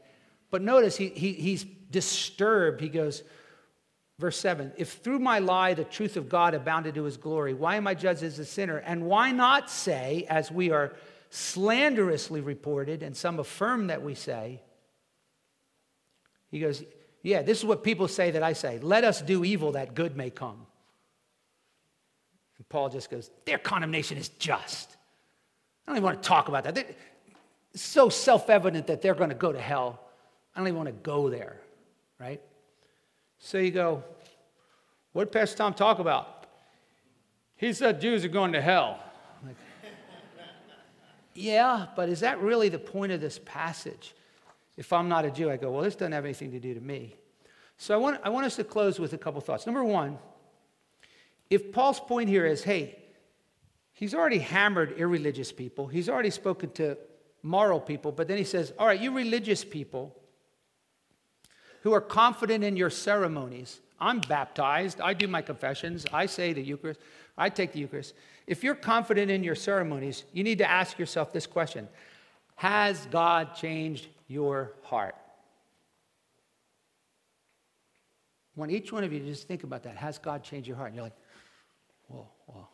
But 0.52 0.62
notice 0.62 0.96
he, 0.96 1.08
he, 1.08 1.32
he's 1.32 1.64
disturbed. 1.64 2.80
He 2.80 2.88
goes, 2.88 3.24
Verse 4.20 4.38
7 4.38 4.70
If 4.76 4.92
through 4.98 5.18
my 5.18 5.40
lie 5.40 5.74
the 5.74 5.82
truth 5.82 6.16
of 6.16 6.28
God 6.28 6.54
abounded 6.54 6.94
to 6.94 7.02
his 7.02 7.16
glory, 7.16 7.52
why 7.52 7.74
am 7.74 7.88
I 7.88 7.94
judged 7.94 8.22
as 8.22 8.38
a 8.38 8.44
sinner? 8.44 8.76
And 8.76 9.06
why 9.06 9.32
not 9.32 9.70
say, 9.70 10.24
as 10.30 10.52
we 10.52 10.70
are 10.70 10.94
slanderously 11.30 12.40
reported, 12.40 13.02
and 13.02 13.16
some 13.16 13.40
affirm 13.40 13.88
that 13.88 14.02
we 14.04 14.14
say, 14.14 14.60
he 16.52 16.60
goes, 16.60 16.84
Yeah, 17.22 17.42
this 17.42 17.58
is 17.58 17.64
what 17.64 17.82
people 17.82 18.06
say 18.06 18.30
that 18.30 18.44
I 18.44 18.52
say. 18.52 18.78
Let 18.78 19.02
us 19.02 19.20
do 19.20 19.44
evil 19.44 19.72
that 19.72 19.94
good 19.94 20.16
may 20.16 20.30
come. 20.30 20.66
And 22.58 22.68
Paul 22.68 22.90
just 22.90 23.10
goes, 23.10 23.30
Their 23.46 23.58
condemnation 23.58 24.18
is 24.18 24.28
just. 24.28 24.96
I 25.84 25.90
don't 25.90 25.96
even 25.96 26.04
want 26.04 26.22
to 26.22 26.28
talk 26.28 26.46
about 26.46 26.62
that. 26.64 26.78
It's 27.72 27.82
so 27.82 28.08
self 28.08 28.48
evident 28.48 28.86
that 28.86 29.02
they're 29.02 29.14
going 29.14 29.30
to 29.30 29.34
go 29.34 29.50
to 29.50 29.60
hell. 29.60 29.98
I 30.54 30.60
don't 30.60 30.68
even 30.68 30.76
want 30.76 30.88
to 30.88 31.02
go 31.02 31.30
there, 31.30 31.56
right? 32.20 32.40
So 33.38 33.58
you 33.58 33.72
go, 33.72 34.04
What 35.12 35.24
did 35.24 35.32
Pastor 35.32 35.56
Tom 35.56 35.74
talk 35.74 35.98
about? 35.98 36.46
He 37.56 37.72
said 37.72 38.00
Jews 38.00 38.24
are 38.24 38.28
going 38.28 38.52
to 38.52 38.60
hell. 38.60 38.98
Like, 39.46 39.56
yeah, 41.34 41.86
but 41.96 42.10
is 42.10 42.20
that 42.20 42.40
really 42.40 42.68
the 42.68 42.78
point 42.78 43.12
of 43.12 43.20
this 43.22 43.40
passage? 43.42 44.14
If 44.82 44.92
I'm 44.92 45.08
not 45.08 45.24
a 45.24 45.30
Jew, 45.30 45.48
I 45.48 45.58
go, 45.58 45.70
Well, 45.70 45.82
this 45.82 45.94
doesn't 45.94 46.10
have 46.10 46.24
anything 46.24 46.50
to 46.50 46.58
do 46.58 46.74
to 46.74 46.80
me. 46.80 47.14
So 47.76 47.94
I 47.94 47.98
want, 47.98 48.20
I 48.24 48.30
want 48.30 48.46
us 48.46 48.56
to 48.56 48.64
close 48.64 48.98
with 48.98 49.12
a 49.12 49.16
couple 49.16 49.40
thoughts. 49.40 49.64
Number 49.64 49.84
one, 49.84 50.18
if 51.50 51.70
Paul's 51.70 52.00
point 52.00 52.28
here 52.28 52.44
is, 52.44 52.64
hey, 52.64 52.98
he's 53.92 54.12
already 54.12 54.40
hammered 54.40 54.98
irreligious 54.98 55.52
people, 55.52 55.86
he's 55.86 56.08
already 56.08 56.30
spoken 56.30 56.72
to 56.72 56.98
moral 57.44 57.78
people, 57.78 58.10
but 58.10 58.26
then 58.26 58.38
he 58.38 58.42
says, 58.44 58.72
all 58.76 58.88
right, 58.88 59.00
you 59.00 59.12
religious 59.12 59.64
people 59.64 60.16
who 61.82 61.92
are 61.92 62.00
confident 62.00 62.64
in 62.64 62.76
your 62.76 62.90
ceremonies, 62.90 63.78
I'm 64.00 64.18
baptized. 64.18 65.00
I 65.00 65.14
do 65.14 65.28
my 65.28 65.42
confessions. 65.42 66.06
I 66.12 66.26
say 66.26 66.52
the 66.52 66.60
Eucharist. 66.60 66.98
I 67.38 67.50
take 67.50 67.72
the 67.72 67.78
Eucharist. 67.78 68.14
If 68.48 68.64
you're 68.64 68.74
confident 68.74 69.30
in 69.30 69.44
your 69.44 69.54
ceremonies, 69.54 70.24
you 70.32 70.42
need 70.42 70.58
to 70.58 70.68
ask 70.68 70.98
yourself 70.98 71.32
this 71.32 71.46
question 71.46 71.88
Has 72.56 73.06
God 73.12 73.54
changed 73.54 74.08
your 74.32 74.72
heart? 74.82 75.14
Want 78.56 78.70
each 78.70 78.92
one 78.92 79.04
of 79.04 79.12
you 79.12 79.18
to 79.18 79.26
just 79.26 79.46
think 79.46 79.62
about 79.62 79.82
that. 79.84 79.96
Has 79.96 80.18
God 80.18 80.42
changed 80.42 80.66
your 80.66 80.76
heart? 80.76 80.88
And 80.88 80.96
you're 80.96 81.04
like, 81.04 81.16
well, 82.08 82.30
well, 82.46 82.70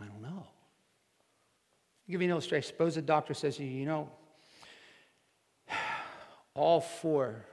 I 0.00 0.04
don't 0.04 0.22
know. 0.22 0.46
I'll 0.46 2.10
give 2.10 2.20
you 2.20 2.26
an 2.26 2.30
illustration. 2.30 2.68
Suppose 2.68 2.96
a 2.96 3.02
doctor 3.02 3.34
says 3.34 3.56
to 3.56 3.64
you, 3.64 3.70
you 3.70 3.86
know, 3.86 4.10
all 6.54 6.80
four 6.80 7.44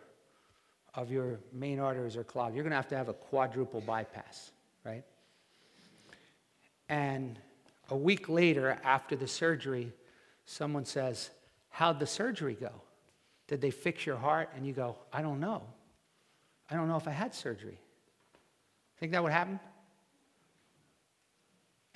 of 0.94 1.12
your 1.12 1.40
main 1.52 1.80
arteries 1.80 2.16
are 2.16 2.24
clogged. 2.24 2.56
You're 2.56 2.64
going 2.64 2.72
to 2.72 2.78
have 2.78 2.88
to 2.90 2.98
have 2.98 3.10
a 3.10 3.14
quadruple 3.14 3.82
bypass, 3.82 4.52
right? 4.84 5.04
And 6.88 7.40
a 7.90 7.98
week 7.98 8.30
later, 8.30 8.80
after 8.84 9.16
the 9.16 9.28
surgery, 9.28 9.92
someone 10.46 10.86
says, 10.86 11.32
How'd 11.70 12.00
the 12.00 12.08
surgery 12.08 12.56
go? 12.60 12.72
Did 13.48 13.62
they 13.62 13.72
fix 13.72 14.06
your 14.06 14.18
heart? 14.18 14.50
And 14.56 14.66
you 14.66 14.74
go, 14.74 14.98
I 15.14 15.22
don't 15.22 15.40
know. 15.40 15.64
I 16.70 16.76
don't 16.76 16.88
know 16.88 16.98
if 16.98 17.08
I 17.08 17.12
had 17.12 17.36
surgery. 17.36 17.80
Think 19.00 19.12
that 19.12 19.22
would 19.24 19.32
happen? 19.32 19.60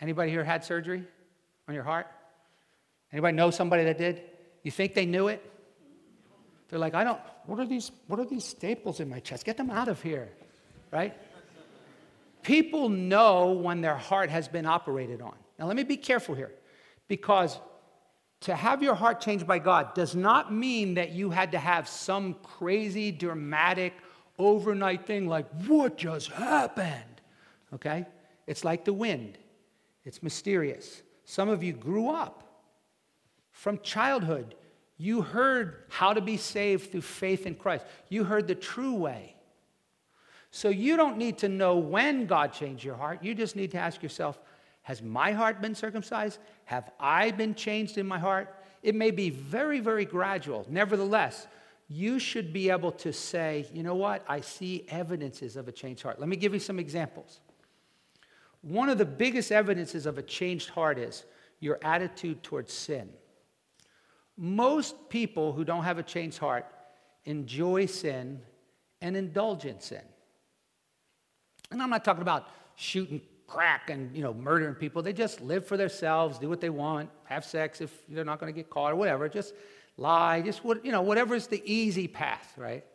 Anybody 0.02 0.32
here 0.32 0.44
had 0.44 0.64
surgery 0.64 1.04
on 1.68 1.76
your 1.76 1.84
heart? 1.84 2.08
Anybody 3.12 3.36
know 3.36 3.52
somebody 3.52 3.84
that 3.86 3.98
did? 3.98 4.22
You 4.64 4.72
think 4.72 4.94
they 4.94 5.06
knew 5.06 5.28
it? 5.28 5.44
They're 6.70 6.80
like, 6.80 6.94
I 6.94 7.04
don't, 7.04 7.20
what 7.46 7.60
are 7.60 7.66
these, 7.66 7.92
what 8.08 8.20
are 8.20 8.26
these 8.26 8.46
staples 8.46 9.00
in 9.00 9.10
my 9.10 9.20
chest? 9.20 9.44
Get 9.46 9.58
them 9.58 9.72
out 9.72 9.88
of 9.88 10.02
here, 10.02 10.30
right? 10.92 11.18
People 12.44 12.90
know 12.90 13.52
when 13.52 13.82
their 13.82 13.96
heart 13.96 14.30
has 14.30 14.48
been 14.48 14.66
operated 14.66 15.22
on. 15.22 15.34
Now, 15.58 15.66
let 15.66 15.76
me 15.76 15.84
be 15.84 15.98
careful 15.98 16.36
here 16.36 16.52
because 17.08 17.60
to 18.42 18.56
have 18.56 18.82
your 18.82 18.96
heart 18.96 19.20
changed 19.20 19.46
by 19.46 19.60
God 19.60 19.94
does 19.94 20.16
not 20.16 20.54
mean 20.54 20.94
that 20.94 21.12
you 21.12 21.30
had 21.30 21.52
to 21.52 21.60
have 21.60 21.88
some 21.88 22.36
crazy, 22.36 23.12
dramatic, 23.12 23.94
overnight 24.38 25.06
thing 25.06 25.28
like, 25.28 25.48
what 25.68 25.98
just 25.98 26.32
happened? 26.32 27.22
Okay? 27.74 28.06
It's 28.48 28.64
like 28.64 28.86
the 28.86 28.94
wind, 28.94 29.38
it's 30.06 30.24
mysterious. 30.24 31.04
Some 31.26 31.50
of 31.50 31.62
you 31.62 31.74
grew 31.74 32.10
up 32.10 32.44
from 33.52 33.80
childhood. 33.80 34.56
You 34.98 35.22
heard 35.22 35.84
how 35.90 36.14
to 36.14 36.22
be 36.22 36.38
saved 36.38 36.92
through 36.92 37.02
faith 37.02 37.46
in 37.46 37.56
Christ. 37.56 37.86
You 38.10 38.24
heard 38.24 38.48
the 38.48 38.56
true 38.56 38.96
way. 38.96 39.36
So 40.52 40.70
you 40.70 40.98
don't 40.98 41.18
need 41.18 41.38
to 41.40 41.50
know 41.50 41.78
when 41.78 42.26
God 42.26 42.54
changed 42.54 42.84
your 42.84 42.96
heart. 42.96 43.24
You 43.24 43.36
just 43.36 43.56
need 43.56 43.72
to 43.72 43.78
ask 43.78 44.02
yourself 44.02 44.40
Has 44.84 45.02
my 45.02 45.32
heart 45.32 45.62
been 45.62 45.76
circumcised? 45.76 46.40
Have 46.66 46.90
I 47.00 47.32
been 47.32 47.54
changed 47.56 47.98
in 47.98 48.08
my 48.08 48.20
heart? 48.20 48.56
It 48.82 48.96
may 48.96 49.12
be 49.12 49.30
very, 49.30 49.80
very 49.80 50.06
gradual. 50.06 50.66
Nevertheless, 50.70 51.48
you 51.90 52.20
should 52.20 52.54
be 52.54 52.70
able 52.70 52.92
to 52.94 53.12
say, 53.12 53.68
you 53.74 53.84
know 53.84 53.96
what? 53.96 54.24
I 54.28 54.42
see 54.42 54.86
evidences 54.90 55.56
of 55.56 55.68
a 55.68 55.72
changed 55.72 56.04
heart. 56.04 56.20
Let 56.20 56.30
me 56.30 56.36
give 56.36 56.54
you 56.54 56.60
some 56.60 56.80
examples. 56.80 57.40
One 58.62 58.90
of 58.90 58.98
the 58.98 59.06
biggest 59.06 59.52
evidences 59.52 60.06
of 60.06 60.18
a 60.18 60.22
changed 60.22 60.70
heart 60.70 60.98
is 60.98 61.26
your 61.60 61.80
attitude 61.82 62.44
towards 62.44 62.74
sin. 62.74 63.10
Most 64.38 65.10
people 65.10 65.52
who 65.52 65.66
don't 65.66 65.84
have 65.84 65.98
a 65.98 66.04
changed 66.04 66.38
heart 66.38 66.66
enjoy 67.26 67.86
sin 67.86 68.42
and 69.02 69.18
indulge 69.18 69.66
in 69.66 69.80
sin. 69.80 70.02
And 71.72 71.82
I'm 71.82 71.90
not 71.90 72.06
talking 72.06 72.22
about 72.22 72.48
shooting 72.76 73.22
crack 73.50 73.90
and 73.90 74.16
you 74.16 74.22
know 74.22 74.34
murdering 74.34 74.76
people. 74.76 75.02
They 75.02 75.14
just 75.14 75.42
live 75.42 75.66
for 75.66 75.76
themselves, 75.76 76.38
do 76.38 76.48
what 76.48 76.62
they 76.62 76.70
want, 76.70 77.10
have 77.26 77.44
sex 77.44 77.82
if 77.82 77.92
they're 78.08 78.24
not 78.24 78.40
going 78.40 78.54
to 78.54 78.56
get 78.56 78.70
caught 78.70 78.92
or 78.94 78.96
whatever. 78.96 79.28
Just 79.28 79.54
lie, 79.98 80.42
just 80.42 80.64
what 80.64 80.86
you 80.86 80.92
know, 80.92 81.02
whatever 81.02 81.36
is 81.36 81.48
the 81.48 81.62
easy 81.66 82.08
path, 82.08 82.54
right? 82.58 82.86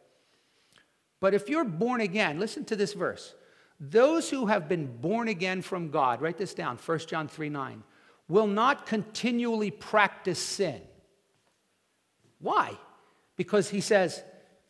But 1.21 1.35
if 1.35 1.49
you're 1.49 1.65
born 1.65 2.01
again, 2.01 2.39
listen 2.39 2.65
to 2.67 2.77
this 2.77 2.93
verse. 2.93 3.35
Those 3.81 4.31
who 4.31 4.47
have 4.47 4.69
been 4.69 4.87
born 4.99 5.29
again 5.29 5.61
from 5.61 5.91
God, 5.91 6.23
write 6.23 6.39
this 6.39 6.55
down, 6.55 6.79
1 6.79 6.99
John 7.01 7.29
3 7.29 7.49
9, 7.49 7.83
will 8.29 8.47
not 8.47 8.87
continually 8.87 9.71
practice 9.71 10.39
sin. 10.39 10.81
Why? 12.41 12.79
Because 13.37 13.69
he 13.71 13.81
says, 13.81 14.23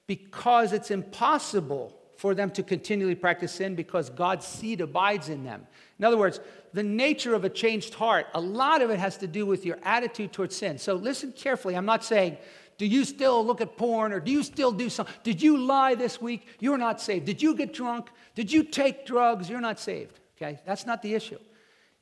because 0.06 0.72
it's 0.72 0.90
impossible 0.90 1.98
for 2.24 2.34
them 2.34 2.50
to 2.50 2.62
continually 2.62 3.14
practice 3.14 3.52
sin 3.52 3.74
because 3.74 4.08
God's 4.08 4.46
seed 4.46 4.80
abides 4.80 5.28
in 5.28 5.44
them. 5.44 5.66
In 5.98 6.06
other 6.06 6.16
words, 6.16 6.40
the 6.72 6.82
nature 6.82 7.34
of 7.34 7.44
a 7.44 7.50
changed 7.50 7.92
heart, 7.92 8.28
a 8.32 8.40
lot 8.40 8.80
of 8.80 8.88
it 8.88 8.98
has 8.98 9.18
to 9.18 9.26
do 9.26 9.44
with 9.44 9.66
your 9.66 9.78
attitude 9.82 10.32
towards 10.32 10.56
sin. 10.56 10.78
So 10.78 10.94
listen 10.94 11.32
carefully. 11.32 11.76
I'm 11.76 11.84
not 11.84 12.02
saying, 12.02 12.38
do 12.78 12.86
you 12.86 13.04
still 13.04 13.44
look 13.44 13.60
at 13.60 13.76
porn 13.76 14.10
or 14.14 14.20
do 14.20 14.32
you 14.32 14.42
still 14.42 14.72
do 14.72 14.88
something? 14.88 15.14
Did 15.22 15.42
you 15.42 15.58
lie 15.58 15.96
this 15.96 16.18
week? 16.18 16.46
You're 16.60 16.78
not 16.78 16.98
saved. 16.98 17.26
Did 17.26 17.42
you 17.42 17.54
get 17.54 17.74
drunk? 17.74 18.08
Did 18.34 18.50
you 18.50 18.62
take 18.62 19.04
drugs? 19.04 19.50
You're 19.50 19.60
not 19.60 19.78
saved. 19.78 20.18
Okay? 20.38 20.58
That's 20.64 20.86
not 20.86 21.02
the 21.02 21.12
issue. 21.12 21.38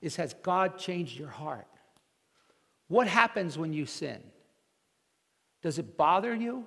Is 0.00 0.14
has 0.14 0.34
God 0.34 0.78
changed 0.78 1.18
your 1.18 1.30
heart? 1.30 1.66
What 2.86 3.08
happens 3.08 3.58
when 3.58 3.72
you 3.72 3.86
sin? 3.86 4.22
Does 5.62 5.80
it 5.80 5.96
bother 5.96 6.32
you? 6.32 6.64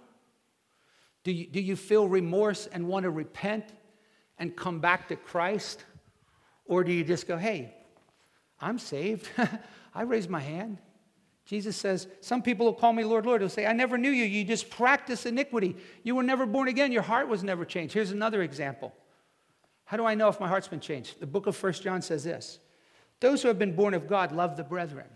Do 1.26 1.34
you, 1.34 1.47
do 1.47 1.59
you 1.59 1.76
feel 1.76 2.07
remorse 2.07 2.67
and 2.67 2.88
want 2.88 3.03
to 3.03 3.09
repent 3.09 3.73
and 4.38 4.55
come 4.55 4.80
back 4.80 5.09
to 5.09 5.17
Christ? 5.17 5.84
Or 6.65 6.84
do 6.84 6.93
you 6.93 7.03
just 7.03 7.28
go, 7.28 7.36
hey, 7.36 7.73
I'm 8.59 8.80
saved. 8.80 9.28
I 9.93 10.03
raise 10.03 10.30
my 10.30 10.39
hand. 10.39 10.78
Jesus 11.45 11.76
says, 11.76 12.07
Some 12.21 12.41
people 12.41 12.65
will 12.65 12.73
call 12.73 12.93
me 12.93 13.03
Lord, 13.03 13.26
Lord. 13.26 13.41
They'll 13.41 13.49
say, 13.49 13.65
I 13.65 13.73
never 13.73 13.97
knew 13.97 14.09
you. 14.09 14.23
You 14.23 14.43
just 14.43 14.69
practice 14.69 15.26
iniquity. 15.26 15.76
You 16.03 16.15
were 16.15 16.23
never 16.23 16.45
born 16.45 16.67
again. 16.67 16.91
Your 16.91 17.03
heart 17.03 17.28
was 17.28 17.43
never 17.43 17.65
changed. 17.65 17.93
Here's 17.93 18.11
another 18.11 18.41
example. 18.41 18.93
How 19.86 19.97
do 19.97 20.05
I 20.05 20.15
know 20.15 20.28
if 20.28 20.39
my 20.39 20.47
heart's 20.47 20.67
been 20.67 20.80
changed? 20.80 21.19
The 21.19 21.28
book 21.28 21.45
of 21.45 21.55
First 21.55 21.84
John 21.84 22.01
says 22.01 22.23
this 22.23 22.59
Those 23.19 23.41
who 23.41 23.47
have 23.47 23.59
been 23.59 23.76
born 23.76 23.93
of 23.93 24.07
God 24.07 24.32
love 24.32 24.57
the 24.57 24.63
brethren. 24.63 25.07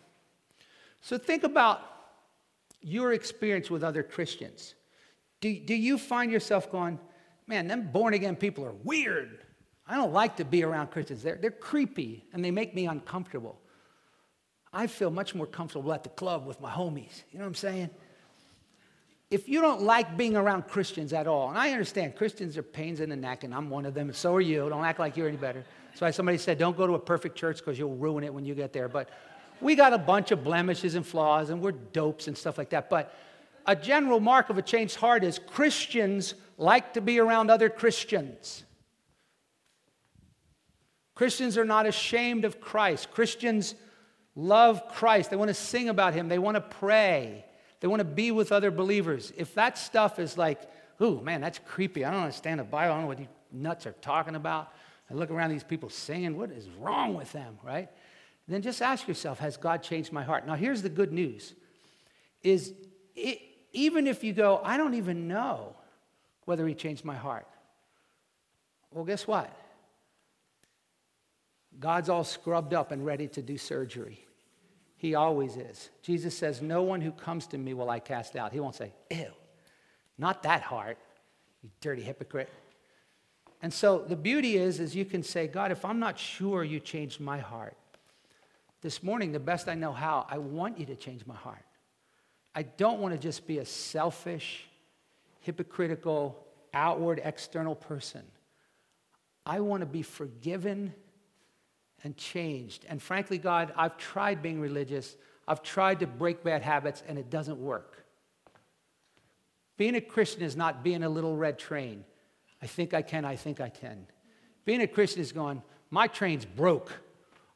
So 1.02 1.18
think 1.18 1.44
about 1.44 1.82
your 2.82 3.14
experience 3.14 3.72
with 3.72 3.84
other 3.84 4.04
Christians. 4.04 4.76
Do, 5.42 5.60
do 5.60 5.76
you 5.76 5.98
find 5.98 6.32
yourself 6.32 6.72
going, 6.72 7.00
man, 7.48 7.68
them 7.68 7.90
born 7.92 8.14
again 8.14 8.36
people 8.36 8.66
are 8.66 8.76
weird? 8.84 9.40
I 9.88 9.96
don't 9.96 10.14
like 10.14 10.38
to 10.38 10.46
be 10.46 10.64
around 10.64 10.92
Christians. 10.92 11.24
They're, 11.24 11.38
they're 11.42 11.52
creepy 11.52 12.26
and 12.34 12.44
they 12.46 12.52
make 12.52 12.76
me 12.76 12.86
uncomfortable. 12.86 13.60
I 14.72 14.88
feel 14.88 15.10
much 15.10 15.34
more 15.34 15.48
comfortable 15.48 15.92
at 15.94 16.04
the 16.04 16.10
club 16.10 16.46
with 16.46 16.62
my 16.62 16.70
homies. 16.70 17.24
You 17.32 17.40
know 17.40 17.46
what 17.46 17.50
I'm 17.50 17.56
saying? 17.56 17.90
If 19.32 19.48
you 19.48 19.62
don't 19.62 19.82
like 19.82 20.18
being 20.18 20.36
around 20.36 20.68
Christians 20.68 21.14
at 21.14 21.28
all, 21.28 21.50
and 21.50 21.58
I 21.58 21.72
understand 21.72 22.16
Christians 22.16 22.58
are 22.58 22.64
pains 22.64 23.00
in 23.00 23.10
the 23.10 23.16
neck, 23.16 23.44
and 23.44 23.54
I'm 23.54 23.70
one 23.70 23.86
of 23.86 23.94
them, 23.94 24.10
and 24.10 24.16
so 24.16 24.34
are 24.36 24.42
you. 24.42 24.68
Don't 24.70 24.84
act 24.84 25.00
like 25.00 25.18
you're 25.18 25.28
any 25.28 25.38
better. 25.38 25.64
That's 25.90 26.02
why 26.02 26.12
somebody 26.12 26.38
said, 26.38 26.58
don't 26.58 26.78
go 26.78 26.88
to 26.88 26.94
a 26.94 27.00
perfect 27.00 27.36
church 27.36 27.58
because 27.58 27.78
you'll 27.78 27.96
ruin 27.96 28.24
it 28.24 28.34
when 28.34 28.46
you 28.46 28.56
get 28.56 28.74
there. 28.74 28.88
But 28.88 29.10
we 29.62 29.76
got 29.76 29.94
a 29.94 29.98
bunch 30.00 30.32
of 30.32 30.44
blemishes 30.44 30.96
and 30.96 31.06
flaws, 31.06 31.50
and 31.52 31.62
we're 31.62 31.72
dopes 31.74 32.28
and 32.28 32.38
stuff 32.38 32.58
like 32.58 32.70
that. 32.72 32.90
But 32.90 33.14
a 33.70 33.76
general 33.76 34.20
mark 34.20 34.50
of 34.50 34.58
a 34.58 34.64
changed 34.64 34.96
heart 34.96 35.24
is 35.24 35.38
Christians 35.38 36.34
like 36.58 36.96
to 36.96 37.02
be 37.02 37.20
around 37.20 37.52
other 37.52 37.70
Christians. 37.70 38.64
Christians 41.14 41.56
are 41.56 41.66
not 41.66 41.86
ashamed 41.86 42.46
of 42.46 42.60
Christ. 42.60 43.12
Christians 43.12 43.76
love 44.36 44.90
Christ. 44.90 45.30
They 45.30 45.36
want 45.36 45.50
to 45.50 45.54
sing 45.54 45.88
about 45.88 46.16
him. 46.16 46.30
They 46.30 46.40
want 46.40 46.56
to 46.56 46.62
pray. 46.62 47.46
They 47.80 47.88
want 47.88 48.00
to 48.00 48.06
be 48.06 48.32
with 48.32 48.52
other 48.52 48.72
believers. 48.72 49.32
If 49.38 49.54
that 49.54 49.78
stuff 49.78 50.18
is 50.18 50.36
like, 50.36 50.64
ooh, 51.00 51.22
man, 51.22 51.40
that's 51.40 51.60
creepy. 51.60 52.04
I 52.04 52.10
don't 52.10 52.22
understand 52.22 52.60
the 52.60 52.64
Bible. 52.64 52.94
I 52.94 52.96
don't 52.96 53.02
know 53.04 53.08
what 53.10 53.20
these 53.20 53.28
nuts 53.52 53.86
are 53.86 53.94
talking 54.02 54.36
about. 54.36 54.74
I 55.12 55.14
look 55.14 55.30
around 55.30 55.52
these 55.52 55.64
people 55.64 55.90
singing. 55.90 56.36
What 56.36 56.50
is 56.50 56.68
wrong 56.80 57.14
with 57.14 57.32
them, 57.34 57.60
right? 57.62 57.88
Then 58.48 58.64
just 58.64 58.82
ask 58.82 59.08
yourself, 59.08 59.38
has 59.38 59.58
God 59.58 59.84
changed 59.84 60.12
my 60.12 60.24
heart? 60.24 60.48
Now, 60.48 60.56
here's 60.56 60.82
the 60.82 60.90
good 60.90 61.14
news 61.14 61.54
is 62.42 62.74
it, 63.16 63.42
even 63.72 64.08
if 64.08 64.24
you 64.24 64.34
go, 64.34 64.62
I 64.64 64.78
don't 64.78 64.96
even 64.96 65.28
know 65.28 65.76
whether 66.46 66.68
he 66.68 66.74
changed 66.74 67.06
my 67.06 67.16
heart. 67.16 67.48
Well, 68.92 69.06
guess 69.06 69.28
what? 69.28 69.56
God's 71.80 72.10
all 72.10 72.24
scrubbed 72.24 72.74
up 72.74 72.92
and 72.92 73.06
ready 73.06 73.28
to 73.30 73.42
do 73.42 73.58
surgery. 73.58 74.26
He 74.98 75.16
always 75.16 75.56
is. 75.56 75.90
Jesus 76.02 76.38
says, 76.38 76.62
No 76.62 76.84
one 76.84 77.00
who 77.00 77.12
comes 77.12 77.48
to 77.48 77.58
me 77.58 77.74
will 77.74 77.90
I 77.90 78.00
cast 78.00 78.36
out. 78.36 78.52
He 78.52 78.60
won't 78.60 78.76
say, 78.76 78.92
Ew, 79.12 79.32
not 80.18 80.44
that 80.44 80.62
heart, 80.62 80.98
you 81.64 81.70
dirty 81.80 82.02
hypocrite. 82.02 82.50
And 83.62 83.74
so 83.74 84.00
the 84.00 84.16
beauty 84.16 84.58
is, 84.58 84.80
is 84.80 84.96
you 84.96 85.06
can 85.06 85.24
say, 85.24 85.48
God, 85.48 85.72
if 85.72 85.86
I'm 85.86 86.00
not 86.00 86.18
sure 86.18 86.64
you 86.64 86.80
changed 86.80 87.20
my 87.20 87.40
heart, 87.40 87.76
this 88.82 89.04
morning, 89.04 89.32
the 89.34 89.40
best 89.40 89.68
I 89.68 89.76
know 89.76 89.92
how, 89.92 90.26
I 90.30 90.38
want 90.38 90.80
you 90.80 90.86
to 90.88 90.96
change 90.96 91.26
my 91.26 91.36
heart. 91.36 91.64
I 92.56 92.64
don't 92.64 93.00
want 93.00 93.14
to 93.14 93.20
just 93.20 93.48
be 93.48 93.60
a 93.60 93.66
selfish, 93.66 94.66
hypocritical, 95.42 96.46
outward, 96.74 97.22
external 97.24 97.76
person. 97.76 98.24
I 99.46 99.60
want 99.62 99.82
to 99.82 99.86
be 99.86 100.02
forgiven 100.02 100.94
and 102.04 102.16
changed. 102.16 102.86
And 102.88 103.02
frankly, 103.02 103.38
God, 103.38 103.74
I've 103.76 103.98
tried 103.98 104.42
being 104.42 104.60
religious, 104.60 105.16
I've 105.48 105.64
tried 105.64 106.00
to 106.02 106.08
break 106.08 106.44
bad 106.44 106.62
habits, 106.62 107.04
and 107.08 107.18
it 107.18 107.30
doesn't 107.30 107.60
work. 107.60 108.06
Being 109.78 109.96
a 109.96 110.02
Christian 110.02 110.42
is 110.44 110.56
not 110.56 110.84
being 110.84 111.04
a 111.04 111.10
little 111.10 111.36
red 111.36 111.58
train. 111.58 112.04
I 112.62 112.68
think 112.68 112.94
I 112.94 113.02
can, 113.02 113.26
I 113.26 113.36
think 113.36 113.62
I 113.62 113.70
can. 113.70 114.06
Being 114.66 114.82
a 114.82 114.88
Christian 114.88 115.22
is 115.22 115.32
going, 115.32 115.64
my 115.90 116.08
train's 116.08 116.46
broke. 116.46 116.92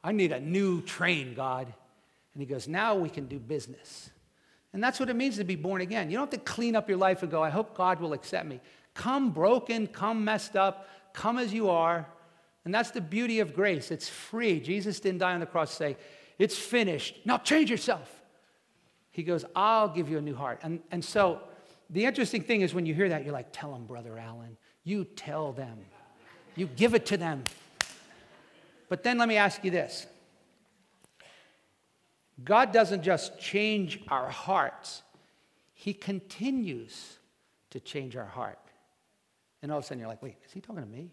I 0.02 0.12
need 0.12 0.32
a 0.32 0.40
new 0.40 0.80
train, 0.80 1.34
God. 1.34 1.66
And 2.32 2.42
he 2.42 2.46
goes, 2.46 2.66
now 2.66 2.94
we 2.94 3.08
can 3.08 3.26
do 3.26 3.38
business. 3.38 4.10
And 4.74 4.82
that's 4.82 4.98
what 4.98 5.08
it 5.08 5.14
means 5.14 5.36
to 5.36 5.44
be 5.44 5.54
born 5.54 5.80
again. 5.80 6.10
You 6.10 6.18
don't 6.18 6.30
have 6.32 6.44
to 6.44 6.52
clean 6.52 6.74
up 6.74 6.88
your 6.88 6.98
life 6.98 7.22
and 7.22 7.30
go, 7.30 7.42
I 7.42 7.48
hope 7.48 7.76
God 7.76 8.00
will 8.00 8.12
accept 8.12 8.46
me. 8.46 8.60
Come 8.92 9.30
broken, 9.30 9.86
come 9.86 10.24
messed 10.24 10.56
up, 10.56 10.88
come 11.12 11.38
as 11.38 11.54
you 11.54 11.70
are. 11.70 12.06
And 12.64 12.74
that's 12.74 12.90
the 12.90 13.00
beauty 13.00 13.38
of 13.38 13.54
grace. 13.54 13.92
It's 13.92 14.08
free. 14.08 14.58
Jesus 14.58 14.98
didn't 14.98 15.18
die 15.18 15.32
on 15.32 15.40
the 15.40 15.46
cross 15.46 15.70
to 15.70 15.76
say, 15.76 15.96
It's 16.40 16.58
finished. 16.58 17.20
Now 17.24 17.38
change 17.38 17.70
yourself. 17.70 18.10
He 19.12 19.22
goes, 19.22 19.44
I'll 19.54 19.88
give 19.88 20.08
you 20.10 20.18
a 20.18 20.22
new 20.22 20.34
heart. 20.34 20.58
And, 20.64 20.80
and 20.90 21.04
so 21.04 21.40
the 21.88 22.04
interesting 22.04 22.42
thing 22.42 22.62
is 22.62 22.74
when 22.74 22.84
you 22.84 22.94
hear 22.94 23.08
that, 23.10 23.22
you're 23.22 23.32
like, 23.32 23.52
Tell 23.52 23.72
them, 23.72 23.86
Brother 23.86 24.18
Allen. 24.18 24.56
You 24.82 25.04
tell 25.04 25.52
them. 25.52 25.78
You 26.56 26.66
give 26.66 26.94
it 26.94 27.06
to 27.06 27.16
them. 27.16 27.44
But 28.88 29.04
then 29.04 29.18
let 29.18 29.28
me 29.28 29.36
ask 29.36 29.62
you 29.64 29.70
this 29.70 30.06
God 32.42 32.72
doesn't 32.72 33.02
just 33.02 33.38
change 33.38 34.00
our 34.08 34.28
hearts, 34.28 35.02
He 35.72 35.92
continues 35.94 37.18
to 37.70 37.80
change 37.80 38.16
our 38.16 38.24
heart. 38.24 38.58
And 39.62 39.72
all 39.72 39.78
of 39.78 39.84
a 39.84 39.86
sudden 39.86 39.98
you're 39.98 40.08
like, 40.08 40.22
wait, 40.22 40.36
is 40.44 40.52
he 40.52 40.60
talking 40.60 40.82
to 40.82 40.88
me? 40.88 41.10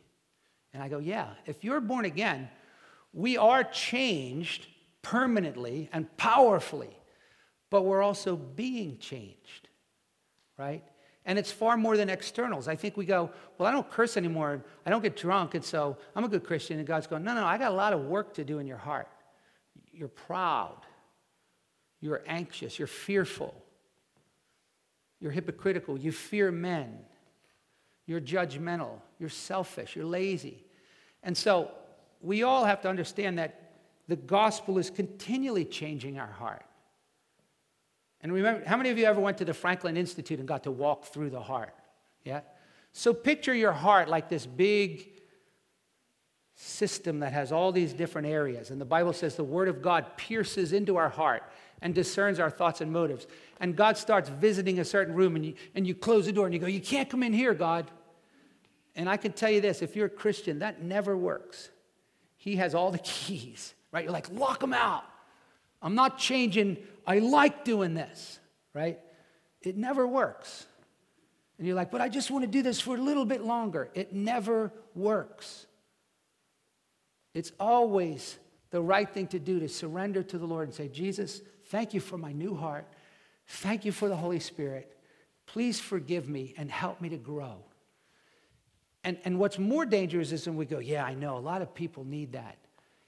And 0.74 0.84
I 0.84 0.90
go, 0.90 1.00
yeah. 1.00 1.30
If 1.46 1.64
you're 1.64 1.80
born 1.80 2.04
again, 2.04 2.50
we 3.14 3.38
are 3.38 3.64
changed 3.64 4.68
permanently 5.02 5.90
and 5.92 6.06
powerfully, 6.18 6.96
but 7.70 7.84
we're 7.84 8.02
also 8.02 8.36
being 8.36 8.98
changed, 8.98 9.70
right? 10.58 10.84
And 11.26 11.40
it's 11.40 11.52
far 11.52 11.78
more 11.78 11.98
than 11.98 12.10
externals. 12.10 12.68
I 12.68 12.76
think 12.76 12.98
we 12.98 13.06
go, 13.06 13.32
well, 13.58 13.70
I 13.70 13.72
don't 13.72 13.90
curse 13.90 14.18
anymore. 14.18 14.64
I 14.86 14.90
don't 14.90 15.02
get 15.02 15.16
drunk, 15.16 15.56
and 15.56 15.64
so 15.64 15.98
I'm 16.16 16.24
a 16.24 16.28
good 16.28 16.44
Christian. 16.44 16.78
And 16.78 16.88
God's 16.88 17.08
going, 17.08 17.24
no, 17.24 17.34
no, 17.34 17.46
I 17.46 17.58
got 17.58 17.72
a 17.72 17.76
lot 17.76 17.94
of 17.94 18.02
work 18.02 18.34
to 18.34 18.44
do 18.44 18.60
in 18.60 18.68
your 18.68 18.78
heart. 18.78 19.08
You're 19.92 20.08
proud. 20.08 20.78
You're 22.02 22.22
anxious. 22.26 22.78
You're 22.80 22.88
fearful. 22.88 23.56
You're 25.20 25.32
hypocritical. 25.32 25.98
You 25.98 26.12
fear 26.12 26.52
men. 26.52 26.98
You're 28.08 28.20
judgmental. 28.20 29.00
You're 29.20 29.30
selfish. 29.30 29.96
You're 29.96 30.06
lazy. 30.06 30.66
And 31.24 31.38
so 31.38 31.72
we 32.20 32.44
all 32.44 32.66
have 32.66 32.82
to 32.82 32.90
understand 32.90 33.38
that 33.38 33.72
the 34.08 34.16
gospel 34.16 34.78
is 34.80 34.90
continually 34.90 35.64
changing 35.64 36.20
our 36.20 36.32
heart. 36.32 36.66
And 38.22 38.34
remember, 38.34 38.66
how 38.66 38.78
many 38.78 38.90
of 38.90 38.98
you 38.98 39.06
ever 39.06 39.22
went 39.22 39.38
to 39.38 39.46
the 39.46 39.54
Franklin 39.54 39.98
Institute 39.98 40.40
and 40.40 40.48
got 40.48 40.64
to 40.64 40.72
walk 40.72 41.06
through 41.06 41.30
the 41.30 41.42
heart? 41.42 41.74
Yeah? 42.24 42.42
So 42.94 43.14
picture 43.14 43.54
your 43.54 43.72
heart 43.72 44.10
like 44.10 44.28
this 44.28 44.46
big 44.46 45.08
system 46.56 47.20
that 47.20 47.34
has 47.34 47.52
all 47.52 47.72
these 47.72 47.94
different 47.94 48.28
areas. 48.28 48.70
And 48.70 48.80
the 48.80 48.86
Bible 48.86 49.14
says 49.14 49.36
the 49.36 49.44
Word 49.44 49.68
of 49.68 49.82
God 49.82 50.18
pierces 50.18 50.74
into 50.74 50.98
our 50.98 51.10
heart 51.10 51.44
and 51.82 51.96
discerns 51.96 52.40
our 52.40 52.50
thoughts 52.50 52.82
and 52.82 52.92
motives. 52.92 53.28
And 53.60 53.76
God 53.76 53.98
starts 53.98 54.30
visiting 54.30 54.80
a 54.80 54.86
certain 54.86 55.16
room, 55.16 55.36
and 55.36 55.46
you, 55.46 55.56
and 55.76 55.86
you 55.86 55.96
close 55.96 56.26
the 56.26 56.32
door 56.32 56.46
and 56.46 56.54
you 56.54 56.60
go, 56.60 56.68
You 56.68 56.82
can't 56.82 57.10
come 57.10 57.24
in 57.24 57.34
here, 57.34 57.54
God. 57.54 57.90
And 58.96 59.10
I 59.10 59.18
can 59.18 59.32
tell 59.32 59.50
you 59.50 59.62
this 59.62 59.82
if 59.82 59.96
you're 59.96 60.08
a 60.08 60.10
Christian, 60.10 60.60
that 60.60 60.82
never 60.82 61.16
works. 61.18 61.70
He 62.38 62.58
has 62.58 62.76
all 62.76 62.92
the 62.92 62.98
keys, 63.04 63.74
right? 63.92 64.04
You're 64.04 64.14
like, 64.14 64.30
Lock 64.32 64.60
them 64.60 64.74
out. 64.74 65.04
I'm 65.82 65.96
not 65.96 66.18
changing. 66.18 66.78
I 67.08 67.20
like 67.20 67.66
doing 67.66 67.94
this, 67.96 68.40
right? 68.74 69.00
It 69.62 69.76
never 69.78 70.06
works. 70.06 70.68
And 71.58 71.68
you're 71.68 71.76
like, 71.76 71.92
But 71.92 72.02
I 72.02 72.10
just 72.10 72.30
want 72.30 72.44
to 72.44 72.52
do 72.52 72.62
this 72.62 72.80
for 72.80 72.96
a 72.96 73.02
little 73.02 73.26
bit 73.26 73.44
longer. 73.44 73.90
It 73.94 74.14
never 74.14 74.72
works. 74.94 75.66
It's 77.34 77.52
always 77.60 78.38
the 78.72 78.82
right 78.82 79.10
thing 79.10 79.28
to 79.28 79.40
do 79.40 79.60
to 79.60 79.70
surrender 79.70 80.24
to 80.24 80.38
the 80.38 80.46
Lord 80.46 80.68
and 80.68 80.76
say, 80.76 80.88
Jesus, 80.88 81.42
thank 81.72 81.94
you 81.94 82.00
for 82.00 82.18
my 82.18 82.34
new 82.34 82.56
heart. 82.56 82.86
Thank 83.48 83.86
you 83.86 83.92
for 83.92 84.08
the 84.08 84.16
Holy 84.16 84.40
Spirit. 84.40 84.96
Please 85.46 85.80
forgive 85.80 86.30
me 86.30 86.54
and 86.58 86.70
help 86.70 87.02
me 87.02 87.10
to 87.10 87.18
grow. 87.18 87.56
And, 89.04 89.18
and 89.26 89.40
what's 89.40 89.58
more 89.58 89.86
dangerous 89.86 90.32
is 90.32 90.46
when 90.46 90.58
we 90.58 90.66
go, 90.66 90.80
yeah, 90.80 91.04
I 91.04 91.16
know, 91.16 91.38
a 91.38 91.40
lot 91.40 91.62
of 91.62 91.74
people 91.74 92.04
need 92.04 92.34
that. 92.34 92.58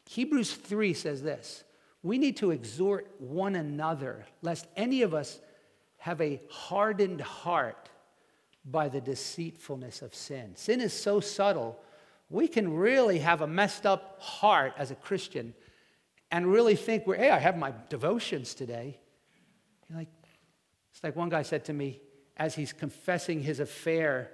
Hebrews 0.10 0.54
3 0.54 0.94
says 0.94 1.22
this 1.22 1.64
we 2.02 2.18
need 2.18 2.38
to 2.38 2.52
exhort 2.52 3.10
one 3.20 3.56
another, 3.56 4.26
lest 4.42 4.68
any 4.76 5.04
of 5.04 5.14
us 5.14 5.40
have 5.98 6.20
a 6.20 6.42
hardened 6.50 7.22
heart 7.22 7.90
by 8.66 8.90
the 8.90 9.00
deceitfulness 9.00 10.02
of 10.02 10.16
sin. 10.16 10.54
Sin 10.56 10.82
is 10.82 10.94
so 10.94 11.20
subtle 11.20 11.80
we 12.30 12.48
can 12.48 12.74
really 12.74 13.20
have 13.20 13.42
a 13.42 13.48
messed 13.48 13.86
up 13.86 14.20
heart 14.20 14.74
as 14.78 14.90
a 14.90 14.96
Christian 14.96 15.54
and 16.34 16.52
really 16.52 16.76
think 16.76 17.06
hey, 17.06 17.30
I 17.30 17.38
have 17.38 17.58
my 17.58 17.72
devotions 17.90 18.56
today. 18.56 18.98
Like, 19.94 20.10
it's 20.92 21.04
like 21.04 21.16
one 21.16 21.30
guy 21.30 21.44
said 21.44 21.66
to 21.66 21.74
me 21.74 22.02
as 22.36 22.56
he's 22.56 22.74
confessing 22.74 23.40
his 23.40 23.60
affair 23.60 24.32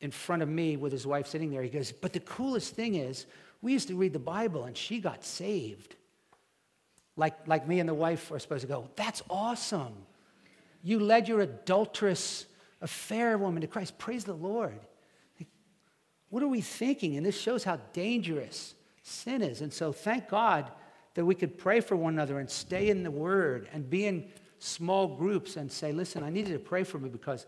in 0.00 0.10
front 0.10 0.42
of 0.42 0.48
me 0.48 0.76
with 0.76 0.90
his 0.90 1.06
wife 1.06 1.28
sitting 1.28 1.52
there, 1.52 1.62
he 1.62 1.68
goes, 1.68 1.92
But 1.92 2.12
the 2.12 2.20
coolest 2.20 2.74
thing 2.74 2.96
is, 2.96 3.26
we 3.62 3.72
used 3.72 3.86
to 3.86 3.94
read 3.94 4.12
the 4.12 4.18
Bible 4.18 4.64
and 4.64 4.76
she 4.76 4.98
got 4.98 5.24
saved. 5.24 5.94
Like, 7.16 7.46
like 7.46 7.68
me 7.68 7.78
and 7.78 7.88
the 7.88 7.94
wife 7.94 8.32
are 8.32 8.40
supposed 8.40 8.62
to 8.62 8.66
go, 8.66 8.90
That's 8.96 9.22
awesome. 9.30 9.94
You 10.82 10.98
led 10.98 11.28
your 11.28 11.40
adulterous 11.40 12.46
affair 12.80 13.38
woman 13.38 13.60
to 13.60 13.68
Christ. 13.68 13.96
Praise 13.96 14.24
the 14.24 14.34
Lord. 14.34 14.80
What 16.30 16.42
are 16.42 16.48
we 16.48 16.60
thinking? 16.60 17.16
And 17.16 17.24
this 17.24 17.40
shows 17.40 17.62
how 17.62 17.78
dangerous 17.92 18.74
sin 19.04 19.40
is. 19.40 19.60
And 19.60 19.72
so 19.72 19.92
thank 19.92 20.28
God 20.28 20.68
that 21.16 21.24
we 21.24 21.34
could 21.34 21.56
pray 21.56 21.80
for 21.80 21.96
one 21.96 22.12
another 22.12 22.38
and 22.38 22.48
stay 22.48 22.90
in 22.90 23.02
the 23.02 23.10
Word 23.10 23.68
and 23.72 23.88
be 23.88 24.04
in 24.04 24.28
small 24.58 25.08
groups 25.08 25.56
and 25.56 25.72
say, 25.72 25.90
listen, 25.90 26.22
I 26.22 26.28
need 26.28 26.46
you 26.46 26.52
to 26.52 26.60
pray 26.60 26.84
for 26.84 26.98
me 26.98 27.08
because, 27.08 27.46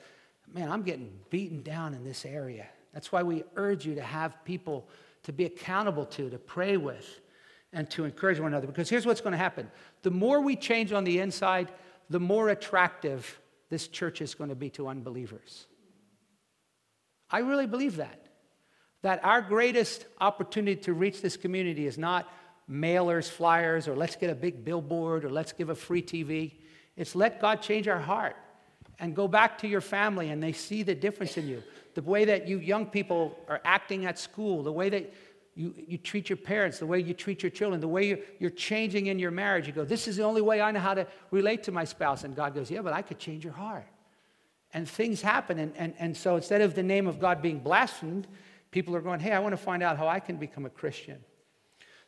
man, 0.52 0.70
I'm 0.70 0.82
getting 0.82 1.12
beaten 1.28 1.62
down 1.62 1.92
in 1.92 2.02
this 2.02 2.24
area. 2.24 2.66
That's 2.94 3.12
why 3.12 3.22
we 3.22 3.44
urge 3.56 3.84
you 3.84 3.94
to 3.94 4.02
have 4.02 4.42
people 4.46 4.88
to 5.24 5.34
be 5.34 5.44
accountable 5.44 6.06
to, 6.06 6.30
to 6.30 6.38
pray 6.38 6.78
with, 6.78 7.20
and 7.74 7.90
to 7.90 8.06
encourage 8.06 8.40
one 8.40 8.48
another. 8.48 8.66
Because 8.66 8.88
here's 8.88 9.04
what's 9.04 9.20
going 9.20 9.32
to 9.32 9.38
happen 9.38 9.70
the 10.02 10.10
more 10.10 10.40
we 10.40 10.56
change 10.56 10.92
on 10.92 11.04
the 11.04 11.18
inside, 11.18 11.70
the 12.08 12.20
more 12.20 12.48
attractive 12.48 13.38
this 13.68 13.86
church 13.86 14.22
is 14.22 14.34
going 14.34 14.48
to 14.48 14.56
be 14.56 14.70
to 14.70 14.88
unbelievers. 14.88 15.66
I 17.30 17.40
really 17.40 17.66
believe 17.66 17.96
that 17.96 18.24
that 19.02 19.24
our 19.24 19.40
greatest 19.40 20.06
opportunity 20.20 20.74
to 20.74 20.92
reach 20.92 21.22
this 21.22 21.36
community 21.36 21.86
is 21.86 21.98
not 21.98 22.28
mailers, 22.70 23.28
flyers, 23.28 23.88
or 23.88 23.96
let's 23.96 24.16
get 24.16 24.30
a 24.30 24.34
big 24.34 24.64
billboard, 24.64 25.24
or 25.24 25.30
let's 25.30 25.52
give 25.52 25.70
a 25.70 25.74
free 25.74 26.02
TV. 26.02 26.52
It's 26.96 27.14
let 27.14 27.40
God 27.40 27.62
change 27.62 27.88
our 27.88 28.00
heart 28.00 28.36
and 28.98 29.14
go 29.14 29.28
back 29.28 29.58
to 29.58 29.68
your 29.68 29.80
family 29.80 30.30
and 30.30 30.42
they 30.42 30.52
see 30.52 30.82
the 30.82 30.94
difference 30.94 31.36
in 31.36 31.48
you. 31.48 31.62
The 31.94 32.02
way 32.02 32.24
that 32.24 32.48
you 32.48 32.58
young 32.58 32.86
people 32.86 33.38
are 33.48 33.60
acting 33.64 34.06
at 34.06 34.18
school, 34.18 34.62
the 34.62 34.72
way 34.72 34.88
that 34.90 35.12
you, 35.54 35.74
you 35.76 35.98
treat 35.98 36.28
your 36.28 36.36
parents, 36.36 36.78
the 36.78 36.86
way 36.86 37.00
you 37.00 37.14
treat 37.14 37.42
your 37.42 37.50
children, 37.50 37.80
the 37.80 37.88
way 37.88 38.06
you're, 38.06 38.18
you're 38.38 38.50
changing 38.50 39.06
in 39.06 39.18
your 39.18 39.30
marriage. 39.30 39.66
You 39.66 39.72
go, 39.72 39.84
This 39.84 40.06
is 40.06 40.16
the 40.16 40.22
only 40.22 40.42
way 40.42 40.60
I 40.60 40.70
know 40.70 40.80
how 40.80 40.94
to 40.94 41.06
relate 41.30 41.64
to 41.64 41.72
my 41.72 41.84
spouse. 41.84 42.24
And 42.24 42.36
God 42.36 42.54
goes, 42.54 42.70
Yeah, 42.70 42.82
but 42.82 42.92
I 42.92 43.02
could 43.02 43.18
change 43.18 43.44
your 43.44 43.54
heart. 43.54 43.86
And 44.72 44.88
things 44.88 45.22
happen. 45.22 45.58
And, 45.58 45.72
and, 45.76 45.94
and 45.98 46.16
so 46.16 46.36
instead 46.36 46.60
of 46.60 46.74
the 46.74 46.82
name 46.82 47.06
of 47.06 47.18
God 47.18 47.40
being 47.40 47.58
blasphemed, 47.58 48.26
people 48.70 48.94
are 48.94 49.00
going, 49.00 49.20
hey, 49.20 49.32
I 49.32 49.38
want 49.38 49.52
to 49.52 49.56
find 49.56 49.82
out 49.82 49.96
how 49.96 50.08
I 50.08 50.20
can 50.20 50.36
become 50.36 50.66
a 50.66 50.70
Christian. 50.70 51.18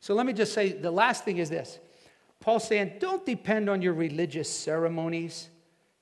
So 0.01 0.15
let 0.15 0.27
me 0.27 0.33
just 0.33 0.53
say 0.53 0.73
the 0.73 0.91
last 0.91 1.25
thing 1.25 1.39
is 1.39 1.51
this 1.51 1.79
Paul's 2.41 2.67
saying, 2.67 2.95
don't 2.99 3.25
depend 3.25 3.69
on 3.69 3.83
your 3.83 3.93
religious 3.93 4.49
ceremonies 4.49 5.51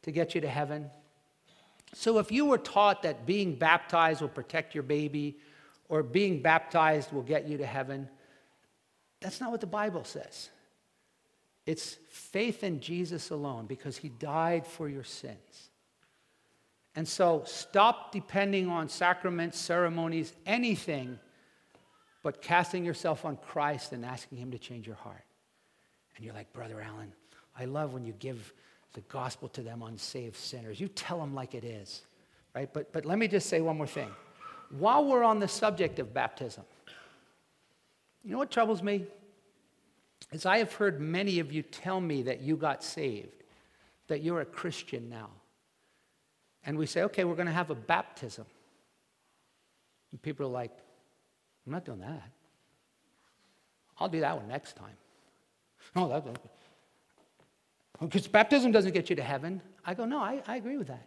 to 0.03 0.13
get 0.13 0.35
you 0.35 0.41
to 0.41 0.49
heaven. 0.49 0.91
So 1.95 2.19
if 2.19 2.31
you 2.31 2.47
were 2.47 2.59
taught 2.59 3.03
that 3.03 3.27
being 3.27 3.55
baptized 3.55 4.21
will 4.21 4.29
protect 4.29 4.75
your 4.75 4.85
baby 4.85 5.39
or 5.89 6.03
being 6.03 6.43
baptized 6.43 7.13
will 7.13 7.23
get 7.23 7.49
you 7.49 7.59
to 7.59 7.67
heaven, 7.67 8.09
that's 9.21 9.41
not 9.41 9.51
what 9.51 9.61
the 9.61 9.67
Bible 9.67 10.05
says. 10.05 10.51
It's 11.67 11.97
faith 12.09 12.63
in 12.63 12.81
Jesus 12.81 13.31
alone 13.31 13.67
because 13.67 13.97
he 13.97 14.09
died 14.09 14.67
for 14.67 14.89
your 14.89 15.05
sins. 15.05 15.71
And 16.95 17.07
so 17.07 17.43
stop 17.47 18.13
depending 18.13 18.69
on 18.69 18.89
sacraments, 18.89 19.59
ceremonies, 19.59 20.33
anything, 20.47 21.19
but 22.23 22.43
casting 22.43 22.85
yourself 22.85 23.25
on 23.25 23.37
Christ 23.37 23.93
and 23.93 24.05
asking 24.05 24.39
Him 24.39 24.51
to 24.51 24.59
change 24.59 24.87
your 24.87 24.97
heart. 24.97 25.25
And 26.17 26.25
you're 26.25 26.35
like, 26.35 26.53
Brother 26.53 26.81
Allen, 26.81 27.13
I 27.57 27.65
love 27.65 27.93
when 27.93 28.05
you 28.05 28.13
give 28.19 28.53
the 28.95 29.01
gospel 29.03 29.49
to 29.51 29.63
them 29.63 29.83
unsaved 29.83 30.37
sinners. 30.37 30.81
You 30.81 30.89
tell 30.89 31.19
them 31.19 31.35
like 31.35 31.55
it 31.55 31.65
is, 31.65 32.03
right? 32.55 32.73
But, 32.73 32.93
but 32.93 33.05
let 33.05 33.19
me 33.19 33.29
just 33.29 33.49
say 33.49 33.61
one 33.61 33.77
more 33.77 33.87
thing. 33.87 34.11
While 34.71 35.05
we're 35.05 35.23
on 35.23 35.39
the 35.39 35.49
subject 35.49 35.99
of 35.99 36.13
baptism, 36.13 36.65
You 38.25 38.33
know 38.33 38.39
what 38.39 38.51
troubles 38.51 38.83
me? 38.83 39.07
Is 40.33 40.45
I 40.45 40.59
have 40.59 40.75
heard 40.75 41.01
many 41.01 41.39
of 41.39 41.53
you 41.53 41.63
tell 41.63 42.01
me 42.01 42.23
that 42.25 42.43
you 42.43 42.57
got 42.57 42.85
saved, 42.85 43.45
that 44.09 44.23
you're 44.23 44.41
a 44.41 44.45
Christian 44.45 45.09
now. 45.09 45.31
And 46.65 46.77
we 46.77 46.87
say, 46.87 47.05
okay, 47.05 47.25
we're 47.25 47.37
going 47.37 47.47
to 47.47 47.53
have 47.53 47.71
a 47.71 47.75
baptism. 47.75 48.45
And 50.11 50.21
people 50.21 50.47
are 50.47 50.51
like, 50.51 50.73
I'm 51.69 51.73
not 51.73 51.85
doing 51.85 52.01
that. 52.01 52.31
I'll 53.99 54.09
do 54.09 54.21
that 54.21 54.39
one 54.39 54.49
next 54.49 54.75
time. 54.75 54.97
No, 55.95 56.09
that, 56.09 56.25
because 58.01 58.27
baptism 58.27 58.73
doesn't 58.73 58.93
get 58.93 59.11
you 59.11 59.17
to 59.17 59.23
heaven. 59.23 59.61
I 59.85 59.93
go, 59.93 60.07
no, 60.07 60.19
I, 60.19 60.43
I 60.47 60.57
agree 60.57 60.79
with 60.79 60.87
that. 60.87 61.07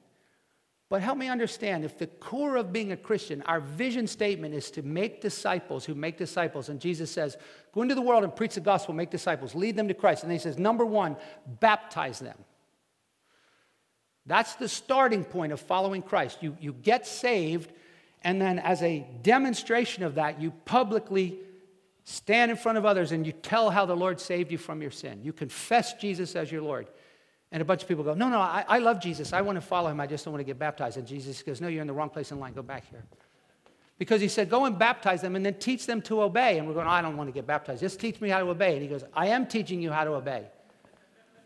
But 0.88 1.02
help 1.02 1.18
me 1.18 1.30
understand 1.30 1.84
if 1.84 1.98
the 1.98 2.06
core 2.06 2.58
of 2.58 2.72
being 2.72 2.92
a 2.92 2.98
Christian, 2.98 3.42
our 3.48 3.60
vision 3.60 4.06
statement 4.06 4.54
is 4.54 4.70
to 4.72 4.84
make 4.84 5.20
disciples 5.20 5.84
who 5.84 5.96
make 5.96 6.20
disciples, 6.20 6.70
and 6.70 6.80
Jesus 6.80 7.10
says, 7.10 7.38
go 7.74 7.82
into 7.82 7.96
the 7.96 8.02
world 8.02 8.24
and 8.24 8.36
preach 8.36 8.54
the 8.54 8.62
gospel, 8.62 8.94
make 8.94 9.10
disciples, 9.10 9.56
lead 9.56 9.76
them 9.76 9.88
to 9.88 9.96
Christ. 9.96 10.22
And 10.22 10.30
then 10.30 10.38
he 10.38 10.44
says, 10.44 10.60
number 10.60 10.86
one, 10.86 11.18
baptize 11.60 12.20
them. 12.20 12.38
That's 14.28 14.54
the 14.56 14.70
starting 14.70 15.24
point 15.24 15.54
of 15.54 15.60
following 15.60 16.04
Christ. 16.04 16.38
You, 16.44 16.56
you 16.62 16.74
get 16.74 17.08
saved, 17.08 17.72
and 18.24 18.42
then 18.42 18.60
as 18.60 18.82
a 18.84 19.06
demonstration 19.24 20.04
of 20.04 20.16
that, 20.16 20.42
you 20.42 20.52
publicly 20.66 21.40
stand 22.04 22.52
in 22.52 22.58
front 22.58 22.78
of 22.78 22.86
others 22.86 23.12
and 23.12 23.26
you 23.26 23.32
tell 23.32 23.70
how 23.70 23.86
the 23.86 23.96
Lord 23.96 24.20
saved 24.20 24.52
you 24.52 24.58
from 24.58 24.82
your 24.82 24.92
sin. 24.92 25.22
You 25.24 25.34
confess 25.34 25.94
Jesus 25.94 26.36
as 26.36 26.52
your 26.52 26.62
Lord. 26.62 26.88
And 27.52 27.62
a 27.62 27.66
bunch 27.66 27.82
of 27.82 27.88
people 27.88 28.04
go, 28.04 28.14
No, 28.14 28.30
no, 28.30 28.40
I, 28.40 28.64
I 28.68 28.78
love 28.80 29.02
Jesus. 29.02 29.34
I 29.34 29.42
want 29.42 29.58
to 29.58 29.62
follow 29.62 29.90
him. 29.90 30.00
I 30.00 30.08
just 30.08 30.24
don't 30.24 30.34
want 30.34 30.42
to 30.42 30.46
get 30.46 30.58
baptized. 30.58 30.98
And 30.98 31.06
Jesus 31.06 31.42
goes, 31.44 31.60
No, 31.60 31.68
you're 31.68 31.82
in 31.82 31.88
the 31.88 31.94
wrong 31.94 32.10
place 32.10 32.32
in 32.32 32.40
line. 32.40 32.54
Go 32.54 32.62
back 32.62 32.90
here. 32.90 33.04
Because 33.98 34.22
he 34.22 34.30
said, 34.30 34.50
Go 34.50 34.66
and 34.66 34.80
baptize 34.80 35.22
them 35.22 35.36
and 35.36 35.46
then 35.46 35.56
teach 35.56 35.86
them 35.86 36.02
to 36.04 36.22
obey. 36.22 36.60
And 36.60 36.68
we're 36.68 36.74
going, 36.74 36.88
I 36.88 37.02
don't 37.02 37.18
want 37.18 37.28
to 37.28 37.34
get 37.34 37.46
baptized. 37.46 37.82
Just 37.82 38.00
teach 38.00 38.22
me 38.22 38.30
how 38.30 38.40
to 38.40 38.50
obey. 38.50 38.74
And 38.74 38.82
he 38.82 38.88
goes, 38.88 39.04
I 39.14 39.28
am 39.28 39.46
teaching 39.46 39.82
you 39.82 39.92
how 39.92 40.06
to 40.06 40.12
obey. 40.12 40.46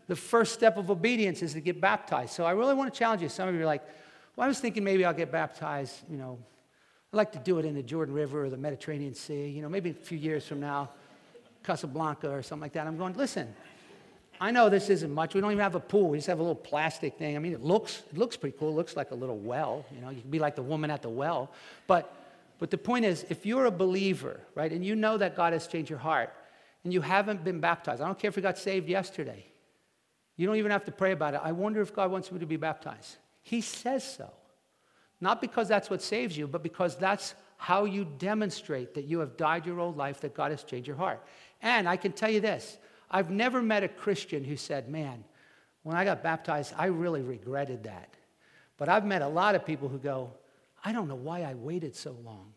The 0.06 0.14
first 0.14 0.54
step 0.54 0.76
of 0.76 0.90
obedience 0.90 1.42
is 1.42 1.54
to 1.54 1.60
get 1.60 1.80
baptized. 1.80 2.34
So 2.34 2.44
I 2.44 2.52
really 2.52 2.74
want 2.74 2.92
to 2.92 2.96
challenge 2.96 3.22
you. 3.22 3.28
Some 3.28 3.48
of 3.48 3.54
you 3.56 3.62
are 3.62 3.66
like, 3.66 3.82
Well, 4.36 4.44
I 4.44 4.48
was 4.48 4.60
thinking 4.60 4.84
maybe 4.84 5.04
I'll 5.04 5.12
get 5.12 5.32
baptized, 5.32 6.02
you 6.08 6.18
know, 6.18 6.38
I'd 7.16 7.24
like 7.24 7.32
to 7.32 7.38
do 7.38 7.58
it 7.58 7.64
in 7.64 7.74
the 7.74 7.82
Jordan 7.82 8.14
River 8.14 8.44
or 8.44 8.50
the 8.50 8.58
Mediterranean 8.58 9.14
Sea, 9.14 9.48
you 9.48 9.62
know, 9.62 9.70
maybe 9.70 9.88
a 9.88 9.94
few 9.94 10.18
years 10.18 10.46
from 10.46 10.60
now, 10.60 10.90
Casablanca 11.64 12.30
or 12.30 12.42
something 12.42 12.60
like 12.60 12.74
that. 12.74 12.86
I'm 12.86 12.98
going, 12.98 13.14
listen, 13.14 13.54
I 14.38 14.50
know 14.50 14.68
this 14.68 14.90
isn't 14.90 15.10
much. 15.10 15.34
We 15.34 15.40
don't 15.40 15.50
even 15.50 15.62
have 15.62 15.76
a 15.76 15.80
pool. 15.80 16.10
We 16.10 16.18
just 16.18 16.26
have 16.26 16.40
a 16.40 16.42
little 16.42 16.54
plastic 16.54 17.16
thing. 17.16 17.34
I 17.34 17.38
mean, 17.38 17.54
it 17.54 17.64
looks, 17.64 18.02
it 18.12 18.18
looks 18.18 18.36
pretty 18.36 18.54
cool. 18.58 18.68
It 18.68 18.74
looks 18.74 18.96
like 18.96 19.12
a 19.12 19.14
little 19.14 19.38
well. 19.38 19.86
You 19.94 20.02
know, 20.02 20.10
you 20.10 20.20
can 20.20 20.30
be 20.30 20.38
like 20.38 20.56
the 20.56 20.62
woman 20.62 20.90
at 20.90 21.00
the 21.00 21.08
well. 21.08 21.50
But, 21.86 22.14
but 22.58 22.70
the 22.70 22.76
point 22.76 23.06
is, 23.06 23.24
if 23.30 23.46
you're 23.46 23.64
a 23.64 23.70
believer, 23.70 24.38
right, 24.54 24.70
and 24.70 24.84
you 24.84 24.94
know 24.94 25.16
that 25.16 25.34
God 25.36 25.54
has 25.54 25.66
changed 25.66 25.88
your 25.88 25.98
heart, 25.98 26.34
and 26.84 26.92
you 26.92 27.00
haven't 27.00 27.42
been 27.42 27.60
baptized, 27.60 28.02
I 28.02 28.04
don't 28.04 28.18
care 28.18 28.28
if 28.28 28.36
you 28.36 28.42
got 28.42 28.58
saved 28.58 28.90
yesterday. 28.90 29.46
You 30.36 30.46
don't 30.46 30.56
even 30.56 30.70
have 30.70 30.84
to 30.84 30.92
pray 30.92 31.12
about 31.12 31.32
it. 31.32 31.40
I 31.42 31.52
wonder 31.52 31.80
if 31.80 31.94
God 31.94 32.10
wants 32.10 32.30
me 32.30 32.40
to 32.40 32.46
be 32.46 32.58
baptized. 32.58 33.16
He 33.42 33.62
says 33.62 34.04
so. 34.04 34.30
Not 35.20 35.40
because 35.40 35.68
that's 35.68 35.88
what 35.88 36.02
saves 36.02 36.36
you, 36.36 36.46
but 36.46 36.62
because 36.62 36.96
that's 36.96 37.34
how 37.56 37.84
you 37.84 38.06
demonstrate 38.18 38.94
that 38.94 39.04
you 39.04 39.20
have 39.20 39.36
died 39.36 39.66
your 39.66 39.80
old 39.80 39.96
life, 39.96 40.20
that 40.20 40.34
God 40.34 40.50
has 40.50 40.62
changed 40.62 40.86
your 40.86 40.96
heart. 40.96 41.24
And 41.62 41.88
I 41.88 41.96
can 41.96 42.12
tell 42.12 42.30
you 42.30 42.40
this 42.40 42.78
I've 43.10 43.30
never 43.30 43.62
met 43.62 43.84
a 43.84 43.88
Christian 43.88 44.44
who 44.44 44.56
said, 44.56 44.88
Man, 44.88 45.24
when 45.82 45.96
I 45.96 46.04
got 46.04 46.22
baptized, 46.22 46.74
I 46.76 46.86
really 46.86 47.22
regretted 47.22 47.84
that. 47.84 48.10
But 48.76 48.88
I've 48.88 49.06
met 49.06 49.22
a 49.22 49.28
lot 49.28 49.54
of 49.54 49.64
people 49.64 49.88
who 49.88 49.98
go, 49.98 50.32
I 50.84 50.92
don't 50.92 51.08
know 51.08 51.14
why 51.14 51.42
I 51.42 51.54
waited 51.54 51.96
so 51.96 52.16
long. 52.24 52.52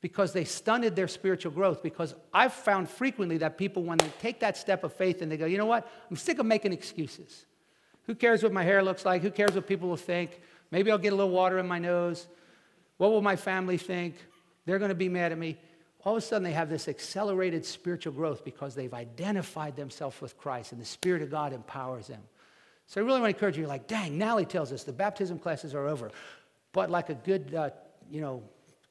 Because 0.00 0.32
they 0.32 0.44
stunted 0.44 0.96
their 0.96 1.08
spiritual 1.08 1.52
growth. 1.52 1.82
Because 1.82 2.14
I've 2.32 2.52
found 2.52 2.88
frequently 2.88 3.38
that 3.38 3.58
people, 3.58 3.82
when 3.82 3.98
they 3.98 4.10
take 4.20 4.40
that 4.40 4.56
step 4.56 4.84
of 4.84 4.92
faith 4.92 5.20
and 5.20 5.30
they 5.30 5.36
go, 5.36 5.46
you 5.46 5.58
know 5.58 5.66
what, 5.66 5.90
I'm 6.10 6.16
sick 6.16 6.38
of 6.38 6.46
making 6.46 6.72
excuses. 6.72 7.46
Who 8.04 8.14
cares 8.14 8.42
what 8.42 8.52
my 8.52 8.62
hair 8.62 8.82
looks 8.82 9.04
like? 9.04 9.22
Who 9.22 9.30
cares 9.30 9.52
what 9.52 9.66
people 9.66 9.88
will 9.88 9.96
think? 9.96 10.40
Maybe 10.70 10.90
I'll 10.90 10.98
get 10.98 11.12
a 11.12 11.16
little 11.16 11.32
water 11.32 11.58
in 11.58 11.66
my 11.66 11.78
nose. 11.78 12.26
What 12.96 13.10
will 13.10 13.22
my 13.22 13.36
family 13.36 13.76
think? 13.76 14.14
They're 14.66 14.78
going 14.78 14.90
to 14.90 14.94
be 14.94 15.08
mad 15.08 15.32
at 15.32 15.38
me. 15.38 15.58
All 16.04 16.16
of 16.16 16.22
a 16.22 16.26
sudden, 16.26 16.42
they 16.42 16.52
have 16.52 16.70
this 16.70 16.88
accelerated 16.88 17.64
spiritual 17.64 18.12
growth 18.12 18.44
because 18.44 18.74
they've 18.74 18.92
identified 18.94 19.76
themselves 19.76 20.20
with 20.20 20.38
Christ 20.38 20.72
and 20.72 20.80
the 20.80 20.86
Spirit 20.86 21.22
of 21.22 21.30
God 21.30 21.52
empowers 21.52 22.06
them. 22.06 22.22
So 22.86 23.00
I 23.00 23.04
really 23.04 23.20
want 23.20 23.32
to 23.32 23.36
encourage 23.36 23.56
you, 23.56 23.62
You're 23.62 23.68
like, 23.68 23.86
dang, 23.86 24.16
Nally 24.16 24.44
tells 24.44 24.72
us 24.72 24.82
the 24.82 24.92
baptism 24.92 25.38
classes 25.38 25.74
are 25.74 25.86
over. 25.86 26.10
But 26.72 26.90
like 26.90 27.10
a 27.10 27.14
good, 27.14 27.54
uh, 27.54 27.70
you 28.10 28.20
know, 28.20 28.42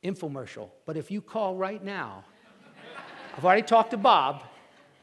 infomercial. 0.04 0.70
But 0.86 0.98
if 0.98 1.12
you 1.12 1.22
call 1.22 1.56
right 1.56 1.84
now, 1.84 2.24
I've 3.38 3.44
already 3.44 3.64
talked 3.64 3.92
to 3.92 3.98
Bob, 3.98 4.44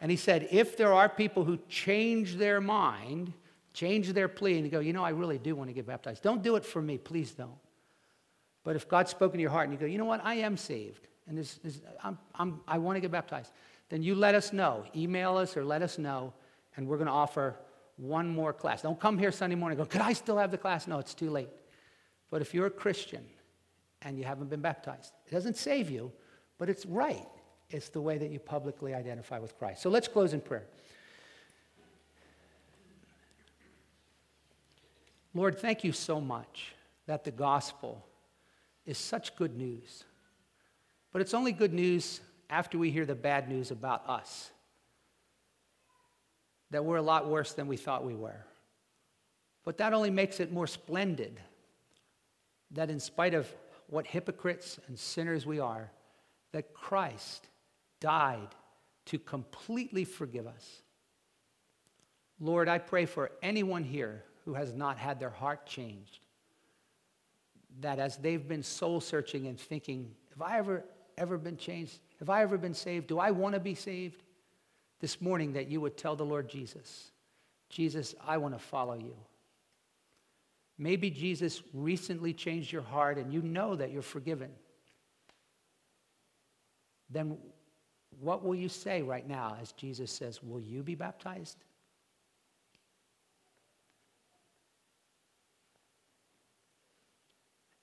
and 0.00 0.10
he 0.10 0.16
said 0.16 0.48
if 0.50 0.76
there 0.76 0.92
are 0.92 1.08
people 1.08 1.44
who 1.44 1.58
change 1.68 2.36
their 2.36 2.60
mind, 2.60 3.32
change 3.76 4.12
their 4.14 4.26
plea 4.26 4.58
and 4.58 4.70
go, 4.70 4.80
you 4.80 4.92
know, 4.92 5.04
I 5.04 5.10
really 5.10 5.38
do 5.38 5.54
want 5.54 5.68
to 5.68 5.74
get 5.74 5.86
baptized. 5.86 6.22
Don't 6.22 6.42
do 6.42 6.56
it 6.56 6.64
for 6.64 6.80
me, 6.80 6.96
please 6.96 7.32
don't. 7.32 7.58
But 8.64 8.74
if 8.74 8.88
God's 8.88 9.10
spoken 9.10 9.36
to 9.38 9.42
your 9.42 9.50
heart 9.50 9.68
and 9.68 9.72
you 9.74 9.78
go, 9.78 9.86
you 9.86 9.98
know 9.98 10.06
what, 10.06 10.24
I 10.24 10.36
am 10.36 10.56
saved 10.56 11.06
and 11.28 11.36
this, 11.36 11.54
this, 11.56 11.80
I'm, 12.02 12.18
I'm, 12.34 12.60
I 12.66 12.78
want 12.78 12.96
to 12.96 13.00
get 13.00 13.10
baptized, 13.10 13.52
then 13.88 14.02
you 14.02 14.14
let 14.14 14.34
us 14.34 14.52
know. 14.52 14.84
Email 14.94 15.36
us 15.36 15.56
or 15.56 15.64
let 15.64 15.82
us 15.82 15.98
know, 15.98 16.32
and 16.76 16.86
we're 16.86 16.96
going 16.96 17.06
to 17.06 17.12
offer 17.12 17.56
one 17.96 18.28
more 18.28 18.52
class. 18.52 18.82
Don't 18.82 18.98
come 18.98 19.18
here 19.18 19.32
Sunday 19.32 19.56
morning 19.56 19.78
and 19.78 19.88
go, 19.88 19.92
could 19.92 20.06
I 20.06 20.12
still 20.12 20.38
have 20.38 20.50
the 20.50 20.58
class? 20.58 20.86
No, 20.86 20.98
it's 20.98 21.14
too 21.14 21.30
late. 21.30 21.48
But 22.30 22.42
if 22.42 22.54
you're 22.54 22.66
a 22.66 22.70
Christian 22.70 23.24
and 24.02 24.18
you 24.18 24.24
haven't 24.24 24.50
been 24.50 24.60
baptized, 24.60 25.12
it 25.26 25.32
doesn't 25.32 25.56
save 25.56 25.90
you, 25.90 26.12
but 26.58 26.68
it's 26.68 26.86
right. 26.86 27.26
It's 27.70 27.88
the 27.88 28.00
way 28.00 28.18
that 28.18 28.30
you 28.30 28.38
publicly 28.38 28.94
identify 28.94 29.38
with 29.38 29.58
Christ. 29.58 29.82
So 29.82 29.90
let's 29.90 30.08
close 30.08 30.32
in 30.32 30.40
prayer. 30.40 30.66
Lord, 35.36 35.58
thank 35.58 35.84
you 35.84 35.92
so 35.92 36.18
much 36.18 36.74
that 37.06 37.24
the 37.24 37.30
gospel 37.30 38.02
is 38.86 38.96
such 38.96 39.36
good 39.36 39.54
news. 39.54 40.04
But 41.12 41.20
it's 41.20 41.34
only 41.34 41.52
good 41.52 41.74
news 41.74 42.20
after 42.48 42.78
we 42.78 42.90
hear 42.90 43.04
the 43.04 43.14
bad 43.14 43.46
news 43.46 43.70
about 43.70 44.08
us 44.08 44.50
that 46.70 46.84
we're 46.84 46.96
a 46.96 47.02
lot 47.02 47.28
worse 47.28 47.52
than 47.52 47.68
we 47.68 47.76
thought 47.76 48.04
we 48.04 48.14
were. 48.14 48.44
But 49.64 49.78
that 49.78 49.92
only 49.92 50.10
makes 50.10 50.40
it 50.40 50.52
more 50.52 50.66
splendid 50.66 51.38
that 52.72 52.90
in 52.90 52.98
spite 52.98 53.34
of 53.34 53.46
what 53.88 54.06
hypocrites 54.06 54.80
and 54.88 54.98
sinners 54.98 55.44
we 55.44 55.60
are, 55.60 55.92
that 56.52 56.72
Christ 56.72 57.46
died 58.00 58.48
to 59.06 59.18
completely 59.18 60.04
forgive 60.04 60.46
us. 60.46 60.82
Lord, 62.40 62.68
I 62.68 62.78
pray 62.78 63.04
for 63.04 63.30
anyone 63.42 63.84
here 63.84 64.24
who 64.46 64.54
has 64.54 64.72
not 64.72 64.96
had 64.96 65.20
their 65.20 65.30
heart 65.30 65.66
changed. 65.66 66.20
That 67.80 67.98
as 67.98 68.16
they've 68.16 68.48
been 68.48 68.62
soul 68.62 69.00
searching 69.00 69.48
and 69.48 69.60
thinking, 69.60 70.12
have 70.30 70.40
I 70.40 70.58
ever, 70.58 70.84
ever 71.18 71.36
been 71.36 71.58
changed? 71.58 71.98
Have 72.20 72.30
I 72.30 72.42
ever 72.42 72.56
been 72.56 72.72
saved? 72.72 73.08
Do 73.08 73.18
I 73.18 73.32
want 73.32 73.54
to 73.54 73.60
be 73.60 73.74
saved? 73.74 74.22
This 74.98 75.20
morning, 75.20 75.52
that 75.52 75.68
you 75.68 75.82
would 75.82 75.98
tell 75.98 76.16
the 76.16 76.24
Lord 76.24 76.48
Jesus, 76.48 77.10
Jesus, 77.68 78.14
I 78.26 78.38
want 78.38 78.54
to 78.54 78.58
follow 78.58 78.94
you. 78.94 79.14
Maybe 80.78 81.10
Jesus 81.10 81.62
recently 81.74 82.32
changed 82.32 82.72
your 82.72 82.80
heart 82.80 83.18
and 83.18 83.30
you 83.30 83.42
know 83.42 83.76
that 83.76 83.92
you're 83.92 84.00
forgiven. 84.00 84.50
Then 87.10 87.36
what 88.20 88.42
will 88.42 88.54
you 88.54 88.70
say 88.70 89.02
right 89.02 89.26
now 89.28 89.58
as 89.60 89.72
Jesus 89.72 90.10
says, 90.10 90.42
Will 90.42 90.60
you 90.60 90.82
be 90.82 90.94
baptized? 90.94 91.58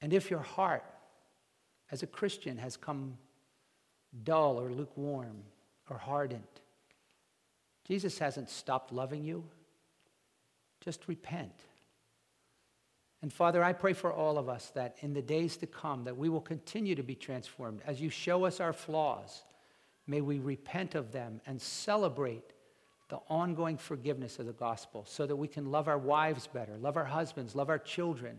And 0.03 0.11
if 0.11 0.29
your 0.29 0.41
heart 0.41 0.83
as 1.89 2.03
a 2.03 2.07
Christian 2.07 2.57
has 2.57 2.75
come 2.75 3.17
dull 4.25 4.59
or 4.59 4.69
lukewarm 4.69 5.37
or 5.89 5.97
hardened, 5.97 6.43
Jesus 7.87 8.19
hasn't 8.19 8.49
stopped 8.49 8.91
loving 8.91 9.23
you. 9.23 9.45
Just 10.81 11.07
repent. 11.07 11.53
And 13.21 13.31
Father, 13.31 13.63
I 13.63 13.71
pray 13.71 13.93
for 13.93 14.11
all 14.11 14.37
of 14.37 14.49
us 14.49 14.73
that 14.75 14.97
in 14.99 15.13
the 15.13 15.21
days 15.21 15.55
to 15.57 15.67
come 15.67 16.03
that 16.03 16.17
we 16.17 16.27
will 16.27 16.41
continue 16.41 16.95
to 16.95 17.03
be 17.03 17.15
transformed. 17.15 17.81
As 17.87 18.01
you 18.01 18.09
show 18.09 18.43
us 18.43 18.59
our 18.59 18.73
flaws, 18.73 19.43
may 20.05 20.19
we 20.19 20.37
repent 20.37 20.95
of 20.95 21.13
them 21.13 21.39
and 21.47 21.61
celebrate 21.61 22.51
the 23.07 23.19
ongoing 23.29 23.77
forgiveness 23.77 24.37
of 24.37 24.47
the 24.47 24.51
gospel 24.51 25.05
so 25.07 25.25
that 25.25 25.37
we 25.37 25.47
can 25.47 25.71
love 25.71 25.87
our 25.87 25.97
wives 25.97 26.45
better, 26.45 26.75
love 26.77 26.97
our 26.97 27.05
husbands, 27.05 27.55
love 27.55 27.69
our 27.69 27.79
children 27.79 28.37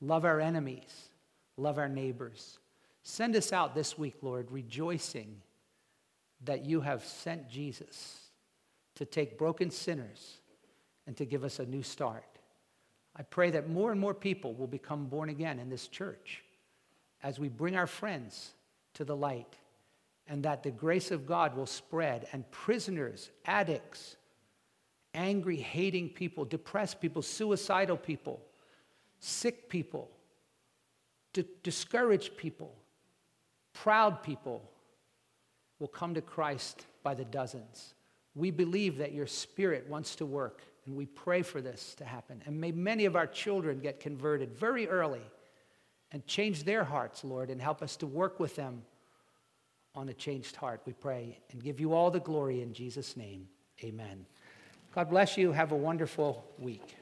love 0.00 0.24
our 0.24 0.40
enemies, 0.40 1.10
love 1.56 1.78
our 1.78 1.88
neighbors. 1.88 2.58
Send 3.02 3.36
us 3.36 3.52
out 3.52 3.74
this 3.74 3.98
week, 3.98 4.16
Lord, 4.22 4.50
rejoicing 4.50 5.40
that 6.44 6.64
you 6.64 6.80
have 6.80 7.04
sent 7.04 7.48
Jesus 7.48 8.30
to 8.94 9.04
take 9.04 9.38
broken 9.38 9.70
sinners 9.70 10.38
and 11.06 11.16
to 11.16 11.24
give 11.24 11.44
us 11.44 11.58
a 11.58 11.66
new 11.66 11.82
start. 11.82 12.24
I 13.16 13.22
pray 13.22 13.50
that 13.50 13.68
more 13.68 13.90
and 13.90 14.00
more 14.00 14.14
people 14.14 14.54
will 14.54 14.66
become 14.66 15.06
born 15.06 15.28
again 15.28 15.58
in 15.58 15.68
this 15.68 15.88
church 15.88 16.42
as 17.22 17.38
we 17.38 17.48
bring 17.48 17.76
our 17.76 17.86
friends 17.86 18.52
to 18.94 19.04
the 19.04 19.16
light 19.16 19.56
and 20.26 20.44
that 20.44 20.62
the 20.62 20.70
grace 20.70 21.10
of 21.10 21.26
God 21.26 21.56
will 21.56 21.66
spread, 21.66 22.28
and 22.32 22.48
prisoners, 22.52 23.30
addicts, 23.46 24.16
angry, 25.12 25.56
hating 25.56 26.10
people, 26.10 26.44
depressed 26.44 27.00
people, 27.00 27.20
suicidal 27.20 27.96
people, 27.96 28.40
sick 29.20 29.68
people, 29.68 30.10
d- 31.32 31.44
discouraged 31.62 32.36
people, 32.36 32.74
proud 33.72 34.22
people 34.22 34.68
will 35.78 35.88
come 35.88 36.14
to 36.14 36.20
Christ 36.20 36.86
by 37.02 37.14
the 37.14 37.24
dozens. 37.24 37.94
We 38.34 38.50
believe 38.50 38.98
that 38.98 39.12
your 39.12 39.26
spirit 39.26 39.88
wants 39.88 40.16
to 40.16 40.26
work, 40.26 40.62
and 40.86 40.96
we 40.96 41.06
pray 41.06 41.42
for 41.42 41.60
this 41.60 41.94
to 41.96 42.04
happen. 42.04 42.42
And 42.46 42.60
may 42.60 42.72
many 42.72 43.04
of 43.04 43.16
our 43.16 43.26
children 43.26 43.80
get 43.80 44.00
converted 44.00 44.52
very 44.52 44.88
early 44.88 45.22
and 46.12 46.26
change 46.26 46.64
their 46.64 46.84
hearts, 46.84 47.22
Lord, 47.22 47.50
and 47.50 47.60
help 47.60 47.82
us 47.82 47.96
to 47.96 48.06
work 48.06 48.40
with 48.40 48.56
them 48.56 48.82
on 49.94 50.08
a 50.08 50.14
changed 50.14 50.56
heart, 50.56 50.80
we 50.86 50.92
pray, 50.92 51.38
and 51.50 51.62
give 51.62 51.80
you 51.80 51.92
all 51.92 52.10
the 52.10 52.20
glory 52.20 52.62
in 52.62 52.72
Jesus' 52.72 53.16
name. 53.16 53.48
Amen. 53.82 54.24
God 54.94 55.10
bless 55.10 55.36
you. 55.36 55.52
Have 55.52 55.72
a 55.72 55.76
wonderful 55.76 56.44
week. 56.58 56.96